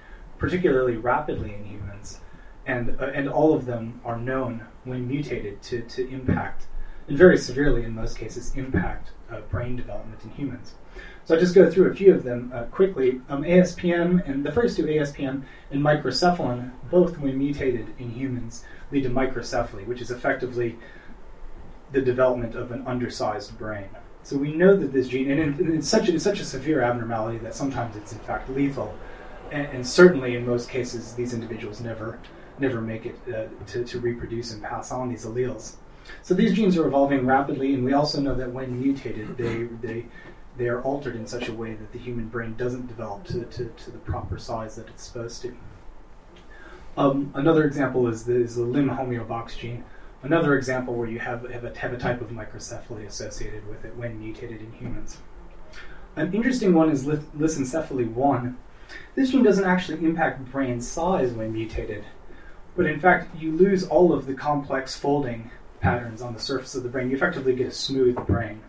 particularly 0.42 0.98
rapidly 0.98 1.54
in 1.54 1.64
humans. 1.64 2.20
And, 2.66 3.00
uh, 3.00 3.12
and 3.14 3.30
all 3.30 3.54
of 3.54 3.66
them 3.66 4.02
are 4.04 4.18
known 4.18 4.66
when 4.84 5.08
mutated 5.08 5.62
to, 5.64 5.82
to 5.82 6.10
impact, 6.10 6.66
and 7.08 7.18
very 7.18 7.38
severely 7.38 7.84
in 7.84 7.94
most 7.94 8.18
cases, 8.18 8.56
impact 8.56 9.12
uh, 9.32 9.42
brain 9.42 9.76
development 9.76 10.24
in 10.24 10.32
humans. 10.32 10.74
So 11.26 11.36
I'll 11.36 11.40
just 11.40 11.54
go 11.54 11.70
through 11.70 11.92
a 11.92 11.96
few 11.96 12.14
of 12.14 12.24
them 12.24 12.52
uh, 12.54 12.64
quickly. 12.64 13.22
Um, 13.30 13.44
ASPM 13.44 14.28
and 14.28 14.44
the 14.44 14.52
first 14.52 14.78
two, 14.78 14.86
ASPM 14.86 15.44
and 15.70 15.82
microcephalin, 15.82 16.72
both 16.90 17.20
when 17.20 17.38
mutated 17.38 17.94
in 18.00 18.12
humans, 18.12 18.66
lead 18.92 19.04
to 19.04 19.10
microcephaly, 19.10 19.86
which 19.86 20.02
is 20.02 20.10
effectively 20.10 20.78
the 21.92 22.02
development 22.02 22.56
of 22.56 22.72
an 22.72 22.86
undersized 22.88 23.58
brain. 23.60 23.90
So 24.24 24.38
we 24.38 24.54
know 24.54 24.76
that 24.76 24.92
this 24.92 25.08
gene, 25.08 25.30
and 25.30 25.74
it's 25.76 25.88
such 25.88 26.10
a, 26.10 26.16
it's 26.16 26.24
such 26.24 26.40
a 26.40 26.46
severe 26.46 26.82
abnormality 26.82 27.38
that 27.40 27.54
sometimes 27.54 27.96
it's 27.96 28.12
in 28.12 28.20
fact 28.20 28.50
lethal, 28.50 28.96
and, 29.52 29.68
and 29.68 29.88
certainly 29.88 30.36
in 30.36 30.46
most 30.46 30.70
cases 30.70 31.14
these 31.14 31.34
individuals 31.34 31.82
never 31.82 32.20
never 32.60 32.82
make 32.82 33.06
it 33.06 33.16
uh, 33.28 33.46
to, 33.66 33.84
to 33.84 34.00
reproduce 34.00 34.54
and 34.54 34.62
pass 34.62 34.92
on 34.92 35.10
these 35.10 35.26
alleles. 35.26 35.76
So 36.22 36.34
these 36.34 36.54
genes 36.54 36.78
are 36.78 36.88
evolving 36.88 37.26
rapidly, 37.26 37.74
and 37.74 37.84
we 37.84 37.94
also 37.94 38.22
know 38.22 38.36
that 38.36 38.52
when 38.52 38.80
mutated, 38.80 39.38
they 39.38 39.64
they 39.86 40.06
they 40.58 40.68
are 40.68 40.82
altered 40.82 41.16
in 41.16 41.26
such 41.26 41.48
a 41.48 41.54
way 41.54 41.74
that 41.74 41.92
the 41.92 42.00
human 42.00 42.28
brain 42.28 42.56
doesn't 42.56 42.88
develop 42.88 43.24
to, 43.26 43.46
to, 43.46 43.66
to 43.66 43.92
the 43.92 43.98
proper 44.00 44.38
size 44.38 44.76
that 44.76 44.88
it's 44.90 45.04
supposed 45.04 45.42
to. 45.42 45.56
Um, 46.98 47.32
another 47.34 47.64
example 47.64 48.08
is 48.08 48.26
the, 48.26 48.36
is 48.36 48.56
the 48.56 48.64
LIM 48.64 48.90
homeobox 48.90 49.58
gene. 49.58 49.86
Another 50.24 50.56
example 50.56 50.94
where 50.94 51.08
you 51.08 51.20
have, 51.20 51.50
have, 51.50 51.64
a, 51.64 51.78
have 51.80 51.94
a 51.94 51.98
type 51.98 52.22
of 52.22 52.30
microcephaly 52.30 53.08
associated 53.08 53.68
with 53.68 53.86
it 53.86 53.96
when 53.96 54.20
mutated 54.20 54.62
in 54.62 54.72
humans. 54.74 55.18
An 56.16 56.34
interesting 56.34 56.74
one 56.74 56.92
is 56.92 57.06
lissencephaly 57.06 58.12
1. 58.12 58.58
This 59.16 59.32
gene 59.32 59.44
doesn't 59.44 59.66
actually 59.66 60.06
impact 60.06 60.52
brain 60.52 60.82
size 60.82 61.32
when 61.32 61.54
mutated, 61.54 62.04
but 62.76 62.86
in 62.86 63.00
fact, 63.00 63.36
you 63.36 63.52
lose 63.52 63.86
all 63.86 64.14
of 64.14 64.26
the 64.26 64.34
complex 64.34 64.96
folding 64.96 65.52
patterns 65.80 66.22
on 66.22 66.34
the 66.34 66.40
surface 66.40 66.76
of 66.76 66.84
the 66.84 66.90
brain. 66.90 67.10
You 67.10 67.16
effectively 67.16 67.56
get 67.56 67.68
a 67.68 67.72
smooth 67.72 68.16
brain. 68.28 68.62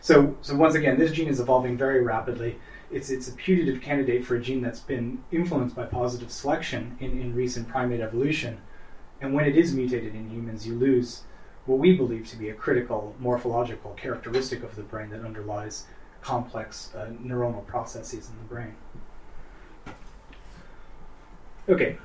So, 0.00 0.36
so 0.42 0.56
once 0.56 0.74
again, 0.74 0.98
this 0.98 1.12
gene 1.12 1.28
is 1.28 1.40
evolving 1.40 1.78
very 1.78 2.02
rapidly. 2.02 2.58
It's, 2.90 3.08
it's 3.08 3.28
a 3.28 3.32
putative 3.32 3.80
candidate 3.80 4.26
for 4.26 4.36
a 4.36 4.40
gene 4.40 4.60
that's 4.60 4.80
been 4.80 5.22
influenced 5.30 5.76
by 5.76 5.86
positive 5.86 6.30
selection 6.30 6.96
in, 7.00 7.20
in 7.20 7.34
recent 7.34 7.68
primate 7.68 8.00
evolution 8.00 8.58
and 9.20 9.34
when 9.34 9.44
it 9.44 9.56
is 9.56 9.74
mutated 9.74 10.14
in 10.14 10.30
humans, 10.30 10.66
you 10.66 10.74
lose 10.74 11.22
what 11.66 11.78
we 11.78 11.96
believe 11.96 12.28
to 12.28 12.36
be 12.36 12.48
a 12.48 12.54
critical 12.54 13.14
morphological 13.18 13.92
characteristic 13.92 14.62
of 14.62 14.76
the 14.76 14.82
brain 14.82 15.10
that 15.10 15.24
underlies 15.24 15.86
complex 16.22 16.92
uh, 16.94 17.06
neuronal 17.22 17.66
processes 17.66 18.30
in 18.30 18.36
the 18.38 18.44
brain. 18.44 18.74
Okay, 21.70 21.96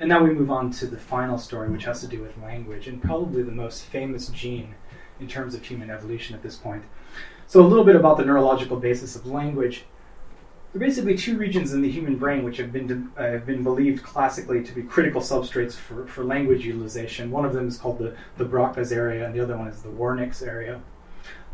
and 0.00 0.08
now 0.08 0.24
we 0.24 0.34
move 0.34 0.50
on 0.50 0.72
to 0.72 0.86
the 0.88 0.96
final 0.96 1.38
story, 1.38 1.70
which 1.70 1.84
has 1.84 2.00
to 2.00 2.08
do 2.08 2.20
with 2.20 2.36
language, 2.38 2.88
and 2.88 3.00
probably 3.00 3.44
the 3.44 3.52
most 3.52 3.84
famous 3.84 4.26
gene 4.26 4.74
in 5.20 5.28
terms 5.28 5.54
of 5.54 5.64
human 5.64 5.90
evolution 5.90 6.34
at 6.34 6.42
this 6.42 6.56
point. 6.56 6.82
So, 7.46 7.60
a 7.60 7.68
little 7.68 7.84
bit 7.84 7.94
about 7.94 8.16
the 8.16 8.24
neurological 8.24 8.78
basis 8.78 9.14
of 9.14 9.24
language. 9.24 9.84
There 10.72 10.82
are 10.82 10.84
basically 10.84 11.16
two 11.16 11.38
regions 11.38 11.72
in 11.72 11.82
the 11.82 11.90
human 11.90 12.16
brain 12.16 12.42
which 12.42 12.56
have 12.56 12.72
been 12.72 13.12
uh, 13.16 13.22
have 13.22 13.46
been 13.46 13.62
believed 13.62 14.02
classically 14.02 14.60
to 14.64 14.72
be 14.72 14.82
critical 14.82 15.20
substrates 15.20 15.74
for, 15.74 16.04
for 16.08 16.24
language 16.24 16.66
utilization. 16.66 17.30
One 17.30 17.44
of 17.44 17.52
them 17.52 17.68
is 17.68 17.76
called 17.76 17.98
the, 17.98 18.16
the 18.38 18.44
Broca's 18.44 18.90
area, 18.90 19.24
and 19.24 19.32
the 19.32 19.40
other 19.40 19.56
one 19.56 19.68
is 19.68 19.82
the 19.82 19.90
Wernicke's 19.90 20.42
area. 20.42 20.80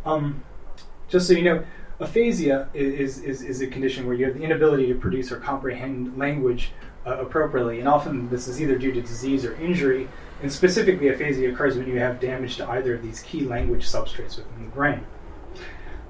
Um, 0.07 0.43
just 1.11 1.27
so 1.27 1.35
you 1.35 1.43
know, 1.43 1.65
aphasia 2.01 2.69
is, 2.75 3.19
is, 3.19 3.43
is 3.43 3.61
a 3.61 3.67
condition 3.67 4.07
where 4.07 4.15
you 4.15 4.25
have 4.25 4.35
the 4.35 4.43
inability 4.43 4.87
to 4.87 4.95
produce 4.95 5.33
or 5.33 5.39
comprehend 5.39 6.17
language 6.17 6.73
uh, 7.07 7.19
appropriately, 7.19 7.79
and 7.81 7.89
often 7.89 8.29
this 8.29 8.49
is 8.49 8.61
either 8.61 8.77
due 8.77 8.93
to 8.93 9.01
disease 9.01 9.45
or 9.45 9.55
injury. 9.57 10.09
And 10.43 10.53
specifically, 10.53 11.09
aphasia 11.09 11.51
occurs 11.51 11.77
when 11.77 11.89
you 11.89 11.99
have 11.99 12.21
damage 12.21 12.57
to 12.59 12.69
either 12.69 12.95
of 12.95 13.03
these 13.03 13.23
key 13.23 13.41
language 13.41 13.85
substrates 13.87 14.37
within 14.37 14.65
the 14.65 14.71
brain. 14.71 15.05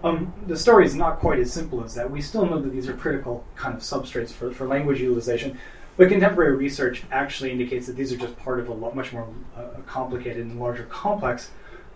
Um, 0.05 0.33
the 0.47 0.57
story 0.57 0.85
is 0.85 0.95
not 0.95 1.19
quite 1.19 1.41
as 1.41 1.53
simple 1.53 1.83
as 1.83 1.95
that. 1.95 2.11
We 2.11 2.21
still 2.21 2.47
know 2.47 2.61
that 2.61 2.71
these 2.71 2.89
are 2.89 2.95
critical 2.95 3.45
kind 3.57 3.75
of 3.75 3.81
substrates 3.81 4.31
for, 4.31 4.53
for 4.53 4.67
language 4.67 5.01
utilization, 5.01 5.59
but 5.97 6.09
contemporary 6.09 6.57
research 6.57 7.03
actually 7.11 7.51
indicates 7.51 7.87
that 7.87 7.97
these 7.97 8.13
are 8.13 8.17
just 8.17 8.37
part 8.37 8.61
of 8.61 8.69
a 8.69 8.73
lot 8.73 8.95
much 8.95 9.13
more 9.13 9.29
uh, 9.57 9.81
complicated 9.87 10.47
and 10.47 10.61
larger 10.61 10.85
complex. 10.85 11.51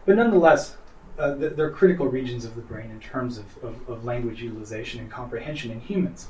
But 0.04 0.16
nonetheless, 0.16 0.76
uh, 1.18 1.34
they're 1.34 1.70
critical 1.70 2.06
regions 2.06 2.44
of 2.44 2.54
the 2.54 2.62
brain 2.62 2.90
in 2.90 3.00
terms 3.00 3.38
of, 3.38 3.44
of, 3.62 3.88
of 3.88 4.04
language 4.04 4.42
utilization 4.42 5.00
and 5.00 5.10
comprehension 5.10 5.70
in 5.70 5.80
humans. 5.80 6.28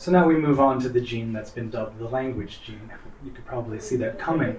So 0.00 0.10
now 0.10 0.26
we 0.26 0.34
move 0.34 0.60
on 0.60 0.80
to 0.80 0.88
the 0.88 1.02
gene 1.02 1.34
that's 1.34 1.50
been 1.50 1.68
dubbed 1.68 1.98
the 1.98 2.08
language 2.08 2.60
gene. 2.64 2.90
You 3.22 3.32
could 3.32 3.44
probably 3.44 3.78
see 3.80 3.96
that 3.96 4.18
coming. 4.18 4.58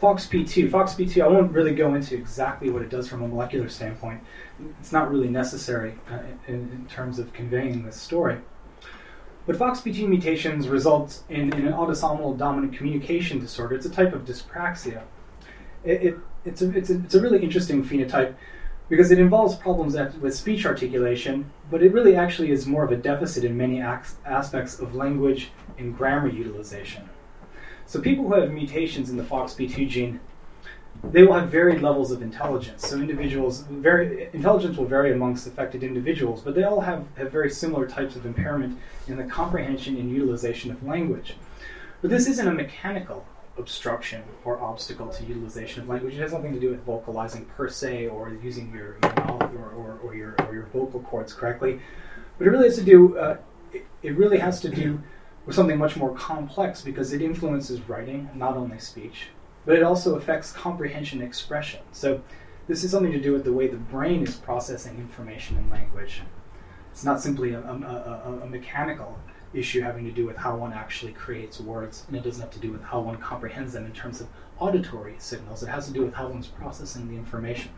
FOXP2. 0.00 0.70
FOXP2, 0.70 1.22
I 1.22 1.28
won't 1.28 1.52
really 1.52 1.74
go 1.74 1.94
into 1.94 2.14
exactly 2.14 2.70
what 2.70 2.80
it 2.80 2.88
does 2.88 3.06
from 3.06 3.22
a 3.22 3.28
molecular 3.28 3.68
standpoint. 3.68 4.22
It's 4.80 4.90
not 4.90 5.10
really 5.10 5.28
necessary 5.28 5.98
uh, 6.10 6.20
in, 6.46 6.54
in, 6.54 6.86
terms 6.88 7.18
of 7.18 7.34
conveying 7.34 7.84
this 7.84 8.00
story. 8.00 8.38
But 9.44 9.56
FOXP2 9.56 10.08
mutations 10.08 10.68
result 10.68 11.22
in, 11.28 11.52
in, 11.52 11.66
an 11.66 11.74
autosomal 11.74 12.38
dominant 12.38 12.72
communication 12.72 13.40
disorder. 13.40 13.74
It's 13.74 13.84
a 13.84 13.90
type 13.90 14.14
of 14.14 14.24
dyspraxia. 14.24 15.02
It, 15.84 16.02
it, 16.02 16.18
it's, 16.44 16.62
a, 16.62 16.76
it's, 16.76 16.90
a, 16.90 16.94
it's 16.98 17.14
a 17.14 17.20
really 17.20 17.42
interesting 17.42 17.84
phenotype 17.84 18.34
because 18.88 19.10
it 19.10 19.18
involves 19.18 19.54
problems 19.54 19.96
with 20.20 20.34
speech 20.34 20.64
articulation, 20.64 21.50
but 21.70 21.82
it 21.82 21.92
really 21.92 22.16
actually 22.16 22.50
is 22.50 22.66
more 22.66 22.84
of 22.84 22.90
a 22.90 22.96
deficit 22.96 23.44
in 23.44 23.56
many 23.56 23.80
aspects 23.80 24.78
of 24.78 24.94
language 24.94 25.50
and 25.76 25.96
grammar 25.96 26.28
utilization. 26.28 27.08
So 27.84 28.00
people 28.00 28.26
who 28.26 28.34
have 28.34 28.50
mutations 28.50 29.10
in 29.10 29.16
the 29.16 29.22
FOXP2 29.22 29.88
gene, 29.88 30.20
they 31.04 31.22
will 31.22 31.34
have 31.34 31.50
varied 31.50 31.80
levels 31.80 32.10
of 32.10 32.22
intelligence. 32.22 32.88
So 32.88 32.96
individuals, 32.96 33.60
very, 33.70 34.30
intelligence 34.32 34.76
will 34.76 34.86
vary 34.86 35.12
amongst 35.12 35.46
affected 35.46 35.82
individuals, 35.82 36.40
but 36.42 36.54
they 36.54 36.64
all 36.64 36.80
have, 36.80 37.04
have 37.16 37.30
very 37.30 37.50
similar 37.50 37.86
types 37.86 38.16
of 38.16 38.26
impairment 38.26 38.78
in 39.06 39.16
the 39.16 39.24
comprehension 39.24 39.96
and 39.96 40.10
utilization 40.10 40.70
of 40.70 40.82
language. 40.82 41.36
But 42.00 42.10
this 42.10 42.26
isn't 42.26 42.48
a 42.48 42.52
mechanical 42.52 43.26
obstruction 43.58 44.22
or 44.44 44.60
obstacle 44.60 45.08
to 45.08 45.24
utilization 45.24 45.82
of 45.82 45.88
language. 45.88 46.14
It 46.14 46.20
has 46.20 46.32
nothing 46.32 46.52
to 46.52 46.60
do 46.60 46.70
with 46.70 46.84
vocalizing 46.84 47.44
per 47.44 47.68
se 47.68 48.08
or 48.08 48.32
using 48.42 48.72
your, 48.72 48.96
your 49.02 49.14
mouth 49.16 49.42
or, 49.54 49.70
or, 49.70 49.98
or, 50.02 50.14
your, 50.14 50.34
or 50.46 50.54
your 50.54 50.66
vocal 50.66 51.00
cords 51.00 51.32
correctly. 51.32 51.80
But 52.38 52.46
it 52.46 52.50
really 52.50 52.66
has 52.66 52.76
to 52.76 52.84
do, 52.84 53.18
uh, 53.18 53.36
it, 53.72 53.86
it 54.02 54.16
really 54.16 54.38
has 54.38 54.60
to 54.60 54.68
do 54.68 55.02
with 55.44 55.56
something 55.56 55.78
much 55.78 55.96
more 55.96 56.14
complex 56.14 56.82
because 56.82 57.12
it 57.12 57.22
influences 57.22 57.80
writing, 57.88 58.30
not 58.34 58.56
only 58.56 58.78
speech, 58.78 59.28
but 59.64 59.76
it 59.76 59.82
also 59.82 60.14
affects 60.14 60.52
comprehension 60.52 61.20
expression. 61.20 61.80
So 61.92 62.22
this 62.68 62.84
is 62.84 62.90
something 62.90 63.12
to 63.12 63.20
do 63.20 63.32
with 63.32 63.44
the 63.44 63.52
way 63.52 63.66
the 63.66 63.76
brain 63.76 64.22
is 64.22 64.36
processing 64.36 64.98
information 64.98 65.56
in 65.56 65.70
language. 65.70 66.22
It's 66.92 67.04
not 67.04 67.20
simply 67.20 67.52
a, 67.52 67.60
a, 67.60 67.62
a, 67.62 68.40
a 68.42 68.46
mechanical 68.46 69.18
issue 69.54 69.80
having 69.80 70.04
to 70.04 70.10
do 70.10 70.26
with 70.26 70.36
how 70.36 70.56
one 70.56 70.72
actually 70.72 71.12
creates 71.12 71.60
words, 71.60 72.04
and 72.08 72.16
it 72.16 72.22
doesn't 72.22 72.40
have 72.40 72.50
to 72.52 72.58
do 72.58 72.70
with 72.72 72.82
how 72.82 73.00
one 73.00 73.16
comprehends 73.16 73.72
them 73.72 73.86
in 73.86 73.92
terms 73.92 74.20
of 74.20 74.28
auditory 74.58 75.14
signals. 75.18 75.62
It 75.62 75.68
has 75.68 75.86
to 75.86 75.92
do 75.92 76.04
with 76.04 76.14
how 76.14 76.28
one's 76.28 76.48
processing 76.48 77.08
the 77.08 77.16
information. 77.16 77.70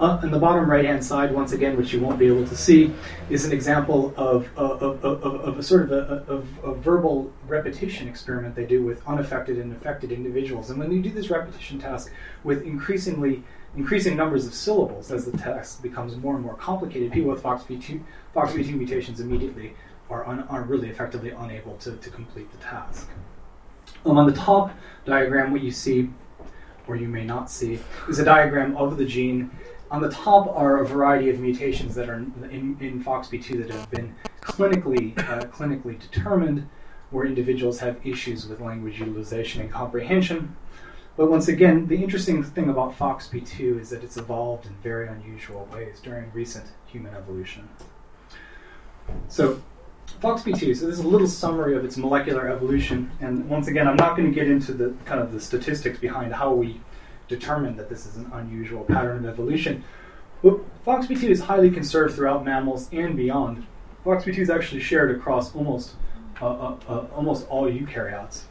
Uh, 0.00 0.18
on 0.22 0.30
the 0.30 0.38
bottom 0.38 0.68
right 0.68 0.84
hand 0.84 1.04
side, 1.04 1.32
once 1.32 1.52
again, 1.52 1.76
which 1.76 1.92
you 1.92 2.00
won't 2.00 2.18
be 2.18 2.26
able 2.26 2.46
to 2.46 2.56
see, 2.56 2.92
is 3.30 3.44
an 3.44 3.52
example 3.52 4.12
of, 4.16 4.48
of, 4.56 4.82
of, 5.04 5.22
of 5.22 5.58
a 5.58 5.62
sort 5.62 5.82
of 5.82 5.92
a, 5.92 6.42
a, 6.66 6.74
verbal 6.74 7.30
repetition 7.46 8.08
experiment 8.08 8.54
they 8.56 8.64
do 8.64 8.82
with 8.82 9.06
unaffected 9.06 9.58
and 9.58 9.72
affected 9.72 10.10
individuals. 10.10 10.70
And 10.70 10.78
when 10.78 10.90
you 10.90 11.02
do 11.02 11.10
this 11.10 11.30
repetition 11.30 11.78
task 11.78 12.10
with 12.42 12.62
increasingly 12.62 13.44
increasing 13.76 14.16
numbers 14.16 14.46
of 14.46 14.54
syllables 14.54 15.12
as 15.12 15.24
the 15.24 15.36
task 15.38 15.82
becomes 15.82 16.16
more 16.16 16.34
and 16.34 16.44
more 16.44 16.56
complicated, 16.56 17.12
people 17.12 17.30
with 17.30 17.42
FOXP2, 17.42 18.02
FOXP2 18.34 18.74
mutations 18.74 19.20
immediately 19.20 19.74
are, 20.10 20.26
un, 20.26 20.40
are 20.48 20.62
really 20.62 20.88
effectively 20.88 21.30
unable 21.30 21.76
to, 21.78 21.96
to 21.96 22.10
complete 22.10 22.50
the 22.52 22.58
task. 22.58 23.08
Um, 24.04 24.18
on 24.18 24.26
the 24.26 24.36
top 24.36 24.72
diagram, 25.04 25.52
what 25.52 25.62
you 25.62 25.70
see, 25.70 26.10
or 26.86 26.96
you 26.96 27.08
may 27.08 27.24
not 27.24 27.50
see, 27.50 27.78
is 28.08 28.18
a 28.18 28.24
diagram 28.24 28.76
of 28.76 28.96
the 28.96 29.04
gene. 29.04 29.50
On 29.90 30.00
the 30.00 30.10
top 30.10 30.48
are 30.56 30.78
a 30.78 30.86
variety 30.86 31.30
of 31.30 31.38
mutations 31.38 31.94
that 31.94 32.08
are 32.08 32.16
in, 32.16 32.76
in 32.80 33.04
FOXP2 33.04 33.58
that 33.58 33.70
have 33.70 33.90
been 33.90 34.14
clinically, 34.40 35.18
uh, 35.18 35.44
clinically 35.46 35.98
determined, 35.98 36.68
where 37.10 37.26
individuals 37.26 37.78
have 37.80 38.04
issues 38.04 38.48
with 38.48 38.60
language 38.60 38.98
utilization 38.98 39.60
and 39.60 39.70
comprehension. 39.70 40.56
But 41.16 41.30
once 41.30 41.48
again, 41.48 41.88
the 41.88 42.02
interesting 42.02 42.42
thing 42.42 42.70
about 42.70 42.98
FOXP2 42.98 43.80
is 43.80 43.90
that 43.90 44.02
it's 44.02 44.16
evolved 44.16 44.64
in 44.66 44.74
very 44.82 45.08
unusual 45.08 45.68
ways 45.70 46.00
during 46.02 46.32
recent 46.32 46.64
human 46.86 47.14
evolution. 47.14 47.68
So, 49.28 49.62
FOXP2, 50.20 50.76
so 50.76 50.86
this 50.86 50.98
is 50.98 51.00
a 51.00 51.08
little 51.08 51.26
summary 51.26 51.76
of 51.76 51.84
its 51.84 51.96
molecular 51.96 52.48
evolution. 52.48 53.10
And 53.20 53.48
once 53.48 53.68
again, 53.68 53.86
I'm 53.88 53.96
not 53.96 54.16
going 54.16 54.28
to 54.28 54.34
get 54.34 54.48
into 54.48 54.72
the 54.72 54.94
kind 55.04 55.20
of 55.20 55.32
the 55.32 55.40
statistics 55.40 55.98
behind 55.98 56.34
how 56.34 56.52
we 56.52 56.80
determine 57.28 57.76
that 57.76 57.88
this 57.88 58.06
is 58.06 58.16
an 58.16 58.30
unusual 58.32 58.84
pattern 58.84 59.24
of 59.24 59.32
evolution. 59.32 59.84
But 60.42 60.60
FOXP2 60.84 61.30
is 61.30 61.40
highly 61.42 61.70
conserved 61.70 62.14
throughout 62.16 62.44
mammals 62.44 62.88
and 62.92 63.16
beyond. 63.16 63.66
FOXP2 64.04 64.38
is 64.38 64.50
actually 64.50 64.80
shared 64.80 65.16
across 65.16 65.54
almost, 65.54 65.94
uh, 66.40 66.46
uh, 66.46 66.76
uh, 66.88 67.06
almost 67.14 67.46
all 67.48 67.70
eukaryotes. 67.70 68.42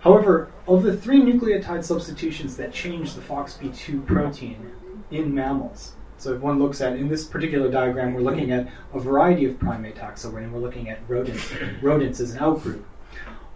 However, 0.00 0.50
of 0.66 0.82
the 0.82 0.96
three 0.96 1.20
nucleotide 1.20 1.84
substitutions 1.84 2.56
that 2.56 2.72
change 2.72 3.14
the 3.14 3.20
FOXP2 3.20 4.06
protein 4.06 4.72
in 5.10 5.34
mammals, 5.34 5.92
so 6.22 6.34
if 6.34 6.40
one 6.40 6.60
looks 6.60 6.80
at, 6.80 6.94
in 6.94 7.08
this 7.08 7.24
particular 7.24 7.68
diagram, 7.68 8.14
we're 8.14 8.20
looking 8.20 8.52
at 8.52 8.68
a 8.94 9.00
variety 9.00 9.44
of 9.44 9.58
primate 9.58 9.96
taxa, 9.96 10.32
and 10.36 10.52
we're 10.52 10.60
looking 10.60 10.88
at 10.88 11.00
rodents, 11.08 11.52
rodents 11.82 12.20
as 12.20 12.30
an 12.30 12.38
outgroup. 12.38 12.84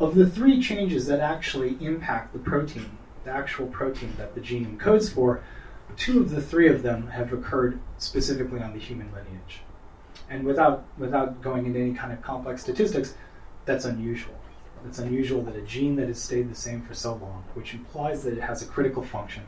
Of 0.01 0.17
the 0.17 0.29
three 0.29 0.61
changes 0.61 1.07
that 1.07 1.21
actually 1.21 1.77
impact 1.81 2.33
the 2.33 2.41
protein, 2.41 2.99
the 3.23 3.31
actual 3.31 3.69
protein 3.69 4.15
that 4.19 4.35
the 4.35 4.41
gene 4.41 4.67
encodes 4.67 5.09
for, 5.09 5.45
two 5.97 6.21
of 6.21 6.31
the 6.31 6.43
three 6.43 6.69
of 6.69 6.83
them 6.83 7.07
have 7.07 7.33
occurred 7.33 7.79
specifically 7.99 8.61
on 8.61 8.73
the 8.73 8.81
human 8.81 9.13
lineage. 9.13 9.61
And 10.29 10.45
without, 10.45 10.87
without 10.99 11.41
going 11.41 11.67
into 11.67 11.79
any 11.79 11.95
kind 11.95 12.13
of 12.13 12.21
complex 12.21 12.63
statistics, 12.63 13.15
that's 13.65 13.85
unusual. 13.85 14.35
It's 14.85 14.99
unusual 14.99 15.41
that 15.43 15.55
a 15.55 15.63
gene 15.63 15.95
that 15.97 16.09
has 16.09 16.21
stayed 16.21 16.51
the 16.51 16.57
same 16.57 16.83
for 16.83 16.95
so 16.95 17.15
long, 17.15 17.45
which 17.55 17.75
implies 17.75 18.25
that 18.25 18.37
it 18.37 18.43
has 18.43 18.61
a 18.61 18.67
critical 18.67 19.05
function, 19.05 19.45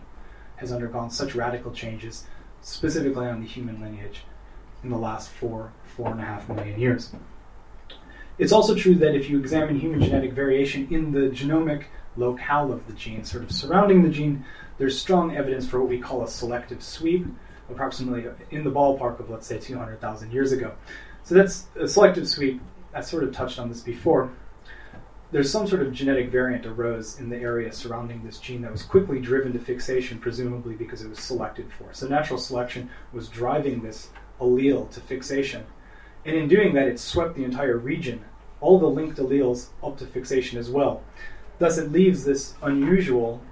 has 0.56 0.70
undergone 0.70 1.10
such 1.10 1.34
radical 1.34 1.72
changes 1.72 2.24
specifically 2.62 3.26
on 3.26 3.40
the 3.40 3.46
human 3.46 3.80
lineage 3.80 4.24
in 4.82 4.90
the 4.90 4.96
last 4.96 5.30
four, 5.30 5.72
four 5.84 6.11
and 6.11 6.20
a 6.20 6.24
half 6.24 6.48
million 6.48 6.78
years. 6.78 7.12
It's 8.38 8.52
also 8.52 8.74
true 8.74 8.94
that 8.96 9.16
if 9.16 9.28
you 9.28 9.38
examine 9.38 9.80
human 9.80 10.00
genetic 10.00 10.32
variation 10.32 10.86
in 10.90 11.12
the 11.12 11.28
genomic 11.30 11.84
locale 12.16 12.72
of 12.72 12.86
the 12.86 12.92
gene, 12.92 13.24
sort 13.24 13.42
of 13.42 13.50
surrounding 13.50 14.02
the 14.02 14.09
gene, 14.09 14.44
there's 14.78 14.98
strong 14.98 15.36
evidence 15.36 15.66
for 15.66 15.80
what 15.80 15.88
we 15.88 15.98
call 15.98 16.22
a 16.22 16.28
selective 16.28 16.82
sweep, 16.82 17.26
approximately 17.68 18.26
in 18.50 18.62
the 18.62 18.70
ballpark 18.70 19.18
of, 19.18 19.28
let's 19.28 19.46
say, 19.46 19.59
200,000 19.59 20.32
years 20.32 20.52
ago. 20.52 20.72
So 21.24 21.34
that's 21.34 21.66
a 21.76 21.88
selective 21.88 22.28
sweep. 22.28 22.61
I 22.94 23.00
sort 23.00 23.24
of 23.24 23.34
touched 23.34 23.59
on 23.59 23.68
this 23.68 23.80
before 23.80 24.30
there's 25.31 25.51
some 25.51 25.66
sort 25.66 25.83
of 25.83 25.93
genetic 25.93 26.31
variant 26.31 26.64
arose 26.64 27.18
in 27.18 27.29
the 27.29 27.37
area 27.37 27.70
surrounding 27.70 28.24
this 28.24 28.39
gene 28.39 28.62
that 28.62 28.72
was 28.72 28.83
quickly 28.83 29.20
driven 29.20 29.53
to 29.53 29.59
fixation, 29.59 30.18
presumably 30.18 30.74
because 30.74 31.03
it 31.03 31.11
was 31.11 31.18
selected 31.18 31.70
for. 31.72 31.93
So 31.93 32.09
natural 32.09 32.39
selection 32.39 32.89
was 33.12 33.29
driving 33.29 33.83
this 33.83 34.09
allele 34.41 34.91
to 34.91 35.01
fixation. 35.01 35.66
And 36.24 36.35
in 36.35 36.49
doing 36.49 36.74
that, 36.74 36.89
it 36.89 36.99
swept 36.99 37.37
the 37.37 37.45
entire 37.45 37.76
region, 37.76 38.24
all 38.61 38.79
the 38.79 38.87
linked 38.87 39.18
alleles, 39.18 39.68
up 39.83 39.99
to 39.99 40.07
fixation 40.07 40.59
as 40.59 40.70
well. 40.70 41.03
Thus, 41.59 41.76
it 41.76 41.93
leaves 41.93 42.24
this 42.24 42.55
unusual 42.62 43.43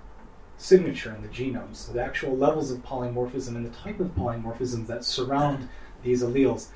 signature 0.57 1.15
in 1.15 1.23
the 1.23 1.29
genome. 1.29 1.75
So 1.75 1.93
the 1.93 2.03
actual 2.03 2.37
levels 2.37 2.71
of 2.71 2.83
polymorphism 2.85 3.57
and 3.57 3.67
the 3.67 3.77
type 3.77 4.01
of 4.01 4.15
polymorphisms 4.15 4.87
that 4.87 5.05
surround 5.05 5.69
these 6.03 6.23
alleles 6.23 6.69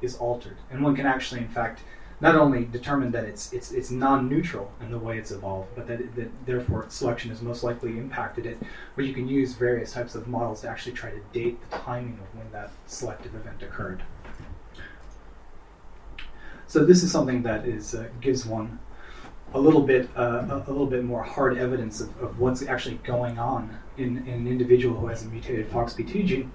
is 0.00 0.16
altered. 0.16 0.56
And 0.70 0.82
one 0.82 0.96
can 0.96 1.06
actually, 1.06 1.42
in 1.42 1.48
fact, 1.48 1.82
not 2.20 2.34
only 2.34 2.64
determine 2.64 3.12
that 3.12 3.24
it's 3.24 3.52
it's 3.52 3.70
it's 3.70 3.90
non-neutral 3.90 4.72
in 4.80 4.90
the 4.90 4.98
way 4.98 5.18
it's 5.18 5.30
evolved, 5.30 5.68
but 5.76 5.86
that, 5.86 6.14
that 6.16 6.46
therefore 6.46 6.86
selection 6.88 7.30
has 7.30 7.42
most 7.42 7.62
likely 7.62 7.98
impacted 7.98 8.44
it. 8.46 8.58
But 8.96 9.04
you 9.04 9.14
can 9.14 9.28
use 9.28 9.54
various 9.54 9.92
types 9.92 10.14
of 10.14 10.26
models 10.26 10.62
to 10.62 10.68
actually 10.68 10.92
try 10.92 11.10
to 11.10 11.20
date 11.32 11.58
the 11.70 11.76
timing 11.76 12.14
of 12.14 12.38
when 12.38 12.50
that 12.52 12.70
selective 12.86 13.34
event 13.34 13.62
occurred. 13.62 14.02
So 16.66 16.84
this 16.84 17.02
is 17.02 17.12
something 17.12 17.42
that 17.44 17.66
is 17.66 17.94
uh, 17.94 18.08
gives 18.20 18.44
one 18.44 18.80
a 19.54 19.60
little 19.60 19.82
bit 19.82 20.10
uh, 20.16 20.62
a, 20.66 20.70
little 20.70 20.86
bit 20.86 21.04
more 21.04 21.22
hard 21.22 21.56
evidence 21.56 22.00
of, 22.00 22.20
of 22.20 22.38
what's 22.38 22.62
actually 22.62 22.96
going 22.96 23.38
on 23.38 23.78
in, 23.96 24.18
in, 24.26 24.34
an 24.34 24.46
individual 24.48 24.98
who 24.98 25.06
has 25.06 25.24
a 25.24 25.28
mutated 25.28 25.70
FOXP2 25.70 26.26
gene. 26.26 26.52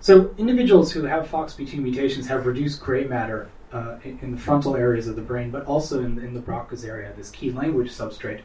So 0.00 0.34
individuals 0.38 0.92
who 0.92 1.02
have 1.02 1.28
FOXP2 1.28 1.74
mutations 1.74 2.28
have 2.28 2.46
reduced 2.46 2.80
gray 2.80 3.04
matter 3.04 3.50
uh, 3.72 3.96
in, 4.04 4.32
the 4.32 4.38
frontal 4.38 4.76
areas 4.76 5.06
of 5.06 5.16
the 5.16 5.22
brain, 5.22 5.50
but 5.50 5.64
also 5.66 6.00
in, 6.00 6.18
in 6.18 6.34
the 6.34 6.40
Broca's 6.40 6.84
area, 6.84 7.12
this 7.16 7.30
key 7.30 7.50
language 7.50 7.90
substrate. 7.90 8.40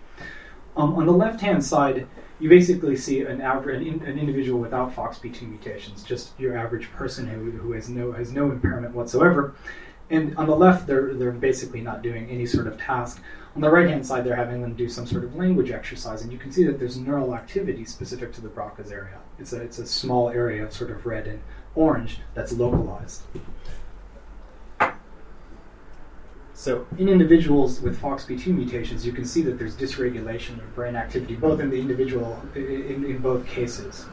Um, 0.77 0.95
on 0.95 1.05
the 1.05 1.13
left-hand 1.13 1.63
side, 1.63 2.07
you 2.39 2.49
basically 2.49 2.97
see 2.97 3.21
an 3.21 3.39
average, 3.41 3.81
an, 3.81 3.87
in, 3.87 4.01
an, 4.07 4.19
individual 4.19 4.59
without 4.59 4.93
FOXP2 4.93 5.43
mutations, 5.43 6.03
just 6.03 6.37
your 6.37 6.57
average 6.57 6.91
person 6.91 7.27
who, 7.27 7.51
who 7.51 7.71
has 7.71 7.87
no 7.89 8.11
has 8.11 8.33
no 8.33 8.51
impairment 8.51 8.93
whatsoever. 8.93 9.55
And 10.09 10.37
on 10.37 10.47
the 10.47 10.55
left, 10.55 10.85
they're 10.85 11.13
they're 11.13 11.31
basically 11.31 11.81
not 11.81 12.01
doing 12.01 12.29
any 12.29 12.45
sort 12.45 12.67
of 12.67 12.77
task. 12.77 13.21
On 13.55 13.61
the 13.61 13.69
right-hand 13.69 14.05
side, 14.05 14.25
they're 14.25 14.35
having 14.35 14.61
them 14.61 14.73
do 14.73 14.89
some 14.89 15.07
sort 15.07 15.23
of 15.23 15.35
language 15.35 15.71
exercise, 15.71 16.21
and 16.21 16.31
you 16.31 16.37
can 16.37 16.51
see 16.51 16.65
that 16.65 16.77
there's 16.77 16.97
neural 16.97 17.33
activity 17.33 17.85
specific 17.85 18.33
to 18.33 18.41
the 18.41 18.49
Broca's 18.49 18.91
area. 18.91 19.17
It's 19.39 19.53
a 19.53 19.61
it's 19.61 19.79
a 19.79 19.87
small 19.87 20.29
area 20.29 20.63
of 20.65 20.73
sort 20.73 20.91
of 20.91 21.05
red 21.05 21.25
and 21.25 21.41
orange 21.73 22.19
that's 22.33 22.51
localized. 22.51 23.23
So, 26.57 26.87
in 26.97 27.09
individuals 27.09 27.81
with 27.81 27.99
FOXP2 28.01 28.47
mutations, 28.47 29.05
you 29.05 29.11
can 29.11 29.25
see 29.25 29.41
that 29.41 29.59
there's 29.59 29.75
dysregulation 29.75 30.57
of 30.59 30.73
brain 30.73 30.95
activity, 30.95 31.35
both 31.35 31.59
in 31.59 31.69
the 31.69 31.77
individual, 31.77 32.41
in, 32.55 33.03
in 33.03 33.17
both 33.17 33.45
cases. 33.45 34.05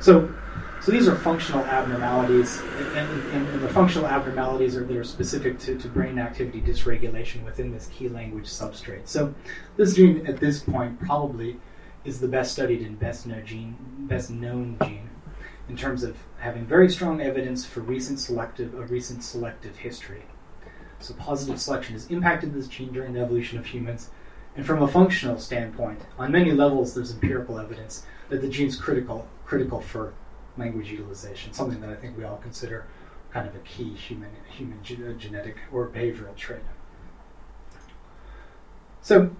So, 0.00 0.34
so 0.80 0.90
these 0.90 1.06
are 1.06 1.14
functional 1.14 1.62
abnormalities, 1.66 2.60
and, 2.60 3.10
and, 3.30 3.48
and 3.48 3.62
the 3.62 3.68
functional 3.68 4.08
abnormalities 4.08 4.74
are 4.74 4.84
that 4.84 4.96
are 4.96 5.04
specific 5.04 5.58
to, 5.60 5.76
to 5.76 5.88
brain 5.88 6.18
activity 6.18 6.62
dysregulation 6.62 7.44
within 7.44 7.72
this 7.72 7.88
key 7.88 8.08
language 8.08 8.46
substrate. 8.46 9.06
So, 9.06 9.34
this 9.76 9.94
gene 9.94 10.26
at 10.26 10.40
this 10.40 10.60
point 10.60 10.98
probably 11.00 11.58
is 12.06 12.20
the 12.20 12.28
best 12.28 12.52
studied 12.52 12.80
and 12.80 12.98
best 12.98 13.26
known 13.26 13.44
gene, 13.44 13.76
best 14.08 14.30
known 14.30 14.78
gene 14.82 15.10
in 15.68 15.76
terms 15.76 16.04
of 16.04 16.16
having 16.38 16.64
very 16.64 16.88
strong 16.88 17.20
evidence 17.20 17.66
for 17.66 17.80
recent 17.80 18.18
selective 18.18 18.72
a 18.72 18.86
recent 18.86 19.22
selective 19.22 19.76
history. 19.76 20.22
So 21.00 21.14
positive 21.14 21.60
selection 21.60 21.94
has 21.94 22.06
impacted 22.08 22.54
this 22.54 22.68
gene 22.68 22.92
during 22.92 23.12
the 23.12 23.20
evolution 23.20 23.58
of 23.58 23.66
humans. 23.66 24.10
And 24.56 24.64
from 24.64 24.82
a 24.82 24.88
functional 24.88 25.38
standpoint, 25.38 26.00
on 26.18 26.32
many 26.32 26.52
levels, 26.52 26.94
there's 26.94 27.12
empirical 27.12 27.58
evidence 27.58 28.06
that 28.30 28.40
the 28.40 28.48
gene's 28.48 28.76
critical 28.76 29.28
critical 29.44 29.80
for 29.80 30.12
language 30.56 30.90
utilization, 30.90 31.52
something 31.52 31.80
that 31.80 31.90
I 31.90 31.94
think 31.94 32.16
we 32.16 32.24
all 32.24 32.38
consider 32.38 32.86
kind 33.32 33.46
of 33.46 33.54
a 33.54 33.58
key 33.60 33.92
human 33.94 34.30
human 34.48 34.82
ge- 34.82 35.20
genetic 35.20 35.56
or 35.72 35.88
behavioral 35.88 36.34
trait. 36.36 36.62
So, 39.02 39.36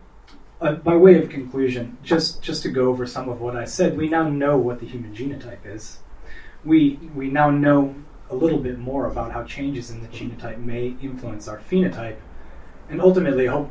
uh, 0.61 0.75
by 0.75 0.97
way 0.97 1.21
of 1.21 1.29
conclusion, 1.29 1.99
just 2.03 2.43
just 2.43 2.63
to 2.63 2.69
go 2.69 2.89
over 2.89 3.07
some 3.07 3.29
of 3.29 3.41
what 3.41 3.57
I 3.57 3.65
said, 3.65 3.97
we 3.97 4.09
now 4.09 4.29
know 4.29 4.57
what 4.59 4.81
the 4.81 4.87
human 4.87 5.15
genotype 5.15 5.65
is. 5.65 5.99
We 6.65 7.01
we 7.15 7.29
now 7.31 7.51
know 7.51 7.95
a 8.31 8.35
little 8.35 8.59
bit 8.59 8.79
more 8.79 9.07
about 9.07 9.33
how 9.33 9.45
changes 9.45 9.91
in 9.91 10.03
the 10.03 10.09
genotype 10.09 10.59
may 10.59 10.97
influence 11.01 11.49
our 11.49 11.59
phenotype, 11.59 12.17
and 12.89 13.01
ultimately 13.01 13.47
hope 13.47 13.71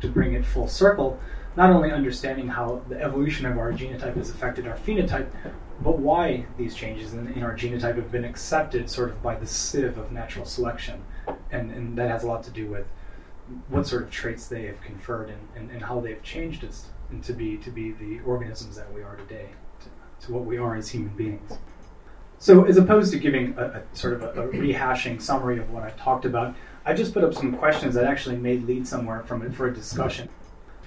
to 0.00 0.08
bring 0.08 0.34
it 0.34 0.44
full 0.44 0.68
circle, 0.68 1.18
not 1.56 1.70
only 1.70 1.90
understanding 1.90 2.48
how 2.48 2.82
the 2.88 3.00
evolution 3.00 3.46
of 3.46 3.58
our 3.58 3.72
genotype 3.72 4.16
has 4.16 4.30
affected 4.30 4.66
our 4.66 4.76
phenotype, 4.76 5.28
but 5.80 5.98
why 5.98 6.46
these 6.58 6.74
changes 6.74 7.14
in, 7.14 7.28
in 7.32 7.42
our 7.42 7.56
genotype 7.56 7.96
have 7.96 8.10
been 8.10 8.24
accepted 8.24 8.88
sort 8.88 9.10
of 9.10 9.22
by 9.22 9.34
the 9.34 9.46
sieve 9.46 9.98
of 9.98 10.12
natural 10.12 10.44
selection. 10.44 11.02
And, 11.50 11.70
and 11.70 11.96
that 11.98 12.10
has 12.10 12.24
a 12.24 12.26
lot 12.26 12.42
to 12.44 12.50
do 12.50 12.66
with 12.66 12.86
what 13.68 13.86
sort 13.86 14.02
of 14.02 14.10
traits 14.10 14.46
they 14.46 14.66
have 14.66 14.80
conferred 14.80 15.30
and, 15.30 15.48
and, 15.56 15.70
and 15.70 15.82
how 15.82 16.00
they've 16.00 16.22
changed 16.22 16.64
us 16.64 16.86
to 17.22 17.32
be, 17.32 17.56
to 17.58 17.70
be 17.70 17.92
the 17.92 18.20
organisms 18.26 18.76
that 18.76 18.92
we 18.92 19.02
are 19.02 19.16
today, 19.16 19.48
to, 19.80 20.26
to 20.26 20.32
what 20.32 20.44
we 20.44 20.58
are 20.58 20.74
as 20.74 20.88
human 20.88 21.14
beings. 21.16 21.52
So, 22.38 22.64
as 22.64 22.76
opposed 22.76 23.12
to 23.12 23.18
giving 23.18 23.54
a, 23.56 23.64
a 23.64 23.82
sort 23.96 24.14
of 24.14 24.22
a, 24.22 24.42
a, 24.42 24.48
rehashing 24.48 25.20
summary 25.20 25.58
of 25.58 25.70
what 25.70 25.82
I've 25.82 25.96
talked 25.96 26.24
about, 26.24 26.54
I 26.84 26.92
just 26.92 27.14
put 27.14 27.24
up 27.24 27.32
some 27.32 27.56
questions 27.56 27.94
that 27.94 28.04
actually 28.04 28.36
may 28.36 28.56
lead 28.58 28.86
somewhere 28.86 29.22
from 29.22 29.42
it 29.42 29.54
for 29.54 29.66
a 29.66 29.74
discussion. 29.74 30.28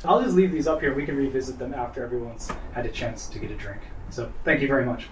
I'll 0.06 0.22
just 0.22 0.36
leave 0.36 0.52
these 0.52 0.68
up 0.68 0.82
here. 0.82 0.94
We 0.94 1.06
can 1.06 1.18
revisit 1.18 1.58
them 1.58 1.74
after 1.74 2.04
everyone's 2.04 2.52
had 2.74 2.86
a 2.86 2.92
chance 2.92 3.28
to 3.28 3.40
get 3.40 3.50
a 3.50 3.56
drink. 3.56 3.82
So, 4.10 4.32
thank 4.44 4.62
you 4.62 4.68
very 4.68 4.86
much. 4.86 5.08